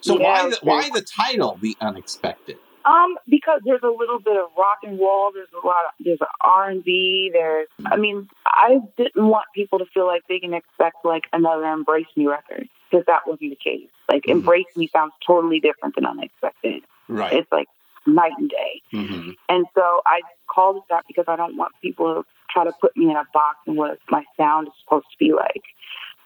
So 0.00 0.18
Yeah, 0.18 0.44
why 0.44 0.50
the, 0.50 0.58
why 0.62 0.90
the 0.92 1.02
title, 1.02 1.58
The 1.60 1.76
Unexpected? 1.80 2.58
Um, 2.84 3.16
because 3.28 3.62
there's 3.64 3.82
a 3.82 3.88
little 3.88 4.20
bit 4.20 4.36
of 4.36 4.50
rock 4.56 4.78
and 4.84 4.98
roll. 4.98 5.32
There's 5.34 5.48
a 5.60 5.66
lot. 5.66 5.74
Of, 5.88 6.04
there's 6.04 6.20
R 6.40 6.70
and 6.70 6.84
B. 6.84 7.30
There's. 7.32 7.66
I 7.84 7.96
mean, 7.96 8.28
I 8.46 8.78
didn't 8.96 9.26
want 9.26 9.46
people 9.54 9.80
to 9.80 9.86
feel 9.86 10.06
like 10.06 10.22
they 10.28 10.38
can 10.38 10.54
expect 10.54 11.04
like 11.04 11.24
another 11.32 11.64
Embrace 11.64 12.06
Me 12.16 12.26
record 12.28 12.68
because 12.88 13.04
that 13.06 13.26
wasn't 13.26 13.50
the 13.50 13.56
case. 13.56 13.88
Like 14.08 14.22
Mhm. 14.22 14.30
Embrace 14.30 14.76
Me 14.76 14.88
sounds 14.92 15.14
totally 15.26 15.58
different 15.58 15.96
than 15.96 16.06
Unexpected. 16.06 16.84
Right. 17.08 17.32
It's 17.32 17.50
like 17.50 17.66
night 18.06 18.32
and 18.38 18.48
day. 18.50 18.82
hmm 18.92 19.30
And 19.48 19.66
so 19.74 20.02
I 20.06 20.20
called 20.46 20.76
it 20.76 20.82
that 20.90 21.04
because 21.08 21.24
I 21.26 21.34
don't 21.34 21.56
want 21.56 21.72
people 21.82 22.14
to 22.14 22.24
try 22.50 22.62
to 22.64 22.72
put 22.80 22.96
me 22.96 23.10
in 23.10 23.16
a 23.16 23.24
box 23.34 23.58
and 23.66 23.76
what 23.76 23.98
my 24.10 24.24
sound 24.36 24.68
is 24.68 24.74
supposed 24.84 25.06
to 25.10 25.18
be 25.18 25.32
like. 25.32 25.62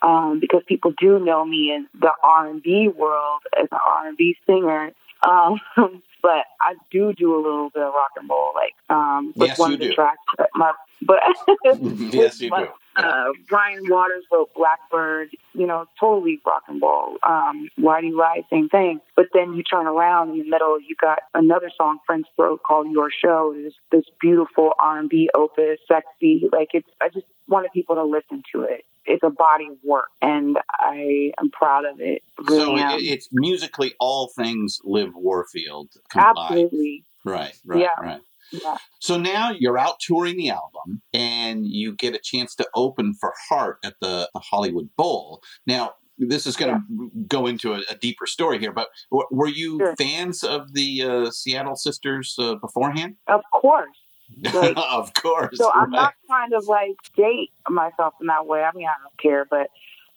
Um, 0.02 0.38
because 0.40 0.62
people 0.66 0.92
do 0.98 1.18
know 1.18 1.44
me 1.44 1.72
in 1.74 1.86
the 2.00 2.10
R 2.22 2.48
and 2.48 2.62
B 2.62 2.88
world 2.88 3.42
as 3.60 3.68
an 3.70 3.78
R 3.86 4.08
and 4.08 4.16
B 4.16 4.36
singer. 4.46 4.92
Um, 5.22 5.60
but 6.22 6.44
I 6.60 6.74
do 6.90 7.12
do 7.12 7.34
a 7.34 7.40
little 7.40 7.70
bit 7.70 7.82
of 7.82 7.92
rock 7.92 8.12
and 8.16 8.28
roll, 8.28 8.52
like 8.54 8.74
um, 8.88 9.32
with 9.36 9.48
Yes, 9.48 9.58
one 9.58 9.70
you 9.70 9.74
of 9.74 9.80
the 9.80 9.86
do. 9.88 9.94
tracks. 9.94 10.22
My, 10.54 10.72
but 11.02 11.18
yes, 11.80 12.40
you 12.40 12.50
do. 12.50 12.66
uh, 12.96 13.24
Ryan 13.50 13.82
Waters 13.88 14.24
wrote 14.32 14.50
Blackbird, 14.54 15.30
you 15.54 15.66
know, 15.66 15.86
totally 15.98 16.40
rock 16.46 16.62
and 16.68 16.80
roll. 16.82 17.16
Um, 17.26 17.68
Why 17.76 18.00
Do 18.00 18.08
You 18.08 18.18
Lie, 18.18 18.42
same 18.50 18.68
thing. 18.68 19.00
But 19.16 19.26
then 19.32 19.54
you 19.54 19.62
turn 19.62 19.86
around 19.86 20.30
in 20.30 20.38
the 20.38 20.48
middle, 20.48 20.78
you 20.80 20.96
got 21.00 21.20
another 21.34 21.70
song 21.76 21.98
Prince 22.06 22.26
wrote 22.38 22.62
called 22.62 22.88
Your 22.90 23.10
Show. 23.10 23.54
It's 23.56 23.76
this 23.92 24.04
beautiful 24.20 24.72
R&B 24.80 25.30
opus, 25.34 25.78
sexy. 25.88 26.48
Like 26.52 26.68
it's, 26.74 26.88
I 27.00 27.08
just 27.08 27.26
wanted 27.48 27.70
people 27.72 27.94
to 27.96 28.04
listen 28.04 28.42
to 28.54 28.62
it. 28.62 28.84
It's 29.06 29.22
a 29.24 29.30
body 29.30 29.66
of 29.70 29.78
work, 29.82 30.08
and 30.20 30.58
I 30.78 31.32
am 31.40 31.50
proud 31.50 31.84
of 31.86 32.00
it. 32.00 32.22
Really 32.38 32.80
So 32.80 32.96
it, 32.96 33.02
it's 33.02 33.28
musically 33.32 33.94
all 33.98 34.30
things 34.36 34.78
Liv 34.84 35.12
Warfield 35.14 35.88
combined. 36.10 36.36
Absolutely, 36.38 37.04
Right, 37.24 37.54
right, 37.64 37.80
Yeah. 37.80 37.88
right. 38.00 38.20
Yeah. 38.52 38.76
So 39.00 39.16
now 39.18 39.50
you're 39.50 39.78
out 39.78 40.00
touring 40.00 40.36
the 40.36 40.50
album 40.50 41.02
and 41.12 41.66
you 41.66 41.94
get 41.94 42.14
a 42.14 42.18
chance 42.22 42.54
to 42.56 42.68
open 42.74 43.14
for 43.20 43.32
Heart 43.48 43.78
at 43.84 43.94
the, 44.00 44.28
the 44.34 44.40
Hollywood 44.40 44.88
Bowl. 44.96 45.42
Now, 45.66 45.94
this 46.18 46.46
is 46.46 46.54
going 46.56 46.74
to 46.74 47.10
go 47.28 47.46
into 47.46 47.72
a, 47.72 47.82
a 47.88 47.94
deeper 47.96 48.26
story 48.26 48.58
here, 48.58 48.72
but 48.72 48.88
w- 49.10 49.26
were 49.30 49.48
you 49.48 49.78
Sure. 49.78 49.96
fans 49.96 50.42
of 50.44 50.74
the 50.74 51.02
uh, 51.02 51.30
Seattle 51.30 51.76
Sisters 51.76 52.34
uh, 52.38 52.56
beforehand? 52.56 53.16
Of 53.26 53.40
course. 53.52 53.96
Like- 54.54 54.76
of 54.76 55.12
course. 55.14 55.58
So 55.58 55.72
I'm 55.72 55.90
not 55.90 56.14
trying 56.26 56.50
to 56.50 56.60
like 56.60 56.94
date 57.16 57.50
myself 57.68 58.14
in 58.20 58.26
that 58.28 58.46
way. 58.46 58.62
I 58.62 58.70
mean, 58.76 58.86
I 58.86 58.94
don't 59.02 59.18
care, 59.20 59.44
but 59.50 59.68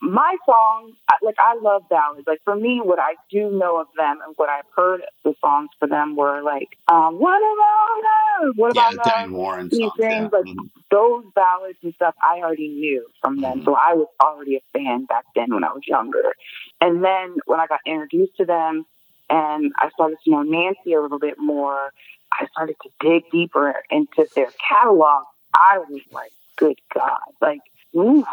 my 0.03 0.35
songs, 0.45 0.95
I- 1.09 1.17
like 1.21 1.35
I 1.39 1.55
love 1.55 1.83
ballads. 1.89 2.27
Like 2.27 2.41
for 2.43 2.55
me, 2.55 2.81
what 2.83 2.99
I 2.99 3.15
do 3.31 3.49
know 3.51 3.79
of 3.79 3.87
them 3.97 4.19
and 4.25 4.33
what 4.37 4.49
I've 4.49 4.65
heard 4.75 5.01
the 5.23 5.33
songs 5.41 5.69
for 5.79 5.87
them 5.87 6.15
were 6.15 6.41
like, 6.43 6.77
um, 6.89 7.19
"What 7.19 7.37
About 7.37 8.43
Love," 8.45 8.57
"What 8.57 8.75
yeah, 8.75 8.81
About 8.89 8.91
the 8.91 8.97
Love," 8.97 9.05
Diane 9.05 9.31
Warren 9.31 9.69
These 9.69 9.79
songs. 9.79 9.93
Yeah. 9.99 10.09
things, 10.09 10.31
like, 10.33 10.45
Mhm. 10.45 10.69
those 10.91 11.25
ballads 11.33 11.79
and 11.83 11.93
stuff. 11.95 12.15
I 12.21 12.41
already 12.41 12.67
knew 12.69 13.07
from 13.21 13.39
them, 13.41 13.61
Mhm. 13.61 13.65
so 13.65 13.75
I 13.75 13.93
was 13.93 14.07
already 14.21 14.57
a 14.57 14.61
fan 14.73 15.05
back 15.05 15.25
then 15.35 15.53
when 15.53 15.63
I 15.63 15.71
was 15.73 15.87
younger. 15.87 16.35
And 16.81 17.03
then 17.03 17.37
when 17.45 17.59
I 17.61 17.67
got 17.67 17.79
introduced 17.85 18.35
to 18.37 18.45
them, 18.45 18.85
and 19.29 19.71
I 19.79 19.89
started 19.91 20.17
to 20.25 20.29
know 20.31 20.43
Nancy 20.43 20.93
a 20.93 21.01
little 21.01 21.19
bit 21.19 21.39
more, 21.39 21.93
I 22.31 22.45
started 22.47 22.75
to 22.83 22.89
dig 22.99 23.29
deeper 23.31 23.81
into 23.89 24.27
their 24.35 24.51
catalog. 24.69 25.25
I 25.55 25.77
was 25.79 26.01
like, 26.11 26.33
good 26.57 26.77
God. 26.93 27.21
Like, 27.41 27.61
ooh, 27.95 28.25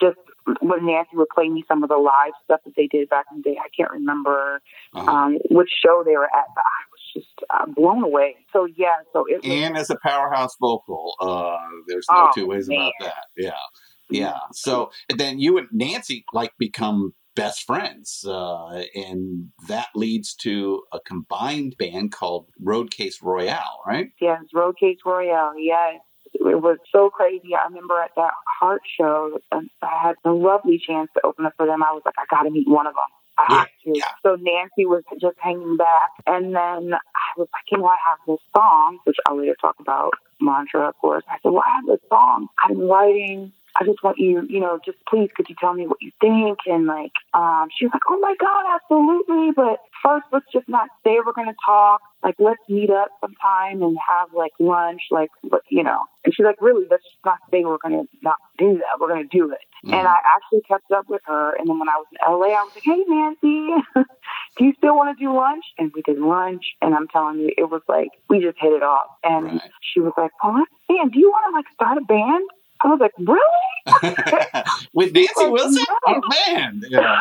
just 0.00 0.18
when 0.60 0.86
Nancy 0.86 1.16
would 1.16 1.28
play 1.34 1.48
me 1.48 1.64
some 1.68 1.82
of 1.82 1.88
the 1.88 1.96
live 1.96 2.32
stuff 2.44 2.60
that 2.64 2.74
they 2.76 2.86
did 2.86 3.08
back 3.08 3.26
in 3.30 3.38
the 3.38 3.42
day, 3.42 3.56
I 3.62 3.68
can't 3.76 3.90
remember 3.90 4.60
Uh-huh. 4.94 5.10
um, 5.10 5.38
which 5.50 5.70
show 5.84 6.02
they 6.04 6.16
were 6.16 6.24
at, 6.24 6.46
but 6.54 6.64
I 6.64 6.80
was 6.90 7.00
just 7.14 7.40
uh, 7.50 7.66
blown 7.66 8.02
away. 8.02 8.36
So, 8.52 8.66
yeah, 8.76 8.96
so 9.12 9.24
it 9.28 9.36
was. 9.36 9.44
and 9.44 9.76
as 9.76 9.90
a 9.90 9.96
powerhouse 10.02 10.54
vocal, 10.60 11.14
uh, 11.20 11.58
there's 11.86 12.06
no 12.10 12.24
Oh, 12.26 12.30
two 12.34 12.46
ways 12.46 12.68
about 12.68 12.92
that. 13.00 13.24
Yeah, 13.36 13.52
yeah. 14.10 14.38
So 14.52 14.90
then 15.16 15.38
you 15.38 15.58
and 15.58 15.68
Nancy 15.72 16.24
like 16.32 16.52
become 16.58 17.14
best 17.34 17.62
friends, 17.64 18.24
uh, 18.28 18.82
and 18.94 19.48
that 19.68 19.88
leads 19.94 20.34
to 20.34 20.82
a 20.92 21.00
combined 21.00 21.76
band 21.78 22.12
called 22.12 22.48
Roadcase 22.62 23.22
Royale, 23.22 23.80
right? 23.86 24.08
Yes, 24.20 24.40
Roadcase 24.54 24.98
Royale. 25.06 25.54
Yes. 25.58 26.00
It 26.34 26.60
was 26.62 26.78
so 26.90 27.10
crazy. 27.10 27.54
I 27.54 27.66
remember 27.68 28.00
at 28.00 28.10
that 28.16 28.32
Heart 28.60 28.82
show, 28.98 29.38
and 29.50 29.68
I 29.82 30.00
had 30.02 30.16
a 30.24 30.30
lovely 30.32 30.80
chance 30.84 31.10
to 31.14 31.26
open 31.26 31.46
up 31.46 31.54
for 31.56 31.66
them. 31.66 31.82
I 31.82 31.92
was 31.92 32.02
like, 32.04 32.14
I 32.18 32.24
got 32.30 32.42
to 32.44 32.50
meet 32.50 32.68
one 32.68 32.86
of 32.86 32.94
them. 32.94 33.10
I 33.38 33.46
Yeah, 33.48 33.58
have 33.60 33.68
to. 33.84 33.92
yeah. 33.94 34.04
So 34.22 34.36
Nancy 34.40 34.86
was 34.86 35.02
just 35.20 35.36
hanging 35.40 35.76
back, 35.76 36.10
and 36.26 36.54
then 36.54 36.94
I 36.94 37.28
was 37.36 37.48
like, 37.52 37.64
you 37.70 37.78
know, 37.78 37.86
I 37.86 37.96
have 38.08 38.18
this 38.26 38.40
song, 38.56 38.98
which 39.04 39.16
I'll 39.26 39.38
later 39.38 39.56
talk 39.60 39.76
about, 39.78 40.12
Mantra, 40.40 40.88
of 40.88 40.96
course. 40.98 41.24
I 41.28 41.36
said, 41.42 41.50
well, 41.52 41.62
I 41.66 41.76
have 41.76 41.86
this 41.86 42.00
song 42.08 42.48
I'm 42.64 42.78
writing. 42.88 43.52
I 43.80 43.84
just 43.84 44.02
want 44.02 44.18
you, 44.18 44.42
you 44.48 44.60
know, 44.60 44.78
just 44.84 44.98
please, 45.08 45.30
could 45.34 45.48
you 45.48 45.54
tell 45.58 45.72
me 45.74 45.86
what 45.86 45.98
you 46.00 46.10
think? 46.20 46.58
And 46.66 46.86
like, 46.86 47.12
um, 47.34 47.68
she 47.76 47.86
was 47.86 47.92
like, 47.94 48.02
oh 48.08 48.18
my 48.20 48.34
God, 48.38 48.64
absolutely. 48.76 49.50
But 49.56 49.78
first, 50.02 50.26
let's 50.32 50.46
just 50.52 50.68
not 50.68 50.88
say 51.04 51.16
we're 51.24 51.32
going 51.32 51.48
to 51.48 51.56
talk. 51.64 52.00
Like, 52.22 52.36
let's 52.38 52.60
meet 52.68 52.90
up 52.90 53.08
sometime 53.20 53.82
and 53.82 53.96
have 54.08 54.28
like 54.34 54.52
lunch, 54.60 55.00
like, 55.10 55.30
what- 55.42 55.62
you 55.70 55.82
know. 55.82 56.04
And 56.24 56.32
she's 56.34 56.44
like, 56.44 56.60
really, 56.60 56.86
let's 56.90 57.02
just 57.02 57.24
not 57.24 57.38
say 57.50 57.64
we're 57.64 57.78
going 57.82 57.98
to 57.98 58.08
not 58.22 58.36
do 58.58 58.74
that. 58.74 59.00
We're 59.00 59.08
going 59.08 59.28
to 59.28 59.36
do 59.38 59.50
it. 59.50 59.58
Mhm. 59.86 59.94
And 59.98 60.06
I 60.06 60.16
actually 60.36 60.60
kept 60.68 60.92
up 60.92 61.08
with 61.08 61.22
her. 61.26 61.54
And 61.58 61.68
then 61.68 61.78
when 61.78 61.88
I 61.88 61.96
was 61.96 62.06
in 62.12 62.18
LA, 62.22 62.54
I 62.54 62.62
was 62.62 62.72
like, 62.76 62.84
hey, 62.84 63.02
Nancy, 63.08 63.82
do 64.58 64.64
you 64.64 64.72
still 64.78 64.94
want 64.96 65.16
to 65.16 65.24
do 65.24 65.34
lunch? 65.34 65.64
And 65.78 65.90
we 65.94 66.02
did 66.02 66.18
lunch. 66.20 66.62
And 66.80 66.94
I'm 66.94 67.08
telling 67.08 67.38
you, 67.40 67.50
it 67.56 67.70
was 67.70 67.82
like, 67.88 68.10
we 68.28 68.38
just 68.40 68.58
hit 68.60 68.72
it 68.72 68.82
off. 68.82 69.08
And 69.24 69.46
Right. 69.46 69.70
she 69.80 70.00
was 70.00 70.12
like, 70.16 70.30
oh, 70.44 70.52
man, 70.52 71.08
do 71.08 71.18
you 71.18 71.30
want 71.30 71.44
to 71.50 71.56
like 71.56 71.66
start 71.74 71.98
a 71.98 72.02
band? 72.02 72.48
I 72.84 72.88
was 72.88 73.00
like, 73.00 73.12
really? 73.18 73.40
With 74.94 75.12
Nancy 75.12 75.32
Like, 75.36 75.50
Wilson? 75.52 75.84
no. 75.88 75.98
Oh 76.06 76.20
man! 76.46 76.82
You 76.88 76.96
know, 76.98 77.16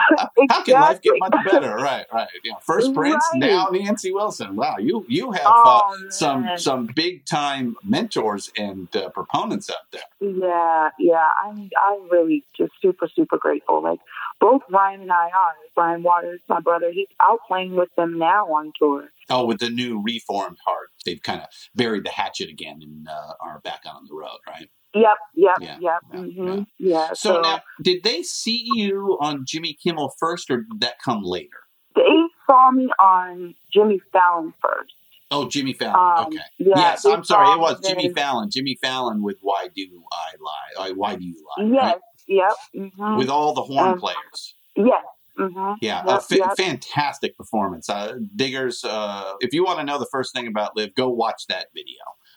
how 0.49 0.63
can 0.63 0.75
life 0.79 1.01
get 1.01 1.13
much 1.17 1.33
better? 1.45 1.75
Right, 1.81 2.05
right. 2.13 2.27
Know, 2.45 2.57
first 2.61 2.93
Prince, 2.93 3.23
Right. 3.33 3.39
now 3.39 3.69
Nancy 3.71 4.11
Wilson. 4.11 4.55
Wow, 4.55 4.75
you 4.79 5.03
you 5.07 5.31
have 5.31 5.41
Oh, 5.45 5.95
uh, 6.05 6.09
some 6.11 6.47
some 6.57 6.85
big 6.95 7.25
time 7.25 7.75
mentors 7.83 8.51
and 8.57 8.93
uh, 8.95 9.09
proponents 9.09 9.69
out 9.71 9.91
there. 9.91 10.01
Yeah, 10.19 10.89
yeah. 10.99 11.27
I'm 11.43 11.69
I'm 11.87 12.09
really 12.11 12.43
just 12.55 12.73
super, 12.81 13.07
super 13.13 13.37
grateful. 13.37 13.81
Like 13.81 13.99
both 14.39 14.61
Ryan 14.69 15.01
and 15.01 15.11
I 15.11 15.25
are. 15.29 15.55
Ryan 15.75 16.03
Waters, 16.03 16.41
my 16.47 16.59
brother, 16.59 16.91
he's 16.91 17.07
out 17.21 17.39
playing 17.47 17.75
with 17.75 17.89
them 17.97 18.19
now 18.19 18.45
on 18.47 18.71
tour. 18.77 19.09
Oh, 19.29 19.45
with 19.45 19.59
the 19.59 19.69
new 19.69 20.01
reformed 20.03 20.57
heart, 20.65 20.89
they've 21.05 21.21
kind 21.23 21.41
of 21.41 21.47
buried 21.73 22.03
the 22.05 22.11
hatchet 22.11 22.49
again 22.49 22.79
and 22.83 23.07
uh, 23.07 23.33
are 23.41 23.59
back 23.61 23.81
on 23.85 24.05
the 24.07 24.13
road, 24.13 24.39
right? 24.47 24.69
Yep, 24.93 25.03
yep, 25.35 25.57
Yeah, 25.61 25.77
yep. 25.79 25.99
yeah, 26.11 26.19
hmm 26.19 26.61
yeah. 26.79 27.13
So, 27.13 27.41
now, 27.41 27.61
did 27.81 28.03
they 28.03 28.23
see 28.23 28.61
you 28.75 29.17
on 29.21 29.45
Jimmy 29.47 29.77
Kimmel 29.81 30.13
first, 30.19 30.49
or 30.51 30.57
did 30.57 30.81
that 30.81 30.95
come 31.03 31.21
later? 31.23 31.57
they 31.95 32.01
saw 32.49 32.71
me 32.71 32.89
on 33.01 33.55
Jimmy 33.73 34.01
Fallon 34.11 34.53
first. 34.61 34.93
Oh, 35.29 35.47
Jimmy 35.47 35.73
Fallon. 35.73 35.95
Um, 36.17 36.27
okay. 36.27 36.39
yeah, 36.57 36.77
yes, 36.77 37.05
I'm 37.05 37.23
sorry. 37.23 37.51
It 37.51 37.59
was 37.59 37.79
me 37.81 37.89
Jimmy 37.89 38.09
Fallon. 38.13 38.49
Jimmy 38.51 38.77
Fallon 38.81 39.21
with 39.23 39.37
"Why 39.41 39.67
Do 39.73 40.03
I 40.11 40.31
Lie?" 40.41 40.89
Uh, 40.89 40.93
Why 40.95 41.15
do 41.15 41.23
you 41.23 41.35
lie? 41.57 41.65
Yes, 41.71 41.83
right? 41.83 41.97
yep. 42.27 42.91
hmm 42.97 43.17
With 43.17 43.29
all 43.29 43.53
the 43.53 43.61
horn 43.61 43.93
Um, 43.93 43.99
players. 43.99 44.55
yes. 44.75 45.03
hmm 45.37 45.73
Yeah, 45.81 46.01
a 46.03 46.05
Yep, 46.15 46.21
fa- 46.23 46.35
yep. 46.37 46.57
fantastic 46.57 47.37
performance. 47.37 47.89
Uh, 47.89 48.15
Diggers, 48.35 48.83
uh, 48.83 49.33
if 49.39 49.53
you 49.53 49.63
want 49.63 49.79
to 49.79 49.85
know 49.85 49.97
the 49.97 50.07
first 50.11 50.33
thing 50.35 50.47
about 50.47 50.75
Liv, 50.75 50.93
go 50.95 51.07
watch 51.09 51.43
that 51.47 51.67
video. 51.73 51.95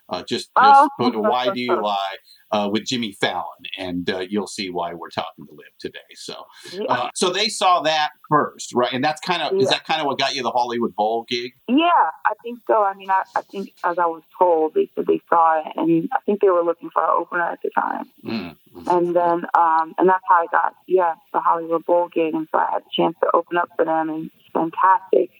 Uh, 0.09 0.23
just 0.23 0.51
just 0.63 0.81
Oh. 0.81 0.89
put 0.99 1.17
"Why 1.17 1.49
Do 1.55 1.61
You 1.61 1.81
Lie" 1.81 2.17
uh, 2.53 2.69
with 2.71 2.85
Jimmy 2.85 3.13
Fallon, 3.13 3.45
and 3.79 4.09
uh, 4.11 4.21
you'll 4.29 4.47
see 4.47 4.69
why 4.71 4.93
we're 4.93 5.09
talking 5.11 5.47
to 5.47 5.53
Liv 5.53 5.67
today. 5.81 5.99
So, 6.15 6.45
Yeah. 6.73 6.85
uh, 6.93 7.11
so 7.15 7.31
they 7.31 7.49
saw 7.49 7.81
that 7.83 8.11
first, 8.29 8.75
right? 8.75 8.93
And 8.93 9.03
that's 9.03 9.21
kind 9.23 9.43
of 9.43 9.59
is 9.61 9.69
that 9.71 9.85
kind 9.87 10.01
of 10.01 10.07
what 10.07 10.19
got 10.19 10.35
you 10.35 10.43
the 10.43 10.51
Hollywood 10.51 10.95
Bowl 10.95 11.25
gig? 11.29 11.53
Yeah, 11.69 12.11
I 12.27 12.35
think 12.43 12.59
so. 12.67 12.83
I 12.85 12.93
mean, 12.95 13.11
I, 13.11 13.23
I 13.35 13.41
think 13.43 13.73
as 13.83 13.99
I 13.99 14.05
was 14.07 14.23
told, 14.39 14.75
they 14.75 14.91
said 14.95 15.07
they 15.07 15.21
saw 15.31 15.61
it, 15.61 15.73
and 15.77 16.09
I 16.13 16.21
think 16.27 16.41
they 16.43 16.51
were 16.51 16.63
looking 16.63 16.91
for 16.91 17.03
an 17.03 17.11
opener 17.17 17.43
at 17.43 17.61
the 17.63 17.71
time. 17.71 18.05
Mm. 18.25 18.57
And 18.89 19.17
then, 19.17 19.47
um, 19.55 19.95
and 19.99 20.09
that's 20.09 20.25
how 20.29 20.35
I 20.43 20.47
got, 20.51 20.75
yeah, 20.87 21.15
the 21.33 21.41
Hollywood 21.41 21.87
Bowl 21.87 22.09
gig, 22.09 22.35
and 22.35 22.47
so 22.53 22.59
I 22.59 22.71
had 22.73 22.83
a 22.83 22.91
chance 22.95 23.17
to 23.23 23.29
open 23.33 23.57
up 23.57 23.71
for 23.77 23.85
them, 23.87 24.11
and 24.11 24.27
it's 24.27 24.53
fantastic. 24.53 25.31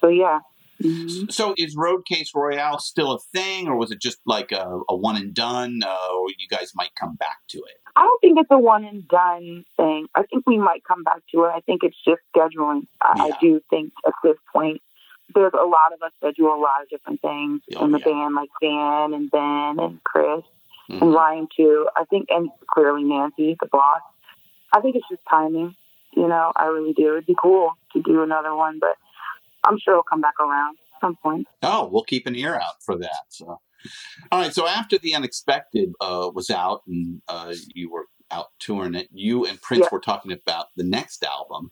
So 0.00 0.08
yeah. 0.08 0.40
Mhm. 0.84 1.32
So 1.32 1.54
is 1.56 1.74
Roadcase 1.76 2.34
Royale 2.34 2.78
still 2.78 3.12
a 3.12 3.18
thing, 3.32 3.68
or 3.68 3.76
was 3.76 3.90
it 3.90 4.00
just 4.00 4.18
like 4.26 4.52
a, 4.52 4.80
a 4.88 4.94
one 4.96 5.16
and 5.16 5.32
done, 5.34 5.80
uh, 5.84 6.08
or 6.14 6.28
you 6.38 6.46
guys 6.50 6.72
might 6.74 6.94
come 6.94 7.16
back 7.16 7.38
to 7.48 7.58
it? 7.58 7.80
I 7.96 8.02
don't 8.02 8.20
think 8.20 8.38
it's 8.38 8.50
a 8.50 8.58
one 8.58 8.84
and 8.84 9.06
done 9.08 9.64
thing. 9.76 10.08
I 10.14 10.24
think 10.24 10.46
we 10.46 10.58
might 10.58 10.84
come 10.84 11.02
back 11.04 11.22
to 11.32 11.44
it. 11.44 11.52
I 11.54 11.60
think 11.60 11.82
it's 11.84 11.96
just 12.04 12.20
scheduling. 12.36 12.86
I, 13.00 13.30
I 13.32 13.38
do 13.40 13.60
think 13.70 13.92
at 14.06 14.12
this 14.22 14.36
point, 14.52 14.82
there's 15.34 15.52
a 15.54 15.64
lot 15.66 15.92
of 15.94 16.02
us 16.02 16.12
that 16.20 16.34
do 16.36 16.48
a 16.48 16.58
lot 16.58 16.82
of 16.82 16.88
different 16.90 17.22
things 17.22 17.62
Oh, 17.76 17.84
in 17.84 17.92
the 17.92 17.98
yeah. 18.00 18.04
band, 18.04 18.34
like 18.34 18.50
Dan 18.60 19.14
and 19.14 19.30
Ben 19.30 19.78
and 19.84 20.04
Chris. 20.04 20.42
Mhm. 20.90 21.00
and 21.00 21.14
Ryan 21.14 21.48
too. 21.56 21.88
I 21.96 22.04
think, 22.04 22.26
and 22.28 22.50
clearly 22.70 23.04
Nancy, 23.04 23.56
the 23.58 23.66
boss. 23.68 24.02
I 24.70 24.80
think 24.82 24.96
it's 24.96 25.08
just 25.08 25.22
timing. 25.30 25.74
You 26.14 26.28
know, 26.28 26.52
I 26.56 26.66
really 26.66 26.92
do. 26.92 27.12
It'd 27.12 27.24
be 27.26 27.34
cool 27.40 27.70
to 27.94 28.02
do 28.02 28.22
another 28.22 28.54
one, 28.54 28.80
but 28.80 28.96
I'm 29.66 29.78
sure 29.78 29.94
it'll 29.94 30.04
come 30.04 30.20
back 30.20 30.38
around 30.40 30.76
at 30.76 31.00
some 31.06 31.16
point. 31.22 31.46
Oh, 31.62 31.88
we'll 31.90 32.04
keep 32.04 32.26
an 32.26 32.36
ear 32.36 32.54
out 32.56 32.82
for 32.84 32.96
that. 32.98 33.24
So, 33.30 33.46
all 33.46 34.40
right. 34.40 34.54
So 34.54 34.66
after 34.66 34.98
the 34.98 35.14
unexpected 35.14 35.92
uh, 36.00 36.30
was 36.34 36.50
out 36.50 36.82
and 36.86 37.22
uh, 37.28 37.54
you 37.74 37.90
were 37.90 38.06
out 38.30 38.48
touring 38.58 38.94
it, 38.94 39.08
you 39.12 39.46
and 39.46 39.60
Prince 39.62 39.82
Yeah. 39.82 39.88
were 39.92 40.00
talking 40.00 40.32
about 40.32 40.66
the 40.76 40.84
next 40.84 41.24
album. 41.24 41.70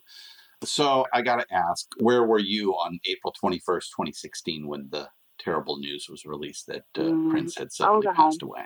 So 0.65 1.07
I 1.13 1.23
got 1.23 1.37
to 1.41 1.55
ask, 1.55 1.87
where 2.01 2.25
were 2.25 2.39
you 2.39 2.73
on 2.75 2.99
April 3.07 3.33
twenty 3.39 3.59
first, 3.59 3.93
twenty 3.93 4.13
sixteen, 4.13 4.69
when 4.69 4.89
the 4.91 5.09
terrible 5.39 5.79
news 5.79 6.07
was 6.09 6.25
released 6.25 6.67
that 6.69 6.85
uh, 6.97 7.03
Mm, 7.03 7.31
Prince 7.31 7.57
had 7.59 7.73
suddenly 7.73 8.07
passed 8.15 8.43
home. 8.43 8.51
away? 8.51 8.65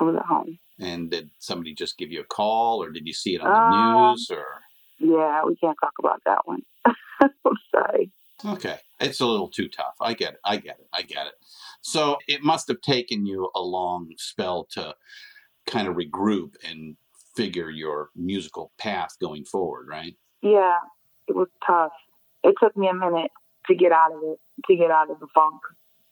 I 0.00 0.04
was 0.04 0.16
at 0.16 0.26
home. 0.26 0.58
And 0.80 1.10
did 1.10 1.30
somebody 1.38 1.74
just 1.74 1.96
give 1.98 2.10
you 2.10 2.20
a 2.20 2.24
call, 2.24 2.82
or 2.82 2.90
did 2.90 3.06
you 3.06 3.12
see 3.12 3.36
it 3.36 3.40
on 3.40 3.52
the 3.52 3.60
Um, 3.60 3.68
news, 3.70 4.30
or? 4.32 4.46
Yeah, 4.98 5.44
we 5.44 5.54
can't 5.56 5.76
talk 5.80 5.92
about 6.00 6.20
that 6.26 6.40
one. 6.46 6.62
I'm 7.20 7.58
sorry. 7.72 8.10
Okay. 8.44 8.78
It's 9.00 9.20
a 9.20 9.26
little 9.26 9.48
too 9.48 9.68
tough. 9.68 9.94
I 10.00 10.14
get 10.14 10.34
it. 10.34 10.40
I 10.44 10.56
get 10.56 10.78
it. 10.78 10.88
I 10.92 11.02
get 11.02 11.26
it. 11.26 11.34
So 11.80 12.18
it 12.28 12.42
must 12.42 12.68
have 12.68 12.80
taken 12.80 13.26
you 13.26 13.50
a 13.54 13.60
long 13.60 14.10
spell 14.16 14.66
to 14.72 14.94
kind 15.66 15.88
of 15.88 15.96
regroup 15.96 16.54
and 16.68 16.96
figure 17.36 17.70
your 17.70 18.10
musical 18.14 18.72
path 18.78 19.16
going 19.20 19.44
forward, 19.44 19.86
right? 19.88 20.16
Yeah, 20.42 20.78
it 21.28 21.34
was 21.34 21.48
tough. 21.66 21.92
It 22.42 22.54
took 22.60 22.76
me 22.76 22.88
a 22.88 22.94
minute 22.94 23.30
to 23.66 23.74
get 23.74 23.92
out 23.92 24.12
of 24.12 24.18
it, 24.24 24.40
to 24.66 24.76
get 24.76 24.90
out 24.90 25.10
of 25.10 25.20
the 25.20 25.28
funk 25.34 25.60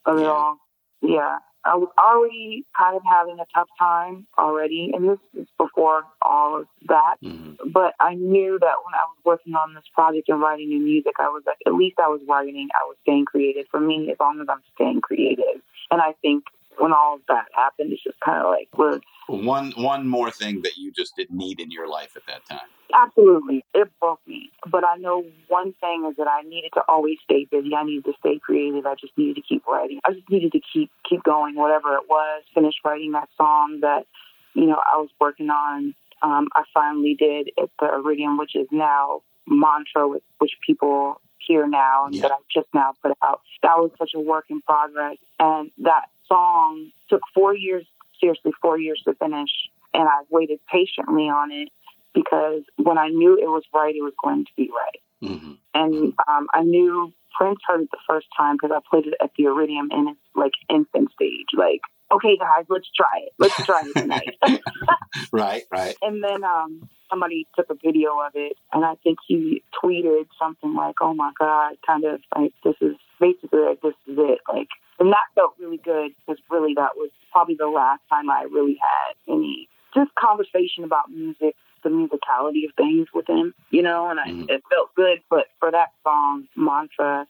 of 0.06 0.18
it 0.18 0.26
all. 0.26 0.58
Yeah. 1.02 1.38
I 1.64 1.76
was 1.76 1.90
already 1.98 2.64
kind 2.76 2.96
of 2.96 3.02
having 3.04 3.38
a 3.38 3.46
tough 3.54 3.68
time 3.78 4.26
already, 4.38 4.92
and 4.94 5.08
this 5.08 5.18
is 5.38 5.46
before 5.58 6.04
all 6.22 6.60
of 6.60 6.66
that. 6.88 7.16
hmm 7.22 7.52
But 7.66 7.94
I 8.00 8.14
knew 8.14 8.58
that 8.58 8.76
when 8.84 8.94
I 8.94 9.04
was 9.08 9.18
working 9.24 9.54
on 9.54 9.74
this 9.74 9.84
project 9.94 10.28
and 10.28 10.40
writing 10.40 10.68
new 10.68 10.80
music, 10.80 11.12
I 11.18 11.28
was 11.28 11.42
like, 11.46 11.58
at 11.66 11.74
least 11.74 11.98
I 11.98 12.08
was 12.08 12.20
writing, 12.26 12.68
I 12.72 12.86
was 12.86 12.96
staying 13.02 13.26
creative. 13.26 13.66
For 13.70 13.80
me, 13.80 14.10
as 14.10 14.16
long 14.18 14.40
as 14.40 14.48
I'm 14.48 14.62
staying 14.74 15.02
creative. 15.02 15.60
And 15.90 16.00
I 16.00 16.12
think 16.22 16.44
when 16.78 16.92
all 16.92 17.16
of 17.16 17.20
that 17.28 17.46
happened, 17.54 17.92
it's 17.92 18.02
just 18.02 18.18
kind 18.20 18.40
of 18.40 18.50
like, 18.50 18.68
was 18.78 19.00
One 19.30 19.72
one 19.76 20.06
more 20.08 20.30
thing 20.30 20.62
that 20.62 20.76
you 20.76 20.90
just 20.92 21.16
didn't 21.16 21.36
need 21.36 21.60
in 21.60 21.70
your 21.70 21.88
life 21.88 22.16
at 22.16 22.26
that 22.26 22.44
time. 22.46 22.68
Absolutely. 22.92 23.64
It 23.72 23.88
broke 24.00 24.20
me. 24.26 24.50
But 24.68 24.84
I 24.84 24.96
know 24.96 25.24
one 25.48 25.72
thing 25.80 26.06
is 26.10 26.16
that 26.16 26.26
I 26.26 26.42
needed 26.42 26.70
to 26.74 26.82
always 26.88 27.18
stay 27.22 27.46
busy. 27.50 27.74
I 27.74 27.84
needed 27.84 28.04
to 28.06 28.12
stay 28.18 28.40
creative. 28.42 28.84
I 28.86 28.94
just 28.96 29.16
needed 29.16 29.36
to 29.36 29.42
keep 29.42 29.64
writing. 29.66 30.00
I 30.04 30.12
just 30.12 30.28
needed 30.28 30.52
to 30.52 30.60
keep 30.72 30.90
keep 31.08 31.22
going, 31.22 31.54
whatever 31.54 31.94
it 31.94 32.08
was. 32.08 32.42
Finish 32.54 32.74
writing 32.84 33.12
that 33.12 33.28
song 33.36 33.78
that, 33.82 34.06
you 34.54 34.66
know, 34.66 34.80
I 34.92 34.96
was 34.98 35.10
working 35.20 35.50
on. 35.50 35.94
Um, 36.22 36.48
I 36.54 36.64
finally 36.74 37.14
did 37.18 37.50
at 37.62 37.70
the 37.78 37.86
Iridium, 37.94 38.36
which 38.38 38.54
is 38.54 38.66
now 38.70 39.22
Mantra, 39.46 40.06
which, 40.06 40.22
which 40.38 40.52
people 40.66 41.20
hear 41.38 41.66
now 41.66 42.06
and 42.06 42.14
Yeah. 42.14 42.22
that 42.22 42.32
I 42.32 42.36
just 42.52 42.68
now 42.74 42.92
put 43.02 43.12
out. 43.22 43.40
That 43.62 43.78
was 43.78 43.90
such 43.98 44.10
a 44.14 44.20
work 44.20 44.46
in 44.50 44.60
progress. 44.60 45.16
And 45.38 45.70
that 45.78 46.06
song 46.28 46.90
took 47.08 47.22
four 47.34 47.54
years, 47.56 47.86
seriously, 48.20 48.52
four 48.60 48.78
years 48.78 49.00
to 49.06 49.14
finish. 49.14 49.50
And 49.92 50.04
I 50.08 50.20
waited 50.30 50.60
patiently 50.70 51.24
on 51.24 51.50
it 51.50 51.68
because 52.14 52.62
when 52.76 52.98
I 52.98 53.08
knew 53.08 53.34
it 53.36 53.48
was 53.48 53.64
right, 53.74 53.94
it 53.94 54.02
was 54.02 54.12
going 54.22 54.44
to 54.44 54.50
be 54.56 54.70
right. 54.70 55.28
hmm 55.30 55.52
And 55.74 56.12
um, 56.28 56.46
I 56.52 56.62
knew 56.62 57.12
Prince 57.36 57.58
heard 57.66 57.82
it 57.82 57.90
the 57.90 57.98
first 58.08 58.26
time 58.36 58.56
because 58.56 58.74
I 58.74 58.80
played 58.88 59.06
it 59.06 59.14
at 59.22 59.30
the 59.36 59.44
Iridium 59.44 59.88
in 59.92 60.08
its 60.08 60.20
like 60.34 60.52
infant 60.68 61.10
stage. 61.12 61.46
Like, 61.56 61.80
okay, 62.12 62.36
guys, 62.36 62.66
let's 62.68 62.88
try 62.94 63.20
it. 63.26 63.32
Let's 63.38 63.54
try 63.64 63.82
it 63.86 63.98
tonight. 63.98 64.36
Right, 65.32 65.64
right. 65.70 65.96
and 66.02 66.22
then 66.22 66.44
um, 66.44 66.88
somebody 67.08 67.46
took 67.56 67.70
a 67.70 67.74
video 67.74 68.18
of 68.20 68.32
it, 68.34 68.56
and 68.72 68.84
I 68.84 68.94
think 69.02 69.18
he 69.26 69.62
tweeted 69.82 70.26
something 70.38 70.74
like, 70.74 70.96
"Oh 71.00 71.14
my 71.14 71.30
God," 71.38 71.74
kind 71.86 72.04
of 72.04 72.20
like, 72.36 72.52
"This 72.64 72.74
is 72.80 72.96
basically 73.20 73.60
like 73.60 73.80
this 73.80 73.94
is 74.06 74.16
it." 74.18 74.38
Like, 74.52 74.68
and 74.98 75.10
that 75.10 75.26
felt 75.34 75.54
really 75.58 75.78
good 75.78 76.12
because 76.18 76.40
really 76.50 76.74
that 76.74 76.96
was 76.96 77.10
probably 77.30 77.54
the 77.54 77.68
last 77.68 78.02
time 78.08 78.30
I 78.30 78.42
really 78.50 78.78
had 78.80 79.14
any 79.32 79.68
just 79.94 80.14
conversation 80.14 80.84
about 80.84 81.10
music, 81.10 81.56
the 81.82 81.88
musicality 81.90 82.68
of 82.68 82.74
things 82.76 83.08
with 83.12 83.28
him, 83.28 83.54
you 83.70 83.82
know, 83.82 84.08
and 84.08 84.20
I, 84.20 84.28
Mhm. 84.28 84.50
it 84.50 84.62
felt 84.70 84.94
good. 84.94 85.22
But 85.28 85.48
for 85.58 85.70
that 85.70 85.92
song, 86.04 86.46
Mantra, 86.54 87.26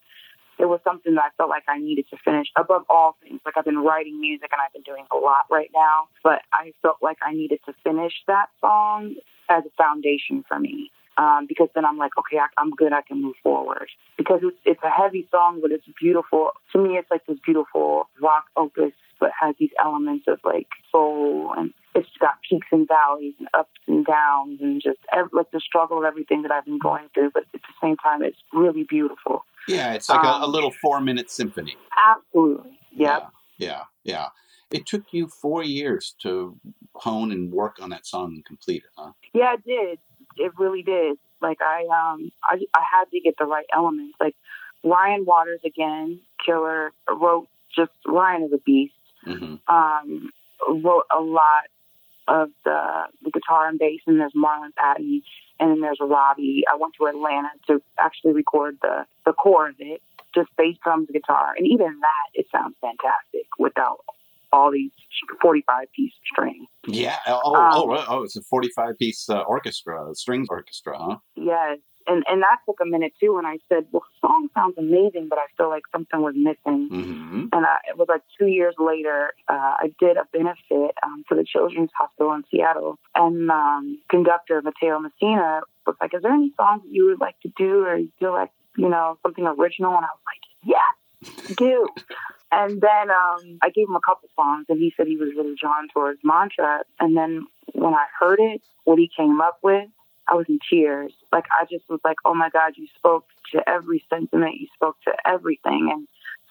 it 0.58 0.66
was 0.68 0.80
something 0.84 1.14
that 1.14 1.24
I 1.24 1.30
felt 1.38 1.48
like 1.48 1.64
I 1.68 1.78
needed 1.78 2.08
to 2.10 2.16
finish 2.18 2.48
above 2.56 2.84
all 2.90 3.16
things. 3.22 3.40
Like 3.46 3.56
I've 3.56 3.64
been 3.64 3.78
writing 3.82 4.20
music 4.20 4.50
and 4.52 4.60
I've 4.60 4.72
been 4.72 4.82
doing 4.82 5.06
a 5.10 5.16
lot 5.16 5.46
right 5.50 5.70
now, 5.72 6.08
but 6.22 6.42
I 6.52 6.74
felt 6.82 6.98
like 7.00 7.16
I 7.22 7.32
needed 7.32 7.60
to 7.66 7.72
finish 7.82 8.12
that 8.26 8.50
song 8.60 9.14
as 9.48 9.64
a 9.64 9.70
foundation 9.70 10.44
for 10.46 10.58
me. 10.58 10.90
Um, 11.16 11.46
because 11.46 11.68
then 11.74 11.84
I'm 11.84 11.98
like, 11.98 12.16
okay, 12.18 12.38
I, 12.38 12.46
I'm 12.56 12.70
good. 12.70 12.92
I 12.92 13.02
can 13.02 13.20
move 13.20 13.36
forward. 13.42 13.88
Because 14.16 14.40
it's, 14.42 14.56
it's 14.64 14.82
a 14.82 14.88
heavy 14.90 15.26
song, 15.30 15.60
but 15.60 15.70
it's 15.70 15.84
beautiful. 16.00 16.52
To 16.72 16.78
me, 16.78 16.96
it's 16.98 17.10
like 17.10 17.26
this 17.26 17.38
beautiful 17.44 18.08
rock 18.22 18.44
opus, 18.56 18.92
but 19.20 19.30
has 19.38 19.54
these 19.58 19.70
elements 19.82 20.24
of 20.26 20.40
like 20.44 20.66
soul, 20.90 21.52
and 21.56 21.72
it's 21.94 22.08
got 22.18 22.34
peaks 22.48 22.68
and 22.72 22.88
valleys 22.88 23.34
and 23.38 23.48
ups 23.54 23.70
and 23.86 24.06
downs, 24.06 24.58
and 24.60 24.82
just 24.82 24.98
like 25.32 25.50
the 25.52 25.60
struggle 25.60 25.98
of 25.98 26.04
everything 26.04 26.42
that 26.42 26.50
I've 26.50 26.64
been 26.64 26.78
going 26.78 27.08
through. 27.14 27.30
But 27.32 27.44
at 27.54 27.60
the 27.60 27.74
same 27.80 27.96
time, 27.98 28.22
it's 28.22 28.38
really 28.52 28.84
beautiful. 28.84 29.44
Yeah, 29.68 29.92
it's 29.92 30.08
like 30.08 30.24
a, 30.24 30.28
a 30.28 30.44
Um, 30.44 30.52
little 30.52 30.72
four 30.82 31.00
minute 31.00 31.30
symphony. 31.30 31.76
Absolutely. 31.96 32.78
Yep. 32.92 33.30
Yeah, 33.58 33.68
yeah, 33.68 33.82
yeah. 34.04 34.26
It 34.70 34.86
took 34.86 35.02
you 35.12 35.28
four 35.28 35.62
years 35.64 36.14
to 36.22 36.56
hone 36.94 37.32
and 37.32 37.52
work 37.52 37.76
on 37.80 37.90
that 37.90 38.06
song 38.06 38.32
and 38.34 38.44
complete 38.44 38.82
it, 38.84 38.90
huh? 38.96 39.12
Yeah, 39.34 39.54
it 39.54 39.64
did. 39.64 39.98
It 40.36 40.52
really 40.58 40.82
did. 40.82 41.18
Like 41.42 41.58
I, 41.60 41.82
um, 41.82 42.30
I, 42.44 42.60
I 42.74 42.82
had 42.90 43.10
to 43.10 43.20
get 43.20 43.34
the 43.38 43.46
right 43.46 43.66
elements. 43.74 44.16
Like 44.20 44.36
Ryan 44.84 45.24
Waters 45.24 45.60
again, 45.64 46.20
killer, 46.44 46.92
wrote 47.08 47.48
just 47.74 47.90
Ryan 48.06 48.44
is 48.44 48.52
a 48.52 48.58
beast. 48.58 48.94
Hmm 49.24 49.56
Um, 49.68 50.30
wrote 50.68 51.04
a 51.14 51.20
lot 51.20 51.64
of 52.28 52.50
the 52.64 52.80
the 53.22 53.30
guitar 53.30 53.68
and 53.68 53.78
bass, 53.78 54.00
and 54.06 54.20
there's 54.20 54.32
Marlon 54.34 54.74
Patton, 54.76 55.22
and 55.58 55.70
then 55.70 55.80
there's 55.80 55.98
Robbie. 56.00 56.64
I 56.72 56.76
went 56.76 56.94
to 56.98 57.06
Atlanta 57.06 57.50
to 57.68 57.82
actually 57.98 58.32
record 58.32 58.78
the 58.82 59.06
the 59.24 59.32
core 59.32 59.68
of 59.68 59.76
it, 59.78 60.00
just 60.34 60.48
bass, 60.56 60.76
drums, 60.82 61.08
guitar, 61.12 61.54
and 61.56 61.66
even 61.66 61.86
that 62.00 62.28
it 62.34 62.46
sounds 62.52 62.76
fantastic 62.80 63.46
without 63.58 64.04
all 64.52 64.72
these 64.72 64.90
45 65.40 65.86
piece 65.92 66.12
strings. 66.26 66.66
Yeah. 66.86 67.16
Oh, 67.26 67.54
Um, 67.54 67.70
oh, 67.72 67.90
oh, 67.92 68.04
oh, 68.08 68.22
it's 68.24 68.36
a 68.36 68.42
45 68.42 68.98
piece 68.98 69.28
uh, 69.28 69.42
orchestra, 69.42 70.08
strings 70.14 70.48
orchestra, 70.50 70.98
huh? 70.98 71.16
Yes. 71.36 71.78
And 72.10 72.24
and 72.26 72.42
that 72.42 72.58
took 72.66 72.80
a 72.82 72.84
minute 72.84 73.12
too. 73.20 73.38
And 73.38 73.46
I 73.46 73.58
said, 73.68 73.86
well, 73.92 74.02
the 74.02 74.26
song 74.26 74.48
sounds 74.52 74.74
amazing, 74.76 75.28
but 75.30 75.38
I 75.38 75.46
feel 75.56 75.68
like 75.68 75.84
something 75.92 76.20
was 76.20 76.34
missing. 76.36 76.88
hmm 76.90 77.46
And 77.52 77.64
I, 77.64 77.78
it 77.88 77.96
was 77.96 78.08
like 78.08 78.22
two 78.36 78.48
years 78.48 78.74
later, 78.78 79.32
uh, 79.48 79.74
I 79.84 79.94
did 80.00 80.16
a 80.16 80.26
benefit 80.32 80.96
um, 81.04 81.24
for 81.28 81.36
the 81.36 81.44
Children's 81.44 81.90
Hospital 81.96 82.32
in 82.34 82.42
Seattle. 82.50 82.98
And 83.14 83.48
um, 83.48 83.98
conductor 84.10 84.60
Mateo 84.60 84.98
Messina 84.98 85.60
was 85.86 85.96
like, 86.00 86.12
is 86.12 86.22
there 86.22 86.32
any 86.32 86.52
songs 86.56 86.82
that 86.82 86.92
you 86.92 87.06
would 87.06 87.20
like 87.20 87.38
to 87.42 87.52
do 87.56 87.84
or 87.84 87.96
you 87.96 88.10
feel 88.18 88.32
like, 88.32 88.50
you 88.76 88.88
know, 88.88 89.16
something 89.22 89.46
original? 89.46 89.94
And 89.94 90.04
I 90.04 90.08
was 90.10 90.24
like, 90.26 90.42
yes, 90.74 91.56
do. 91.56 91.86
And 92.52 92.80
then 92.80 93.10
um, 93.10 93.58
I 93.62 93.70
gave 93.70 93.88
him 93.88 93.94
a 93.94 94.00
couple 94.00 94.28
songs, 94.34 94.66
and 94.68 94.80
he 94.80 94.92
said 94.96 95.06
he 95.06 95.16
was 95.16 95.28
really 95.36 95.54
drawn 95.54 95.86
towards 95.94 96.18
Mantra. 96.24 96.82
And 96.98 97.16
then 97.16 97.46
when 97.74 97.94
I 97.94 98.06
heard 98.18 98.40
it, 98.40 98.60
what 98.82 98.98
he 98.98 99.08
came 99.16 99.40
up 99.40 99.60
with, 99.62 99.86
I 100.30 100.34
was 100.34 100.46
in 100.48 100.58
tears. 100.68 101.12
Like 101.32 101.44
I 101.60 101.66
just 101.70 101.88
was 101.88 102.00
like, 102.04 102.16
"Oh 102.24 102.34
my 102.34 102.50
God, 102.50 102.72
you 102.76 102.86
spoke 102.96 103.26
to 103.52 103.68
every 103.68 104.04
sentiment. 104.08 104.60
You 104.60 104.68
spoke 104.74 104.96
to 105.04 105.12
everything." 105.26 105.90
And 105.92 106.06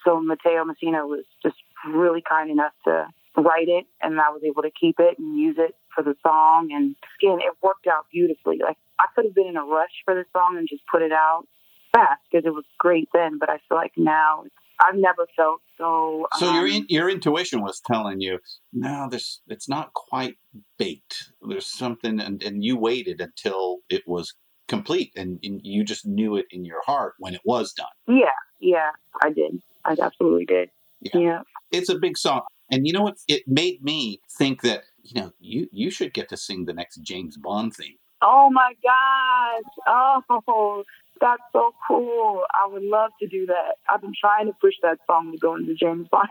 so 0.05 0.19
Mateo 0.19 0.65
Messina 0.65 1.07
was 1.07 1.25
just 1.41 1.57
really 1.87 2.21
kind 2.27 2.51
enough 2.51 2.73
to 2.85 3.07
write 3.37 3.69
it, 3.69 3.85
and 4.01 4.19
I 4.19 4.29
was 4.29 4.41
able 4.43 4.63
to 4.63 4.71
keep 4.71 4.99
it 4.99 5.17
and 5.17 5.39
use 5.39 5.55
it 5.57 5.75
for 5.95 6.03
the 6.03 6.15
song. 6.23 6.69
And 6.71 6.95
again, 7.21 7.39
it 7.39 7.53
worked 7.63 7.87
out 7.87 8.05
beautifully. 8.11 8.59
Like 8.61 8.77
I 8.99 9.05
could 9.15 9.25
have 9.25 9.35
been 9.35 9.47
in 9.47 9.57
a 9.57 9.63
rush 9.63 10.03
for 10.05 10.13
the 10.13 10.25
song 10.33 10.55
and 10.57 10.67
just 10.69 10.83
put 10.87 11.01
it 11.01 11.11
out 11.11 11.47
fast 11.91 12.21
because 12.29 12.45
it 12.45 12.53
was 12.53 12.65
great 12.77 13.09
then, 13.13 13.37
but 13.39 13.49
I 13.49 13.59
feel 13.67 13.77
like 13.77 13.93
now 13.97 14.43
I've 14.79 14.95
never 14.95 15.27
felt 15.35 15.61
so. 15.77 16.27
So 16.37 16.51
your 16.53 16.63
um, 16.63 16.69
in, 16.69 16.85
your 16.89 17.09
intuition 17.09 17.61
was 17.61 17.81
telling 17.85 18.21
you, 18.21 18.39
no, 18.73 19.07
this 19.09 19.41
it's 19.47 19.67
not 19.67 19.93
quite 19.93 20.37
baked. 20.77 21.31
There's 21.41 21.65
something, 21.65 22.19
and, 22.19 22.41
and 22.43 22.63
you 22.63 22.77
waited 22.77 23.21
until 23.21 23.79
it 23.89 24.03
was 24.07 24.33
complete, 24.67 25.11
and, 25.15 25.39
and 25.43 25.61
you 25.63 25.83
just 25.83 26.05
knew 26.05 26.35
it 26.37 26.45
in 26.51 26.65
your 26.65 26.81
heart 26.85 27.15
when 27.19 27.33
it 27.33 27.41
was 27.43 27.73
done. 27.73 27.87
Yeah, 28.07 28.25
yeah, 28.59 28.91
I 29.21 29.31
did. 29.31 29.61
I 29.85 29.95
absolutely 30.01 30.45
did. 30.45 30.69
Yeah. 31.01 31.17
yeah. 31.19 31.41
It's 31.71 31.89
a 31.89 31.97
big 31.97 32.17
song, 32.17 32.41
and 32.71 32.87
you 32.87 32.93
know 32.93 33.01
what? 33.01 33.17
It 33.27 33.43
made 33.47 33.83
me 33.83 34.21
think 34.37 34.61
that 34.61 34.83
you 35.03 35.21
know 35.21 35.31
you 35.39 35.67
you 35.71 35.91
should 35.91 36.13
get 36.13 36.29
to 36.29 36.37
sing 36.37 36.65
the 36.65 36.73
next 36.73 36.97
James 36.97 37.37
Bond 37.37 37.75
theme. 37.75 37.97
Oh 38.21 38.49
my 38.51 38.73
gosh. 38.83 39.73
Oh, 39.87 40.83
that's 41.21 41.41
so 41.53 41.71
cool. 41.87 42.43
I 42.53 42.71
would 42.71 42.83
love 42.83 43.11
to 43.21 43.27
do 43.27 43.45
that. 43.47 43.77
I've 43.89 44.01
been 44.01 44.13
trying 44.19 44.47
to 44.47 44.53
push 44.59 44.75
that 44.83 44.99
song 45.07 45.31
to 45.31 45.37
go 45.37 45.55
into 45.55 45.73
James 45.75 46.07
Bond 46.11 46.29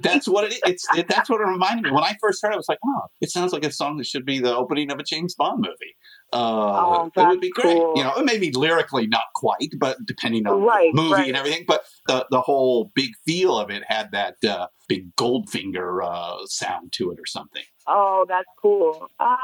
that's 0.00 0.28
what 0.28 0.44
it 0.44 0.52
is. 0.52 0.60
It's 0.66 0.86
it, 0.96 1.08
that's 1.08 1.30
what 1.30 1.40
it 1.40 1.44
reminded 1.44 1.84
me. 1.84 1.90
When 1.90 2.04
I 2.04 2.16
first 2.20 2.42
heard 2.42 2.50
it, 2.50 2.54
I 2.54 2.56
was 2.56 2.68
like, 2.68 2.78
oh, 2.84 3.02
it 3.20 3.30
sounds 3.30 3.52
like 3.52 3.64
a 3.64 3.72
song 3.72 3.96
that 3.98 4.06
should 4.06 4.26
be 4.26 4.38
the 4.38 4.54
opening 4.54 4.90
of 4.90 4.98
a 4.98 5.02
James 5.02 5.34
Bond 5.34 5.60
movie. 5.60 5.96
Uh, 6.32 6.36
Oh, 6.36 7.10
it 7.14 7.28
would 7.28 7.40
be 7.40 7.50
great. 7.50 7.76
cool. 7.78 7.92
You 7.96 8.04
know, 8.04 8.22
maybe 8.22 8.50
lyrically 8.52 9.06
not 9.06 9.22
quite, 9.34 9.70
but 9.78 9.96
depending 10.06 10.46
on 10.46 10.62
Right, 10.62 10.90
the 10.94 11.00
movie 11.02 11.12
right. 11.14 11.28
and 11.28 11.36
everything. 11.36 11.64
But 11.66 11.84
the 12.06 12.26
the 12.30 12.40
whole 12.40 12.90
big 12.94 13.10
feel 13.24 13.58
of 13.58 13.70
it 13.70 13.82
had 13.86 14.10
that 14.12 14.36
uh, 14.46 14.66
big 14.88 15.14
Goldfinger 15.16 16.04
uh, 16.04 16.38
sound 16.46 16.92
to 16.94 17.10
it 17.12 17.18
or 17.20 17.26
something. 17.26 17.62
Oh, 17.88 18.24
that's 18.28 18.48
cool. 18.60 19.08
Ah, 19.20 19.36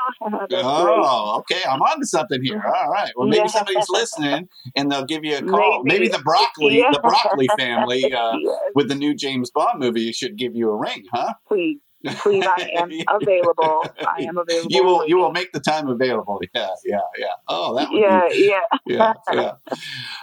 that's. 0.51 0.63
Oh, 0.65 1.37
okay. 1.41 1.61
I'm 1.69 1.81
on 1.81 2.01
to 2.01 2.07
something 2.07 2.43
here. 2.43 2.63
All 2.65 2.91
right. 2.91 3.13
Well, 3.17 3.29
maybe 3.29 3.43
Yeah. 3.45 3.47
somebody's 3.47 3.89
listening 3.89 4.49
and 4.77 4.91
they'll 4.91 5.05
give 5.05 5.25
you 5.25 5.37
a 5.37 5.43
call. 5.43 5.83
Maybe, 5.85 6.01
Maybe. 6.01 6.09
the 6.09 6.19
broccoli, 6.23 6.79
Yeah. 6.79 6.91
the 6.93 6.99
broccoli 7.01 7.49
family, 7.57 8.05
uh, 8.13 8.37
Yes, 8.37 8.59
with 8.75 8.89
the 8.89 8.95
new 8.97 9.15
James 9.15 9.51
Bond 9.53 9.79
movie, 9.81 10.11
should 10.13 10.37
give 10.37 10.55
you 10.57 10.71
a 10.71 10.77
ring, 10.77 11.05
huh? 11.13 11.33
please, 11.49 11.79
please, 12.05 12.45
I 12.47 12.71
am 12.77 12.91
available. 13.21 13.87
I 14.07 14.23
am 14.23 14.39
available. 14.39 14.71
You 14.71 14.85
will. 14.85 15.09
You 15.09 15.17
will 15.19 15.33
make 15.33 15.53
the 15.53 15.61
time 15.61 15.89
available. 15.89 16.41
Yeah, 16.55 16.69
yeah, 16.85 16.99
yeah. 17.19 17.27
Oh, 17.49 17.75
that 17.77 17.89
Yeah, 17.93 18.29
yeah. 18.33 18.61
be. 18.87 18.95
Yeah, 18.95 19.13
yeah. 19.33 19.53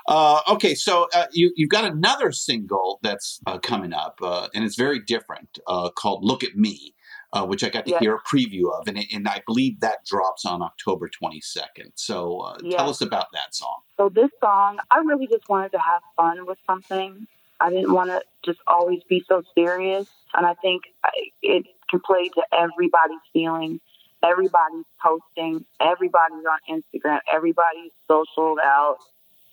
Uh, 0.08 0.42
okay, 0.50 0.76
so 0.76 1.08
uh, 1.14 1.26
you 1.32 1.52
you've 1.56 1.70
got 1.70 1.86
another 1.86 2.32
single 2.32 3.00
that's 3.04 3.40
uh, 3.46 3.58
coming 3.60 3.94
up, 3.94 4.20
uh, 4.22 4.48
and 4.54 4.64
it's 4.64 4.76
very 4.76 5.00
different, 5.00 5.60
uh, 5.68 5.90
called 5.90 6.24
"Look 6.24 6.44
at 6.44 6.56
Me." 6.56 6.94
Uh, 7.32 7.46
which 7.46 7.64
I 7.64 7.70
got 7.70 7.86
to 7.86 7.92
Yes. 7.92 8.00
hear 8.00 8.16
a 8.16 8.22
preview 8.24 8.74
of, 8.74 8.88
and, 8.88 8.98
it- 8.98 9.14
and 9.14 9.28
I 9.28 9.44
believe 9.46 9.82
that 9.82 10.04
drops 10.04 10.46
on 10.46 10.64
October 10.64 11.08
22nd. 11.08 11.92
So 11.94 12.40
uh, 12.40 12.58
Yes. 12.64 12.74
tell 12.76 12.90
us 12.90 13.02
about 13.02 13.28
that 13.34 13.54
song. 13.54 13.82
So 13.98 14.10
this 14.10 14.32
song, 14.42 14.80
I 14.90 14.98
really 15.06 15.28
just 15.28 15.48
wanted 15.48 15.72
to 15.74 15.78
have 15.78 16.02
fun 16.18 16.48
with 16.48 16.58
something. 16.66 17.28
I 17.60 17.70
didn't 17.70 17.94
want 17.94 18.10
to 18.10 18.22
just 18.46 18.60
always 18.68 19.02
be 19.10 19.24
so 19.28 19.44
serious, 19.56 20.08
and 20.34 20.46
I 20.46 20.54
think 20.56 20.84
I, 21.04 21.10
it 21.42 21.66
can 21.90 22.00
play 22.00 22.30
to 22.30 22.44
everybody's 22.54 23.20
feelings. 23.34 23.82
Everybody's 24.24 24.86
posting. 25.02 25.66
Everybody's 25.80 26.46
on 26.46 26.60
Instagram. 26.70 27.20
Everybody's 27.32 27.92
socialed 28.10 28.60
out, 28.64 28.98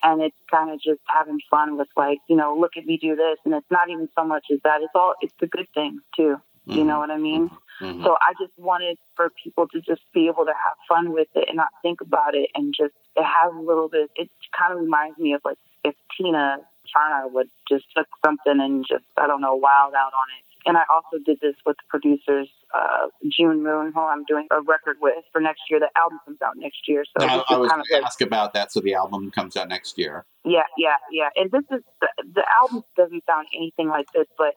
and 0.02 0.22
it's 0.22 0.36
kind 0.50 0.70
of 0.70 0.80
just 0.80 1.00
having 1.06 1.38
fun 1.50 1.76
with 1.76 1.88
like, 1.96 2.18
you 2.28 2.36
know, 2.36 2.56
look 2.58 2.76
at 2.76 2.86
me 2.86 2.96
do 2.96 3.16
this, 3.16 3.38
and 3.44 3.54
it's 3.54 3.70
not 3.70 3.90
even 3.90 4.08
so 4.16 4.24
much 4.24 4.46
as 4.52 4.58
that. 4.64 4.82
It's 4.82 4.92
all 4.94 5.14
it's 5.20 5.34
the 5.40 5.46
good 5.46 5.68
things 5.74 6.02
too. 6.16 6.36
You 6.66 6.82
know 6.82 6.94
mm-hmm. 6.94 6.98
what 6.98 7.10
I 7.10 7.16
mean? 7.18 7.50
Mhm. 7.80 8.02
So 8.02 8.16
I 8.20 8.32
just 8.40 8.58
wanted 8.58 8.98
for 9.14 9.30
people 9.42 9.68
to 9.68 9.80
just 9.80 10.02
be 10.12 10.26
able 10.26 10.46
to 10.46 10.52
have 10.52 10.74
fun 10.88 11.12
with 11.12 11.28
it 11.34 11.44
and 11.48 11.56
not 11.56 11.68
think 11.82 12.00
about 12.00 12.34
it 12.34 12.50
and 12.54 12.74
just 12.76 12.94
it 13.14 13.22
has 13.22 13.52
a 13.54 13.60
little 13.60 13.88
bit. 13.88 14.10
It 14.16 14.30
kind 14.56 14.72
of 14.72 14.80
reminds 14.80 15.18
me 15.18 15.34
of 15.34 15.42
like 15.44 15.58
if 15.84 15.94
Tina 16.16 16.58
Turner 16.94 17.28
would 17.28 17.48
just 17.68 17.84
took 17.96 18.06
something 18.24 18.60
and 18.60 18.84
just 18.88 19.04
I 19.16 19.26
don't 19.26 19.40
know 19.40 19.54
wild 19.54 19.94
out 19.94 20.12
on 20.12 20.28
it. 20.38 20.44
And 20.66 20.76
I 20.76 20.82
also 20.90 21.22
did 21.24 21.38
this 21.40 21.54
with 21.64 21.76
the 21.76 21.84
producers, 21.88 22.48
uh, 22.74 23.06
June 23.30 23.62
Moon, 23.62 23.92
who 23.94 24.00
I'm 24.00 24.24
doing 24.24 24.48
a 24.50 24.60
record 24.60 24.96
with 25.00 25.14
for 25.30 25.40
next 25.40 25.62
year. 25.70 25.78
The 25.78 25.88
album 25.96 26.18
comes 26.24 26.42
out 26.42 26.54
next 26.56 26.88
year, 26.88 27.04
so 27.04 27.24
I, 27.24 27.44
I 27.48 27.56
was 27.56 27.70
kind 27.70 27.80
of 27.80 27.86
to 27.86 27.94
like 27.94 28.02
ask 28.02 28.20
about 28.20 28.52
that. 28.54 28.72
So 28.72 28.80
the 28.80 28.94
album 28.94 29.30
comes 29.30 29.56
out 29.56 29.68
next 29.68 29.96
year. 29.96 30.24
yeah, 30.44 30.62
yeah, 30.76 30.96
yeah. 31.12 31.28
And 31.36 31.52
this 31.52 31.62
is 31.70 31.84
the, 32.00 32.08
the 32.34 32.44
album 32.60 32.82
doesn't 32.96 33.24
sound 33.26 33.46
anything 33.54 33.88
like 33.88 34.06
this, 34.12 34.26
but 34.36 34.54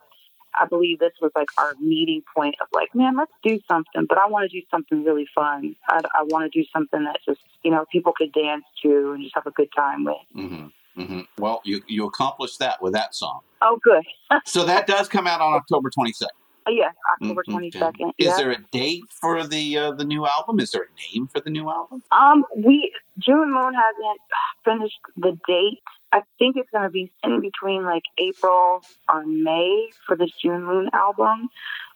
I 0.59 0.65
believe 0.65 0.97
this 0.99 1.13
was 1.21 1.31
like 1.35 1.49
our 1.57 1.73
meeting 1.79 2.23
point 2.35 2.55
of 2.61 2.67
like, 2.73 2.95
man, 2.95 3.15
let's 3.15 3.31
do 3.43 3.59
something. 3.67 4.05
But 4.07 4.17
I 4.17 4.27
want 4.27 4.49
to 4.49 4.59
do 4.59 4.65
something 4.71 5.03
really 5.03 5.27
fun. 5.35 5.75
I, 5.89 6.01
I 6.15 6.23
want 6.23 6.51
to 6.51 6.59
do 6.59 6.65
something 6.73 7.03
that 7.03 7.19
just 7.23 7.41
you 7.63 7.71
know 7.71 7.85
people 7.91 8.13
could 8.15 8.33
dance 8.33 8.65
to 8.83 9.11
and 9.13 9.23
just 9.23 9.35
have 9.35 9.45
a 9.45 9.51
good 9.51 9.69
time 9.75 10.05
with. 10.05 10.17
hmm 10.33 10.67
hmm 11.05 11.21
Well, 11.37 11.61
you 11.65 11.81
you 11.87 12.05
accomplished 12.05 12.59
that 12.59 12.81
with 12.81 12.93
that 12.93 13.15
song. 13.15 13.41
Oh, 13.61 13.79
good. 13.83 14.03
So 14.45 14.63
that 14.65 14.87
does 14.87 15.07
come 15.07 15.27
out 15.27 15.41
on 15.41 15.53
October 15.53 15.89
22nd. 15.89 16.27
Oh, 16.67 16.71
yeah, 16.71 16.91
October 17.13 17.41
Mhm. 17.47 17.51
twenty 17.51 17.71
second. 17.71 18.13
Is 18.19 18.27
Yeah. 18.27 18.37
there 18.37 18.51
a 18.51 18.57
date 18.71 19.05
for 19.19 19.45
the 19.47 19.77
uh, 19.77 19.91
the 19.93 20.03
new 20.05 20.27
album? 20.27 20.59
Is 20.59 20.71
there 20.71 20.83
a 20.83 21.15
name 21.17 21.27
for 21.27 21.39
the 21.39 21.49
new 21.49 21.67
album? 21.69 22.03
Um, 22.11 22.45
we 22.55 22.91
June 23.17 23.51
Moon 23.51 23.73
hasn't 23.73 24.21
finished 24.63 24.99
the 25.17 25.31
date. 25.47 25.81
I 26.11 26.21
think 26.37 26.57
it's 26.57 26.69
going 26.71 26.83
to 26.83 26.89
be 26.91 27.11
in 27.23 27.41
between 27.41 27.85
like 27.85 28.03
April 28.19 28.81
or 29.11 29.25
May 29.25 29.89
for 30.05 30.15
this 30.15 30.29
June 30.43 30.63
Moon 30.63 30.89
album, 30.93 31.49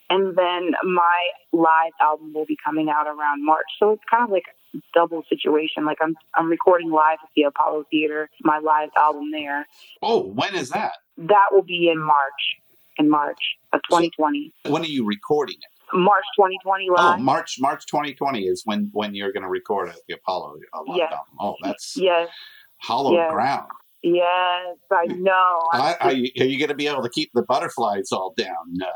and 0.09 0.35
then 0.35 0.71
my 0.83 1.19
live 1.51 1.93
album 2.01 2.33
will 2.33 2.45
be 2.45 2.57
coming 2.65 2.89
out 2.89 3.05
around 3.07 3.45
March. 3.45 3.67
So 3.79 3.91
it's 3.91 4.03
kind 4.09 4.23
of 4.23 4.31
like 4.31 4.45
double 4.93 5.23
situation. 5.29 5.85
Like 5.85 5.97
I'm 6.01 6.15
I'm 6.35 6.49
recording 6.49 6.91
live 6.91 7.17
at 7.23 7.29
the 7.35 7.43
Apollo 7.43 7.85
Theater, 7.91 8.29
my 8.41 8.59
live 8.59 8.89
album 8.97 9.31
there. 9.31 9.67
Oh, 10.01 10.21
when 10.27 10.55
is 10.55 10.69
that? 10.69 10.93
That 11.17 11.47
will 11.51 11.63
be 11.63 11.89
in 11.89 11.99
March. 11.99 12.57
In 12.99 13.09
March 13.09 13.39
of 13.73 13.81
2020, 13.89 14.53
When 14.67 14.83
are 14.83 14.85
you 14.85 15.03
recording 15.03 15.55
it? 15.55 15.97
March 15.97 16.23
2020 16.37 16.89
live. 16.91 16.97
Oh. 16.99 17.17
March 17.17 17.55
March 17.59 17.87
2020 17.87 18.43
is 18.43 18.61
when 18.65 18.89
when 18.93 19.15
you're 19.15 19.31
going 19.31 19.41
to 19.43 19.49
record 19.49 19.89
at 19.89 19.95
the 20.07 20.13
Apollo 20.13 20.57
uh, 20.73 20.79
live 20.87 20.97
Yes. 20.97 21.11
album. 21.11 21.33
Oh, 21.39 21.55
that's 21.63 21.97
yes, 21.97 22.29
hollow 22.77 23.13
Yes. 23.13 23.31
ground. 23.31 23.71
yes, 24.03 24.77
I 24.91 25.05
know. 25.07 25.59
I, 25.71 25.95
are 26.01 26.11
you 26.13 26.57
going 26.59 26.67
to 26.69 26.75
be 26.75 26.87
able 26.87 27.01
to 27.03 27.09
keep 27.09 27.31
the 27.33 27.41
butterflies 27.41 28.11
all 28.11 28.33
down? 28.37 28.55
No. 28.67 28.85
Uh, 28.87 28.89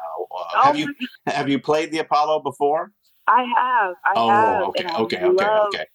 Oh, 0.56 0.62
have 0.64 0.78
you 0.78 0.94
have 1.26 1.50
you 1.50 1.60
played 1.60 1.92
the 1.92 1.98
Apollo 2.00 2.42
before? 2.42 2.92
I 3.28 3.44
have. 3.44 3.96
I 4.06 4.14
oh, 4.16 4.30
have. 4.30 4.64
okay, 4.64 4.84
and 4.84 4.92
I 4.92 5.00
okay, 5.00 5.18
okay, 5.18 5.26
love, 5.28 5.68
okay. 5.74 5.86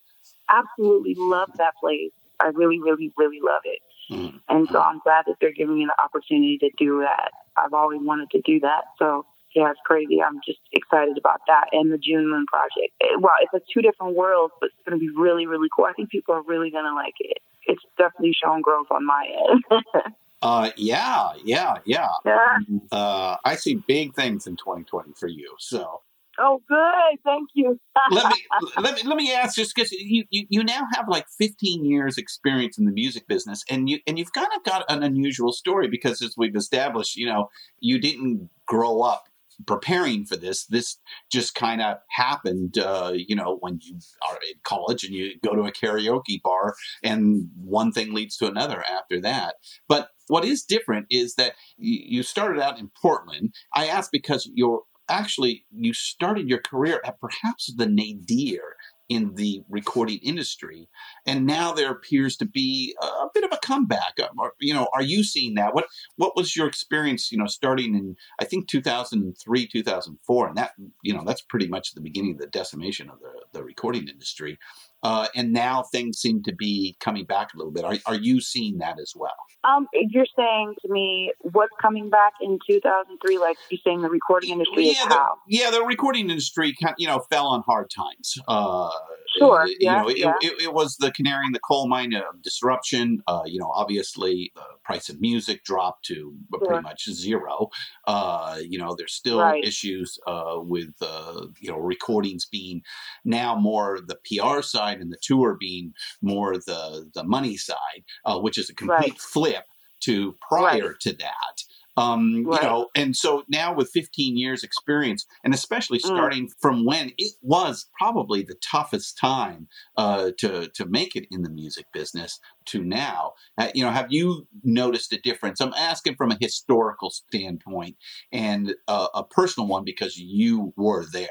Absolutely 0.48 1.14
love 1.16 1.50
that 1.56 1.74
place. 1.80 2.12
I 2.40 2.48
really, 2.48 2.80
really, 2.80 3.12
really 3.16 3.40
love 3.42 3.62
it. 3.64 3.80
Mm. 4.10 4.40
And 4.48 4.68
so 4.68 4.80
I'm 4.80 4.98
glad 4.98 5.24
that 5.26 5.36
they're 5.40 5.52
giving 5.52 5.78
me 5.78 5.86
the 5.86 6.02
opportunity 6.02 6.58
to 6.58 6.70
do 6.76 7.00
that. 7.00 7.30
I've 7.56 7.72
always 7.72 8.00
wanted 8.02 8.30
to 8.30 8.42
do 8.44 8.60
that. 8.60 8.84
So 8.98 9.24
yeah, 9.54 9.70
it's 9.70 9.80
crazy. 9.84 10.20
I'm 10.22 10.40
just 10.44 10.60
excited 10.72 11.16
about 11.18 11.40
that 11.46 11.66
and 11.72 11.92
the 11.92 11.98
June 11.98 12.30
Moon 12.30 12.46
project. 12.46 12.92
It, 13.00 13.20
well, 13.20 13.32
it's 13.40 13.52
like 13.52 13.62
two 13.72 13.82
different 13.82 14.16
worlds, 14.16 14.52
but 14.60 14.66
it's 14.66 14.88
going 14.88 14.98
to 14.98 15.00
be 15.00 15.10
really, 15.14 15.46
really 15.46 15.68
cool. 15.74 15.84
I 15.84 15.92
think 15.92 16.10
people 16.10 16.34
are 16.34 16.42
really 16.42 16.70
going 16.70 16.84
to 16.84 16.94
like 16.94 17.14
it. 17.20 17.38
It's 17.66 17.82
definitely 17.96 18.34
shown 18.42 18.60
growth 18.60 18.88
on 18.90 19.06
my 19.06 19.26
end. 19.50 19.84
Uh, 20.42 20.70
yeah, 20.76 21.30
yeah, 21.44 21.76
yeah. 21.84 22.08
yeah. 22.26 22.58
Uh, 22.90 23.36
I 23.44 23.54
see 23.54 23.76
big 23.86 24.16
things 24.16 24.48
in 24.48 24.56
2020 24.56 25.12
for 25.14 25.28
you. 25.28 25.54
So 25.60 26.00
Oh, 26.44 26.60
good. 26.68 27.20
Thank 27.24 27.50
you. 27.54 27.78
let 28.10 28.26
me 28.26 28.44
let 28.82 28.96
me 28.96 29.02
let 29.08 29.16
me 29.16 29.32
ask 29.32 29.54
just 29.54 29.74
because 29.74 29.92
you, 29.92 30.24
you 30.30 30.46
you 30.48 30.64
now 30.64 30.86
have 30.94 31.06
like 31.08 31.26
15 31.38 31.84
years 31.84 32.18
experience 32.18 32.78
in 32.78 32.84
the 32.84 32.90
music 32.90 33.28
business 33.28 33.62
and 33.70 33.88
you 33.88 34.00
and 34.08 34.18
you've 34.18 34.32
kind 34.32 34.48
of 34.56 34.64
got 34.64 34.84
an 34.88 35.04
unusual 35.04 35.52
story 35.52 35.88
because 35.88 36.20
as 36.20 36.34
we've 36.36 36.56
established 36.56 37.16
you 37.16 37.26
know 37.26 37.48
you 37.78 38.00
didn't 38.00 38.48
grow 38.66 39.02
up 39.02 39.28
preparing 39.66 40.24
for 40.24 40.36
this 40.36 40.66
this 40.66 40.98
just 41.30 41.54
kind 41.54 41.80
of 41.80 41.98
happened 42.08 42.78
uh, 42.78 43.12
you 43.14 43.36
know 43.36 43.58
when 43.60 43.78
you 43.82 43.98
are 44.28 44.36
in 44.48 44.58
college 44.64 45.04
and 45.04 45.14
you 45.14 45.38
go 45.44 45.54
to 45.54 45.62
a 45.62 45.72
karaoke 45.72 46.40
bar 46.42 46.74
and 47.04 47.48
one 47.56 47.92
thing 47.92 48.12
leads 48.12 48.36
to 48.36 48.46
another 48.46 48.82
after 48.90 49.20
that 49.20 49.56
but 49.88 50.08
what 50.28 50.44
is 50.44 50.62
different 50.62 51.06
is 51.10 51.34
that 51.34 51.52
you 51.76 52.00
you 52.04 52.22
started 52.22 52.60
out 52.60 52.78
in 52.78 52.90
portland 53.00 53.54
i 53.74 53.86
asked 53.86 54.10
because 54.10 54.50
you're 54.54 54.82
actually 55.12 55.64
you 55.70 55.92
started 55.92 56.48
your 56.48 56.60
career 56.60 57.00
at 57.04 57.20
perhaps 57.20 57.72
the 57.76 57.86
nadir 57.86 58.76
in 59.08 59.34
the 59.34 59.62
recording 59.68 60.18
industry 60.22 60.88
and 61.26 61.44
now 61.46 61.72
there 61.72 61.90
appears 61.90 62.36
to 62.36 62.46
be 62.46 62.96
a 63.02 63.26
bit 63.34 63.44
of 63.44 63.52
a 63.52 63.58
comeback. 63.58 64.14
Um, 64.20 64.50
you 64.58 64.72
know 64.72 64.88
are 64.94 65.02
you 65.02 65.22
seeing 65.22 65.54
that? 65.54 65.74
What 65.74 65.86
what 66.16 66.34
was 66.34 66.56
your 66.56 66.66
experience 66.66 67.30
you 67.30 67.38
know 67.38 67.46
starting 67.46 67.94
in 67.94 68.16
i 68.40 68.44
think 68.44 68.68
2003 68.68 69.66
2004 69.66 70.48
and 70.48 70.56
that 70.56 70.72
you 71.02 71.14
know 71.14 71.24
that's 71.26 71.42
pretty 71.42 71.68
much 71.68 71.94
the 71.94 72.00
beginning 72.00 72.32
of 72.32 72.38
the 72.38 72.46
decimation 72.46 73.10
of 73.10 73.18
the, 73.20 73.58
the 73.58 73.64
recording 73.64 74.08
industry 74.08 74.58
uh, 75.02 75.26
and 75.34 75.52
now 75.52 75.82
things 75.82 76.18
seem 76.18 76.42
to 76.42 76.54
be 76.54 76.96
coming 77.00 77.24
back 77.24 77.54
a 77.54 77.56
little 77.58 77.72
bit 77.72 77.84
are, 77.84 77.96
are 78.06 78.14
you 78.16 78.40
seeing 78.40 78.78
that 78.78 78.98
as 79.00 79.12
well 79.16 79.34
Um, 79.64 79.86
you're 79.94 80.26
saying 80.36 80.74
to 80.84 80.92
me 80.92 81.32
what's 81.40 81.72
coming 81.80 82.10
back 82.10 82.32
in 82.40 82.58
2003? 82.68 83.38
Like 83.38 83.56
you're 83.70 83.78
saying 83.84 84.02
the 84.02 84.10
recording 84.10 84.50
industry 84.50 84.88
is 84.88 84.96
yeah, 84.98 85.08
the, 85.08 85.14
how? 85.14 85.34
yeah, 85.46 85.70
the 85.70 85.82
recording 85.82 86.28
industry, 86.30 86.74
kind 86.82 86.94
you 86.98 87.06
know, 87.06 87.20
fell 87.30 87.46
on 87.46 87.62
hard 87.62 87.88
times. 87.90 88.34
Uh, 88.48 88.90
Sure, 89.38 89.66
you 89.66 89.76
yeah, 89.80 90.02
know, 90.02 90.08
it, 90.08 90.18
yeah. 90.18 90.34
it, 90.42 90.60
it 90.62 90.74
was 90.74 90.96
the 90.98 91.10
canary 91.12 91.46
in 91.46 91.52
the 91.52 91.60
coal 91.60 91.88
mine 91.88 92.12
of 92.12 92.42
disruption. 92.42 93.22
Uh, 93.26 93.40
you 93.46 93.58
know, 93.58 93.70
obviously 93.74 94.52
the 94.54 94.62
price 94.84 95.08
of 95.08 95.20
music 95.22 95.64
dropped 95.64 96.04
to 96.06 96.34
pretty 96.66 96.82
much 96.82 97.08
zero. 97.10 97.68
Uh, 98.06 98.58
you 98.62 98.78
know, 98.78 98.94
there's 98.96 99.14
still 99.14 99.38
Right. 99.40 99.64
issues 99.64 100.18
uh, 100.26 100.56
with 100.58 100.90
uh, 101.00 101.46
you 101.60 101.70
know 101.70 101.78
recordings 101.78 102.44
being 102.44 102.82
now 103.24 103.54
more 103.56 104.00
the 104.06 104.18
PR 104.26 104.60
side 104.60 104.91
and 105.00 105.12
the 105.12 105.18
tour 105.22 105.56
being 105.58 105.94
more 106.20 106.56
the 106.56 107.10
the 107.14 107.24
money 107.24 107.56
side, 107.56 108.04
uh, 108.24 108.38
which 108.38 108.58
is 108.58 108.70
a 108.70 108.74
complete 108.74 109.12
Right. 109.14 109.20
flip 109.20 109.64
to 110.00 110.36
prior 110.48 110.94
to 111.00 111.12
that. 111.12 111.62
Um, 111.98 112.44
Right. 112.46 112.62
You 112.62 112.66
know, 112.68 112.88
and 112.96 113.14
so 113.14 113.44
now 113.48 113.74
with 113.74 113.90
15 113.92 114.36
years 114.38 114.64
experience, 114.64 115.26
and 115.44 115.52
especially 115.52 115.98
Mm. 115.98 116.06
starting 116.08 116.48
from 116.58 116.86
when 116.86 117.12
it 117.18 117.34
was 117.42 117.86
probably 117.98 118.42
the 118.42 118.54
toughest 118.62 119.18
time 119.18 119.68
uh, 119.98 120.30
to 120.38 120.68
to 120.68 120.86
make 120.86 121.14
it 121.16 121.26
in 121.30 121.42
the 121.42 121.50
music 121.50 121.86
business 121.92 122.40
to 122.66 122.82
now, 122.82 123.34
uh, 123.58 123.68
you 123.74 123.84
know, 123.84 123.90
have 123.90 124.06
you 124.10 124.48
noticed 124.64 125.12
a 125.12 125.20
difference? 125.20 125.60
I'm 125.60 125.74
asking 125.74 126.16
from 126.16 126.30
a 126.32 126.38
historical 126.40 127.10
standpoint 127.10 127.96
and 128.32 128.74
uh, 128.88 129.08
a 129.14 129.24
personal 129.24 129.68
one 129.68 129.84
because 129.84 130.16
you 130.16 130.72
were 130.76 131.04
there. 131.12 131.28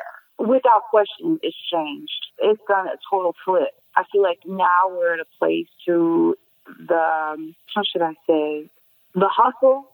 Without 0.47 0.83
question, 0.89 1.39
it's 1.43 1.55
changed. 1.71 2.25
It's 2.39 2.61
done 2.67 2.87
a 2.87 2.97
total 3.09 3.35
flip. 3.45 3.69
I 3.95 4.03
feel 4.11 4.21
like 4.21 4.39
now 4.45 4.89
we're 4.89 5.13
at 5.15 5.19
a 5.19 5.25
place 5.39 5.67
to 5.85 6.37
the 6.87 6.95
um, 7.33 7.55
how 7.73 7.81
should 7.83 8.01
I 8.01 8.13
say 8.27 8.69
the 9.15 9.27
hustle 9.29 9.85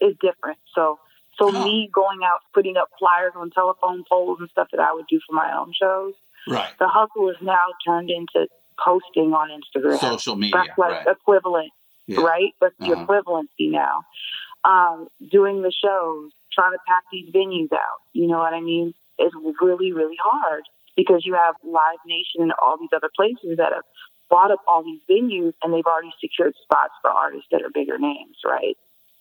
is 0.00 0.14
different. 0.20 0.58
So 0.74 0.98
so 1.38 1.50
Huh. 1.50 1.62
me 1.64 1.90
going 1.92 2.20
out 2.24 2.40
putting 2.52 2.76
up 2.76 2.88
flyers 2.98 3.32
on 3.36 3.50
telephone 3.50 4.04
poles 4.08 4.38
and 4.40 4.48
stuff 4.50 4.68
that 4.72 4.80
I 4.80 4.92
would 4.92 5.06
do 5.08 5.20
for 5.26 5.34
my 5.34 5.52
own 5.56 5.72
shows, 5.80 6.14
Right. 6.48 6.70
the 6.78 6.88
hustle 6.88 7.28
is 7.30 7.36
now 7.40 7.64
turned 7.86 8.10
into 8.10 8.48
posting 8.84 9.32
on 9.34 9.50
Instagram. 9.50 9.98
Social 9.98 10.36
media. 10.36 10.64
That's 10.66 10.78
like 10.78 11.06
right. 11.06 11.16
equivalent 11.16 11.72
Yeah. 12.06 12.20
right? 12.20 12.54
That's 12.60 12.74
the 12.78 12.92
Uh-huh. 12.92 13.06
equivalency 13.06 13.70
now. 13.70 14.02
Um, 14.64 15.08
doing 15.30 15.62
the 15.62 15.70
shows, 15.72 16.32
trying 16.52 16.72
to 16.72 16.78
pack 16.86 17.04
these 17.12 17.28
venues 17.30 17.72
out, 17.72 18.00
you 18.12 18.26
know 18.26 18.38
what 18.38 18.54
I 18.54 18.60
mean? 18.60 18.94
It's 19.18 19.34
really, 19.60 19.92
really 19.92 20.16
hard 20.22 20.64
because 20.96 21.22
you 21.24 21.34
have 21.34 21.54
Live 21.64 21.98
Nation 22.06 22.42
and 22.42 22.52
all 22.62 22.76
these 22.78 22.94
other 22.94 23.10
places 23.14 23.58
that 23.58 23.72
have 23.72 23.84
bought 24.30 24.50
up 24.50 24.60
all 24.66 24.82
these 24.82 25.00
venues 25.10 25.52
and 25.62 25.72
they've 25.72 25.86
already 25.86 26.12
secured 26.20 26.54
spots 26.62 26.92
for 27.02 27.10
artists 27.10 27.46
that 27.52 27.62
are 27.62 27.70
bigger 27.72 27.98
names, 27.98 28.36
right? 28.44 28.76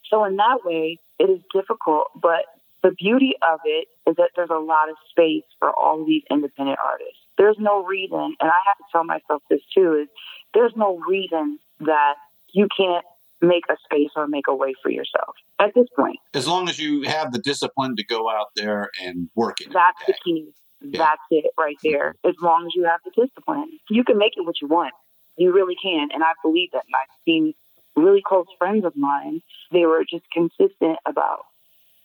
So 0.09 0.23
in 0.25 0.35
that 0.37 0.59
way, 0.63 0.99
it 1.19 1.29
is 1.29 1.39
difficult, 1.53 2.07
but 2.15 2.45
the 2.83 2.91
beauty 2.91 3.33
of 3.41 3.59
it 3.65 3.87
is 4.07 4.15
that 4.17 4.31
there's 4.35 4.49
a 4.51 4.59
lot 4.59 4.89
of 4.89 4.95
space 5.09 5.45
for 5.59 5.71
all 5.71 6.05
these 6.05 6.23
independent 6.29 6.77
artists. 6.83 7.19
There's 7.37 7.57
no 7.59 7.83
reason, 7.83 8.35
and 8.39 8.49
I 8.49 8.59
have 8.67 8.77
to 8.77 8.83
tell 8.91 9.03
myself 9.03 9.41
this 9.49 9.61
too, 9.73 10.03
is 10.03 10.07
there's 10.53 10.73
no 10.75 10.99
reason 11.07 11.59
that 11.79 12.15
you 12.51 12.67
can't 12.75 13.05
make 13.43 13.63
a 13.69 13.75
space 13.83 14.09
or 14.15 14.27
make 14.27 14.47
a 14.47 14.55
way 14.55 14.73
for 14.81 14.89
yourself 14.89 15.35
at 15.59 15.73
this 15.75 15.87
point. 15.95 16.17
As 16.33 16.47
long 16.47 16.69
as 16.69 16.79
you 16.79 17.03
have 17.03 17.31
the 17.31 17.39
discipline 17.39 17.95
to 17.97 18.03
go 18.03 18.29
out 18.29 18.47
there 18.55 18.89
and 19.01 19.29
work 19.35 19.61
it. 19.61 19.71
That's 19.71 19.99
the 20.07 20.15
key. 20.23 20.49
Yeah. 20.81 20.99
That's 20.99 21.21
it 21.31 21.51
right 21.57 21.75
mm-hmm. 21.85 21.93
there. 21.93 22.15
As 22.25 22.35
long 22.41 22.65
as 22.65 22.73
you 22.75 22.85
have 22.85 22.99
the 23.05 23.11
discipline, 23.11 23.79
you 23.89 24.03
can 24.03 24.17
make 24.17 24.33
it 24.35 24.45
what 24.45 24.55
you 24.61 24.67
want. 24.67 24.93
You 25.37 25.53
really 25.53 25.75
can. 25.81 26.09
And 26.13 26.23
I 26.23 26.31
believe 26.41 26.71
that. 26.71 26.83
And 26.85 26.95
I've 26.95 27.15
seen 27.25 27.53
really 27.95 28.21
close 28.25 28.47
friends 28.57 28.85
of 28.85 28.95
mine, 28.95 29.41
they 29.71 29.85
were 29.85 30.03
just 30.09 30.25
consistent 30.31 30.97
about, 31.05 31.45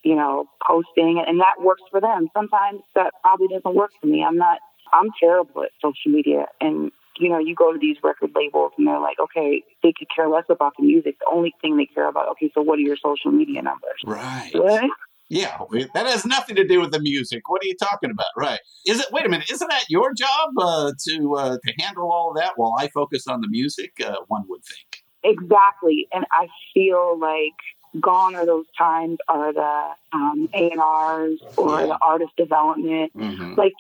you 0.03 0.15
know, 0.15 0.47
posting 0.67 1.23
and 1.27 1.41
that 1.41 1.63
works 1.63 1.83
for 1.91 2.01
them. 2.01 2.29
Sometimes 2.35 2.81
that 2.95 3.13
probably 3.23 3.49
doesn't 3.49 3.75
work 3.75 3.91
for 4.01 4.07
me. 4.07 4.25
I'm 4.25 4.37
not, 4.37 4.59
I'm 4.93 5.09
terrible 5.19 5.63
at 5.63 5.71
social 5.83 6.13
media. 6.13 6.47
And, 6.61 6.93
you 7.19 7.29
know, 7.29 7.39
you 7.39 7.55
go 7.55 7.73
to 7.73 7.79
these 7.79 7.97
record 8.03 8.31
labels 8.35 8.73
and 8.79 8.87
they're 8.87 9.01
like, 9.01 9.19
okay, 9.21 9.63
they 9.83 9.93
could 9.97 10.09
care 10.15 10.29
less 10.29 10.45
about 10.49 10.73
the 10.79 10.85
music. 10.85 11.19
The 11.19 11.27
only 11.33 11.55
thing 11.61 11.77
they 11.77 11.87
care 11.87 12.09
about, 12.09 12.29
okay, 12.33 12.51
so 12.55 12.63
what 12.63 12.79
are 12.79 12.83
your 12.83 12.97
social 12.97 13.31
media 13.31 13.63
numbers? 13.63 14.01
Right. 14.05 14.51
What? 14.55 14.91
Yeah, 15.31 15.59
that 15.93 16.07
has 16.07 16.25
nothing 16.25 16.57
to 16.57 16.67
do 16.67 16.81
with 16.81 16.91
the 16.91 17.01
music. 17.01 17.51
What 17.51 17.63
are 17.63 17.67
you 17.67 17.75
talking 17.79 18.11
about? 18.11 18.27
Right? 18.35 18.61
Is 18.87 18.99
it? 19.01 19.09
Wait 19.13 19.27
a 19.27 19.29
minute. 19.29 19.51
Isn't 19.51 19.69
that 19.69 19.85
your 19.91 20.15
job 20.15 20.51
uh, 20.59 20.93
to 21.07 21.35
uh, 21.37 21.59
to 21.63 21.73
handle 21.79 22.11
all 22.11 22.31
of 22.31 22.37
that 22.39 22.53
while 22.57 22.75
I 22.79 22.89
focus 22.89 23.27
on 23.27 23.43
the 23.43 23.49
music? 23.49 23.93
Uh, 24.03 24.17
one 24.29 24.45
would 24.49 24.63
think. 24.65 25.03
Exactly. 25.25 26.09
And 26.15 26.25
I 26.33 26.49
feel 26.73 27.19
like 27.19 27.53
gone 28.01 28.37
are 28.37 28.47
those 28.47 28.65
times 28.79 29.19
are 29.29 29.53
the 29.53 29.89
um, 30.15 30.49
A&Rs 30.55 31.41
or 31.57 31.81
Yeah. 31.81 31.87
the 31.89 31.99
artist 32.01 32.33
development. 32.39 33.13
hmm 33.13 33.55
Like 33.55 33.75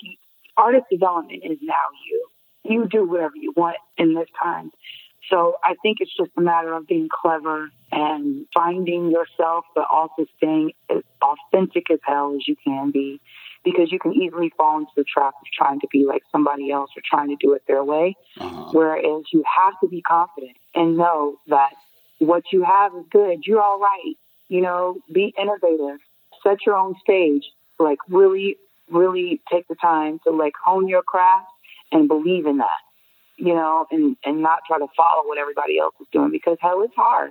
artist 0.58 0.84
development 0.90 1.44
is 1.44 1.58
now 1.62 1.74
you. 2.06 2.26
You 2.64 2.86
do 2.86 3.08
whatever 3.08 3.36
you 3.36 3.52
want 3.56 3.76
in 3.96 4.14
this 4.14 4.28
time. 4.42 4.70
So 5.30 5.56
I 5.64 5.74
think 5.82 5.98
it's 6.00 6.16
just 6.16 6.30
a 6.36 6.40
matter 6.40 6.72
of 6.72 6.86
being 6.86 7.08
clever 7.10 7.70
and 7.92 8.46
finding 8.54 9.10
yourself, 9.10 9.64
but 9.74 9.86
also 9.90 10.26
staying 10.36 10.72
as 10.88 11.02
authentic 11.22 11.90
as 11.90 11.98
hell 12.02 12.34
as 12.34 12.48
you 12.48 12.56
can 12.64 12.90
be, 12.90 13.20
because 13.64 13.92
you 13.92 13.98
can 13.98 14.14
easily 14.14 14.50
fall 14.56 14.78
into 14.78 14.92
the 14.96 15.04
trap 15.04 15.34
of 15.40 15.46
trying 15.52 15.80
to 15.80 15.88
be 15.92 16.04
like 16.06 16.22
somebody 16.32 16.70
else 16.70 16.90
or 16.96 17.02
trying 17.04 17.28
to 17.28 17.36
do 17.40 17.52
it 17.52 17.62
their 17.66 17.84
way. 17.84 18.16
Uh-huh. 18.38 18.70
Whereas 18.72 19.24
you 19.32 19.44
have 19.56 19.74
to 19.80 19.88
be 19.88 20.00
confident 20.00 20.56
and 20.74 20.96
know 20.96 21.38
that 21.48 21.72
what 22.18 22.44
you 22.52 22.64
have 22.64 22.94
is 22.94 23.04
good. 23.10 23.46
You're 23.46 23.62
all 23.62 23.78
right. 23.78 24.14
You 24.48 24.62
know, 24.62 24.98
be 25.12 25.34
innovative, 25.38 26.00
set 26.42 26.64
your 26.64 26.76
own 26.76 26.94
stage, 27.02 27.44
like 27.78 27.98
really, 28.08 28.56
really 28.90 29.42
take 29.52 29.68
the 29.68 29.74
time 29.74 30.20
to 30.26 30.30
like 30.30 30.54
hone 30.64 30.88
your 30.88 31.02
craft 31.02 31.48
and 31.92 32.08
believe 32.08 32.46
in 32.46 32.58
that, 32.58 32.82
you 33.36 33.54
know, 33.54 33.86
and, 33.90 34.16
and 34.24 34.42
not 34.42 34.60
try 34.66 34.78
to 34.78 34.86
follow 34.96 35.26
what 35.26 35.38
everybody 35.38 35.78
else 35.78 35.94
is 36.00 36.06
doing 36.12 36.30
because 36.30 36.56
hell, 36.60 36.82
it's 36.82 36.94
hard. 36.96 37.30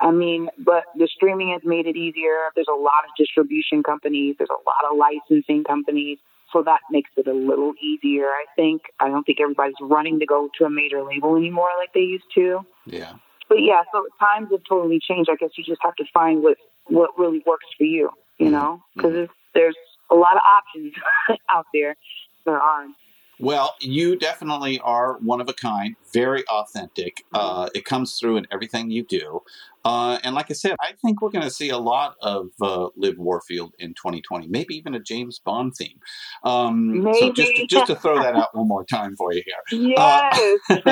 I 0.00 0.12
mean, 0.12 0.48
but 0.58 0.84
the 0.96 1.08
streaming 1.12 1.50
has 1.50 1.62
made 1.64 1.86
it 1.86 1.96
easier. 1.96 2.50
There's 2.54 2.68
a 2.70 2.76
lot 2.76 3.04
of 3.04 3.10
distribution 3.18 3.82
companies. 3.82 4.36
There's 4.38 4.50
a 4.50 4.62
lot 4.64 4.90
of 4.90 4.96
licensing 4.96 5.64
companies. 5.64 6.18
So 6.52 6.62
that 6.62 6.80
makes 6.90 7.10
it 7.16 7.26
a 7.26 7.32
little 7.32 7.74
easier, 7.82 8.26
I 8.26 8.44
think. 8.56 8.82
I 9.00 9.08
don't 9.08 9.24
think 9.24 9.40
everybody's 9.40 9.74
running 9.80 10.20
to 10.20 10.26
go 10.26 10.48
to 10.58 10.64
a 10.64 10.70
major 10.70 11.02
label 11.02 11.36
anymore 11.36 11.68
like 11.78 11.92
they 11.92 12.00
used 12.00 12.24
to. 12.36 12.64
Yeah. 12.86 13.14
But 13.48 13.62
yeah, 13.62 13.82
so 13.92 14.06
times 14.20 14.48
have 14.52 14.60
totally 14.68 15.00
changed. 15.00 15.28
I 15.30 15.36
guess 15.36 15.50
you 15.56 15.64
just 15.64 15.80
have 15.82 15.94
to 15.96 16.04
find 16.12 16.42
what 16.42 16.58
what 16.86 17.10
really 17.18 17.42
works 17.46 17.66
for 17.76 17.84
you, 17.84 18.10
you 18.38 18.46
mm-hmm. 18.46 18.54
know, 18.54 18.82
because 18.94 19.12
mm-hmm. 19.12 19.32
there's 19.54 19.76
a 20.10 20.14
lot 20.14 20.36
of 20.36 20.42
options 20.42 20.94
out 21.50 21.66
there. 21.74 21.96
There 22.44 22.58
are. 22.58 22.86
Well, 23.40 23.74
you 23.80 24.16
definitely 24.16 24.80
are 24.80 25.18
one 25.18 25.40
of 25.40 25.48
a 25.48 25.52
kind, 25.52 25.94
very 26.12 26.44
authentic. 26.48 27.24
Uh, 27.32 27.68
it 27.74 27.84
comes 27.84 28.18
through 28.18 28.36
in 28.38 28.46
everything 28.50 28.90
you 28.90 29.04
do. 29.04 29.42
Uh, 29.84 30.18
and 30.24 30.34
like 30.34 30.50
I 30.50 30.54
said, 30.54 30.76
I 30.80 30.92
think 31.00 31.22
we're 31.22 31.30
going 31.30 31.44
to 31.44 31.50
see 31.50 31.70
a 31.70 31.78
lot 31.78 32.16
of 32.20 32.48
uh, 32.60 32.88
Liv 32.96 33.16
Warfield 33.16 33.74
in 33.78 33.94
2020, 33.94 34.48
maybe 34.48 34.74
even 34.74 34.94
a 34.94 35.00
James 35.00 35.38
Bond 35.38 35.74
theme. 35.76 35.98
Um, 36.44 37.08
So 37.14 37.32
just, 37.32 37.52
just 37.70 37.86
to 37.86 37.94
throw 37.94 38.20
that 38.22 38.34
out 38.34 38.54
one 38.54 38.68
more 38.68 38.84
time 38.84 39.16
for 39.16 39.32
you 39.32 39.42
here. 39.46 39.80
Yes. 39.80 40.58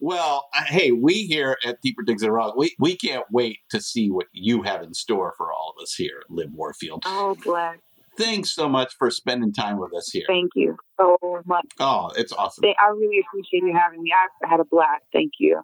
well, 0.00 0.48
uh, 0.56 0.64
hey, 0.64 0.90
we 0.90 1.26
here 1.26 1.56
at 1.64 1.80
Deeper 1.82 2.02
Digs 2.02 2.22
and 2.22 2.32
Rock, 2.32 2.56
we, 2.56 2.74
we 2.78 2.96
can't 2.96 3.26
wait 3.30 3.58
to 3.70 3.80
see 3.80 4.10
what 4.10 4.26
you 4.32 4.62
have 4.62 4.82
in 4.82 4.94
store 4.94 5.34
for 5.36 5.52
all 5.52 5.74
of 5.76 5.82
us 5.82 5.94
here 5.94 6.22
at 6.24 6.30
Liv 6.30 6.50
Warfield. 6.52 7.04
oh, 7.06 7.36
bless. 7.44 7.76
Thanks 8.16 8.50
so 8.54 8.68
much 8.68 8.94
for 8.96 9.10
spending 9.10 9.52
time 9.52 9.78
with 9.78 9.92
us 9.94 10.10
here. 10.12 10.24
Thank 10.28 10.50
you 10.54 10.76
so 10.98 11.18
much. 11.46 11.66
Oh, 11.80 12.10
it's 12.16 12.32
awesome. 12.32 12.64
I 12.64 12.88
really 12.90 13.18
appreciate 13.26 13.64
you 13.64 13.74
having 13.76 14.02
me. 14.02 14.12
I 14.12 14.48
had 14.48 14.60
a 14.60 14.64
blast. 14.64 15.02
Thank 15.12 15.32
you. 15.38 15.60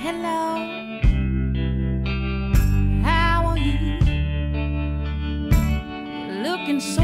Hello, 0.00 0.56
how 3.02 3.46
are 3.46 3.58
you? 3.58 3.98
Looking 6.42 6.80
so 6.80 7.02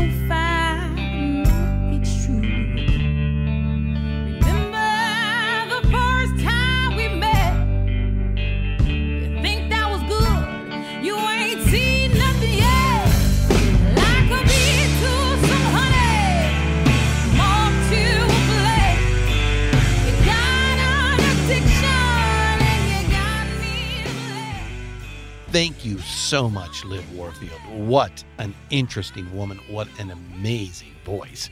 Thank 25.54 25.84
you 25.84 26.00
so 26.00 26.50
much, 26.50 26.84
Liv 26.84 27.16
Warfield. 27.16 27.60
What 27.70 28.24
an 28.38 28.52
interesting 28.70 29.32
woman. 29.32 29.60
What 29.68 29.86
an 30.00 30.10
amazing 30.10 30.96
voice. 31.04 31.48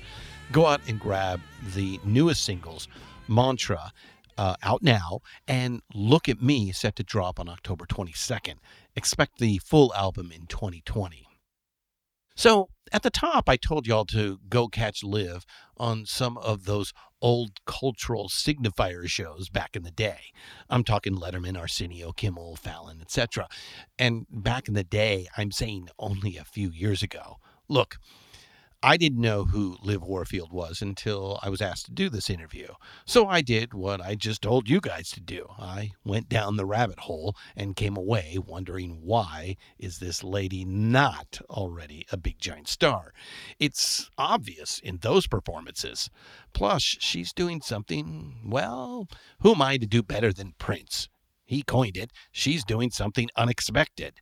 Go 0.51 0.67
out 0.67 0.81
and 0.89 0.99
grab 0.99 1.41
the 1.73 2.01
newest 2.05 2.45
singles, 2.45 2.89
Mantra, 3.29 3.93
uh, 4.37 4.57
out 4.65 4.83
now, 4.83 5.21
and 5.47 5.83
Look 5.95 6.29
at 6.29 6.43
Me, 6.43 6.73
set 6.73 6.97
to 6.97 7.05
drop 7.05 7.39
on 7.39 7.49
October 7.49 7.87
22nd. 7.87 8.55
Expect 8.97 9.39
the 9.39 9.59
full 9.59 9.95
album 9.95 10.33
in 10.33 10.47
2020. 10.47 11.29
So 12.35 12.69
at 12.93 13.03
the 13.03 13.11
top, 13.11 13.49
I 13.49 13.57
told 13.57 13.87
y'all 13.87 14.05
to 14.07 14.39
go 14.49 14.69
catch 14.69 15.03
Liv 15.03 15.45
on 15.77 16.05
some 16.07 16.37
of 16.39 16.65
those 16.65 16.93
old 17.21 17.65
cultural 17.65 18.29
signifier 18.29 19.09
shows 19.09 19.49
back 19.49 19.77
in 19.77 19.83
the 19.83 19.91
day. 19.91 20.33
I'm 20.69 20.85
talking 20.85 21.17
Letterman, 21.17 21.59
Arsenio, 21.59 22.13
Kimmel, 22.13 22.57
Fallon, 22.57 23.01
etc. 23.01 23.49
And 23.99 24.27
back 24.31 24.69
in 24.69 24.75
the 24.75 24.85
day, 24.85 25.27
I'm 25.37 25.53
saying 25.53 25.89
only 25.99 26.37
a 26.37 26.45
few 26.45 26.71
years 26.71 27.03
ago. 27.03 27.39
Look, 27.69 27.97
I 28.85 28.97
didn't 28.97 29.21
know 29.21 29.45
who 29.45 29.77
Liv 29.81 30.03
Warfield 30.03 30.53
was 30.53 30.83
until 30.83 31.39
I 31.41 31.49
was 31.51 31.63
asked 31.63 31.87
to 31.87 31.93
do 31.93 32.09
this 32.09 32.29
interview. 32.29 32.67
So 33.05 33.29
I 33.29 33.41
did 33.41 33.75
what 33.75 34.01
I 34.01 34.17
just 34.17 34.43
told 34.43 34.69
you 34.69 34.81
guys 34.81 35.11
to 35.11 35.21
do. 35.21 35.47
I 35.57 35.93
went 36.05 36.29
down 36.29 36.57
the 36.57 36.67
rabbit 36.67 36.99
hole 36.99 37.37
and 37.55 37.77
came 37.77 37.97
away 37.97 38.39
wondering 38.45 38.99
why 39.01 39.57
is 39.79 39.99
this 39.99 40.25
lady 40.25 40.65
not 40.65 41.41
already 41.49 42.07
a 42.11 42.17
big 42.17 42.41
giant 42.41 42.67
star? 42.67 43.13
It's 43.61 44.11
obvious 44.19 44.81
in 44.81 44.99
those 44.99 45.29
performances. 45.29 46.11
Plus, 46.53 46.83
she's 46.83 47.33
doing 47.33 47.61
something, 47.61 48.41
well, 48.45 49.07
who 49.43 49.53
am 49.53 49.63
I 49.63 49.77
to 49.77 49.87
do 49.87 50.03
better 50.03 50.33
than 50.33 50.55
Prince? 50.59 51.09
He 51.45 51.63
coined 51.63 51.97
it. 51.97 52.13
She's 52.33 52.65
doing 52.65 52.91
something 52.91 53.29
unexpected. 53.37 54.15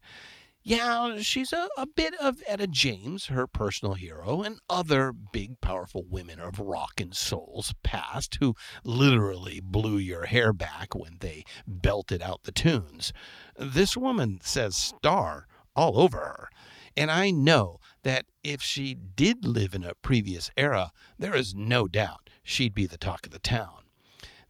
Yeah, 0.62 1.22
she's 1.22 1.54
a, 1.54 1.70
a 1.78 1.86
bit 1.86 2.14
of 2.20 2.42
Etta 2.46 2.66
James, 2.66 3.26
her 3.26 3.46
personal 3.46 3.94
hero, 3.94 4.42
and 4.42 4.60
other 4.68 5.10
big, 5.10 5.58
powerful 5.62 6.04
women 6.06 6.38
of 6.38 6.58
rock 6.60 7.00
and 7.00 7.16
soul's 7.16 7.72
past 7.82 8.36
who 8.40 8.54
literally 8.84 9.60
blew 9.60 9.96
your 9.96 10.26
hair 10.26 10.52
back 10.52 10.94
when 10.94 11.16
they 11.20 11.44
belted 11.66 12.20
out 12.20 12.42
the 12.42 12.52
tunes. 12.52 13.14
This 13.56 13.96
woman 13.96 14.40
says 14.42 14.76
star 14.76 15.46
all 15.74 15.98
over 15.98 16.18
her. 16.18 16.48
And 16.94 17.10
I 17.10 17.30
know 17.30 17.78
that 18.02 18.26
if 18.44 18.60
she 18.60 18.94
did 18.94 19.46
live 19.46 19.74
in 19.74 19.84
a 19.84 19.94
previous 20.02 20.50
era, 20.58 20.92
there 21.18 21.34
is 21.34 21.54
no 21.54 21.88
doubt 21.88 22.28
she'd 22.42 22.74
be 22.74 22.86
the 22.86 22.98
talk 22.98 23.24
of 23.24 23.32
the 23.32 23.38
town 23.38 23.79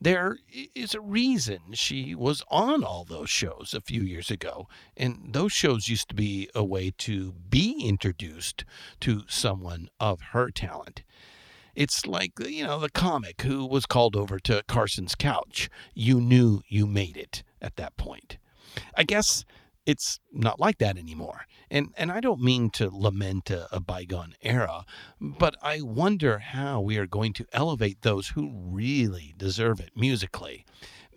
there 0.00 0.38
is 0.74 0.94
a 0.94 1.00
reason 1.00 1.60
she 1.72 2.14
was 2.14 2.42
on 2.48 2.82
all 2.82 3.04
those 3.04 3.28
shows 3.28 3.74
a 3.74 3.80
few 3.80 4.02
years 4.02 4.30
ago. 4.30 4.66
And 4.96 5.32
those 5.32 5.52
shows 5.52 5.88
used 5.88 6.08
to 6.08 6.14
be 6.14 6.48
a 6.54 6.64
way 6.64 6.92
to 6.98 7.32
be 7.50 7.82
introduced 7.84 8.64
to 9.00 9.24
someone 9.28 9.88
of 10.00 10.20
her 10.32 10.50
talent. 10.50 11.02
It's 11.74 12.06
like, 12.06 12.32
you 12.40 12.64
know, 12.64 12.80
the 12.80 12.90
comic 12.90 13.42
who 13.42 13.64
was 13.66 13.86
called 13.86 14.16
over 14.16 14.38
to 14.40 14.62
Carson's 14.66 15.14
couch. 15.14 15.68
You 15.94 16.20
knew 16.20 16.62
you 16.68 16.86
made 16.86 17.16
it 17.16 17.42
at 17.60 17.76
that 17.76 17.96
point. 17.96 18.38
I 18.96 19.04
guess 19.04 19.44
it's 19.90 20.20
not 20.32 20.60
like 20.60 20.78
that 20.78 20.96
anymore. 20.96 21.40
And 21.68 21.88
and 21.96 22.12
I 22.12 22.20
don't 22.20 22.40
mean 22.40 22.70
to 22.70 22.88
lament 22.92 23.50
a, 23.50 23.66
a, 23.74 23.80
bygone 23.80 24.34
era, 24.40 24.84
but 25.20 25.56
I 25.62 25.80
wonder 25.80 26.38
how 26.38 26.80
we 26.80 26.96
are 26.96 27.08
going 27.08 27.32
to 27.34 27.46
elevate 27.52 28.02
those 28.02 28.28
who 28.28 28.52
really 28.54 29.34
deserve 29.36 29.80
it 29.80 29.90
musically. 29.96 30.64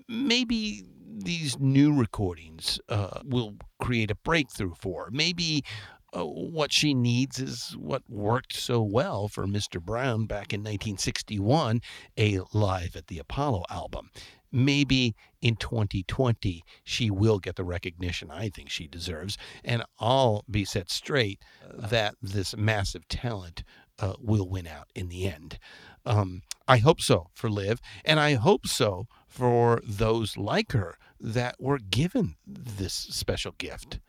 Maybe 0.07 0.83
these 1.05 1.59
new 1.59 1.93
recordings 1.95 2.79
uh, 2.89 3.21
will 3.23 3.57
create 3.79 4.09
a 4.09 4.15
breakthrough 4.15 4.73
for 4.79 5.05
her. 5.05 5.11
Maybe 5.11 5.63
uh, 6.11 6.25
what 6.25 6.71
she 6.71 6.95
needs 6.95 7.39
is 7.39 7.75
what 7.77 8.01
worked 8.09 8.53
so 8.53 8.81
well 8.81 9.27
for 9.27 9.45
Mr. 9.45 9.79
Brown 9.79 10.25
back 10.25 10.51
in 10.51 10.61
1961, 10.61 11.81
a 12.17 12.39
Live 12.53 12.95
at 12.95 13.07
the 13.07 13.19
Apollo 13.19 13.65
album 13.69 14.09
maybe 14.53 15.15
in 15.41 15.55
2020 15.55 16.63
she 16.83 17.09
will 17.09 17.39
get 17.39 17.55
the 17.55 17.63
recognition 17.63 18.31
I 18.31 18.49
think 18.49 18.69
she 18.69 18.87
deserves, 18.87 19.37
and 19.63 19.83
I'll 19.99 20.45
be 20.49 20.63
set 20.63 20.89
straight 20.89 21.41
that 21.73 22.15
this 22.21 22.55
massive 22.55 23.07
talent 23.07 23.63
uh, 23.99 24.13
will 24.19 24.47
win 24.47 24.67
out 24.67 24.89
in 24.95 25.09
the 25.09 25.27
end. 25.27 25.59
Um, 26.05 26.41
I 26.67 26.77
hope 26.77 27.01
so 27.01 27.29
for 27.33 27.49
Liv, 27.49 27.79
and 28.05 28.19
I 28.19 28.35
hope 28.35 28.67
so 28.67 29.07
for 29.27 29.81
those 29.85 30.37
like 30.37 30.71
her 30.71 30.97
that 31.19 31.55
were 31.59 31.79
given 31.79 32.35
this 32.45 32.93
special 32.93 33.53
gift. 33.57 33.99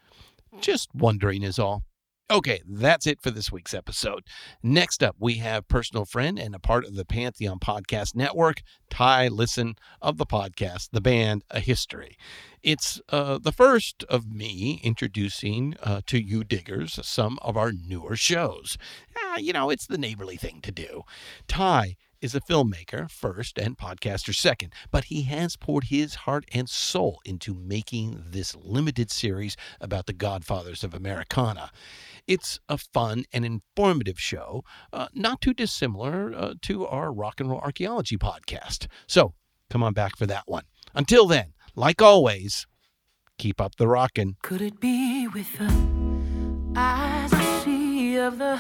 Just 0.61 0.95
wondering 0.95 1.43
is 1.43 1.59
all. 1.59 1.83
Okay, 2.31 2.63
that's 2.67 3.07
it 3.07 3.21
for 3.21 3.31
this 3.31 3.53
week's 3.53 3.75
episode. 3.75 4.25
Next 4.63 5.03
up, 5.03 5.15
we 5.19 5.35
have 5.35 5.69
personal 5.69 6.07
friend 6.07 6.39
and 6.39 6.55
a 6.55 6.59
part 6.59 6.87
of 6.87 6.95
the 6.95 7.05
Pantheon 7.05 7.59
Podcast 7.59 8.15
Network, 8.15 8.63
Ty 8.89 9.29
Listen 9.29 9.75
of 10.01 10.17
the 10.17 10.25
podcast, 10.25 10.89
The 10.93 11.03
Band, 11.03 11.45
A 11.51 11.61
History. 11.61 12.17
It's 12.63 12.99
uh, 13.11 13.37
the 13.37 13.53
first 13.53 14.05
of 14.05 14.27
me 14.33 14.81
introducing 14.83 15.77
uh, 15.83 16.01
to 16.07 16.19
you 16.19 16.45
diggers 16.45 16.99
some 17.07 17.39
of 17.43 17.59
our 17.59 17.73
newer 17.73 18.17
shows. 18.17 18.79
Uh, 19.15 19.37
you 19.37 19.53
know, 19.53 19.69
it's 19.69 19.87
the 19.87 19.99
neighborly 19.99 20.37
thing 20.39 20.63
to 20.63 20.73
do. 20.73 21.03
Ty 21.47 21.97
is 22.25 22.35
a 22.35 22.41
filmmaker 22.41 23.11
first 23.11 23.59
and 23.59 23.77
podcaster 23.77 24.35
second, 24.35 24.73
but 24.91 25.05
he 25.05 25.25
has 25.25 25.57
poured 25.59 25.85
his 25.85 26.15
heart 26.15 26.47
and 26.55 26.71
soul 26.71 27.21
into 27.27 27.53
making 27.53 28.25
this 28.31 28.57
limited 28.57 29.11
series 29.11 29.59
about 29.79 30.07
the 30.07 30.13
godfathers 30.15 30.83
of 30.83 30.95
Americana. 30.95 31.71
It's 32.27 32.59
a 32.71 32.79
fun 32.79 33.25
and 33.33 33.45
informative 33.45 34.19
show, 34.19 34.65
uh, 34.93 35.09
not 35.13 35.43
too 35.43 35.53
dissimilar 35.53 36.33
uh, 36.35 36.55
to 36.63 36.87
our 36.87 37.13
rock 37.13 37.39
and 37.39 37.51
roll 37.51 37.61
archaeology 37.61 38.17
podcast. 38.17 38.87
So 39.07 39.35
come 39.69 39.83
on 39.83 39.93
back 39.93 40.17
for 40.17 40.25
that 40.27 40.45
one. 40.47 40.65
Until 40.95 41.27
then, 41.27 41.53
like 41.77 42.01
always, 42.01 42.67
keep 43.37 43.61
up 43.61 43.77
the 43.77 43.89
rockin'. 43.89 44.37
Could 44.43 44.63
it 44.63 44.81
be 44.81 45.29
with 45.29 45.59
the 45.59 45.71
eyes 46.77 47.31
I 47.33 47.63
see 47.63 48.17
of 48.17 48.39
the 48.39 48.59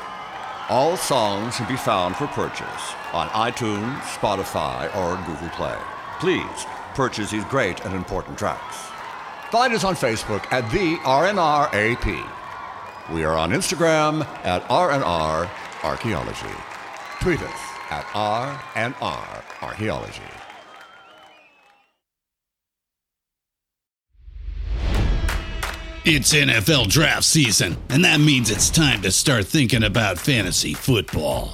All 0.68 0.98
songs 0.98 1.56
can 1.56 1.70
be 1.70 1.78
found 1.78 2.18
for 2.18 2.28
purchase 2.28 2.94
on 3.14 3.30
iTunes, 3.30 4.02
Spotify, 4.02 4.94
or 4.98 5.16
Google 5.26 5.48
Play. 5.56 5.78
Please 6.20 6.66
purchase 6.96 7.32
these 7.32 7.46
great 7.46 7.84
and 7.86 7.94
important 7.94 8.38
tracks. 8.38 8.78
Find 9.52 9.74
us 9.74 9.84
on 9.84 9.96
Facebook 9.96 10.46
at 10.52 10.70
the 10.72 10.96
RNRAP. 10.98 12.30
We 13.14 13.24
are 13.24 13.38
on 13.38 13.52
Instagram 13.52 14.26
at 14.46 14.64
RNR 14.70 15.50
Archaeology. 15.84 16.56
Tweet 17.20 17.42
us 17.42 17.60
at 17.89 18.06
RNR 18.14 19.44
Archaeology. 19.62 20.22
It's 26.04 26.34
NFL 26.34 26.88
draft 26.88 27.26
season, 27.26 27.78
and 27.89 28.04
that 28.06 28.20
means 28.20 28.50
it's 28.50 28.72
time 28.72 29.04
to 29.04 29.12
start 29.12 29.46
thinking 29.46 29.84
about 29.84 30.18
fantasy 30.18 30.74
football. 30.74 31.54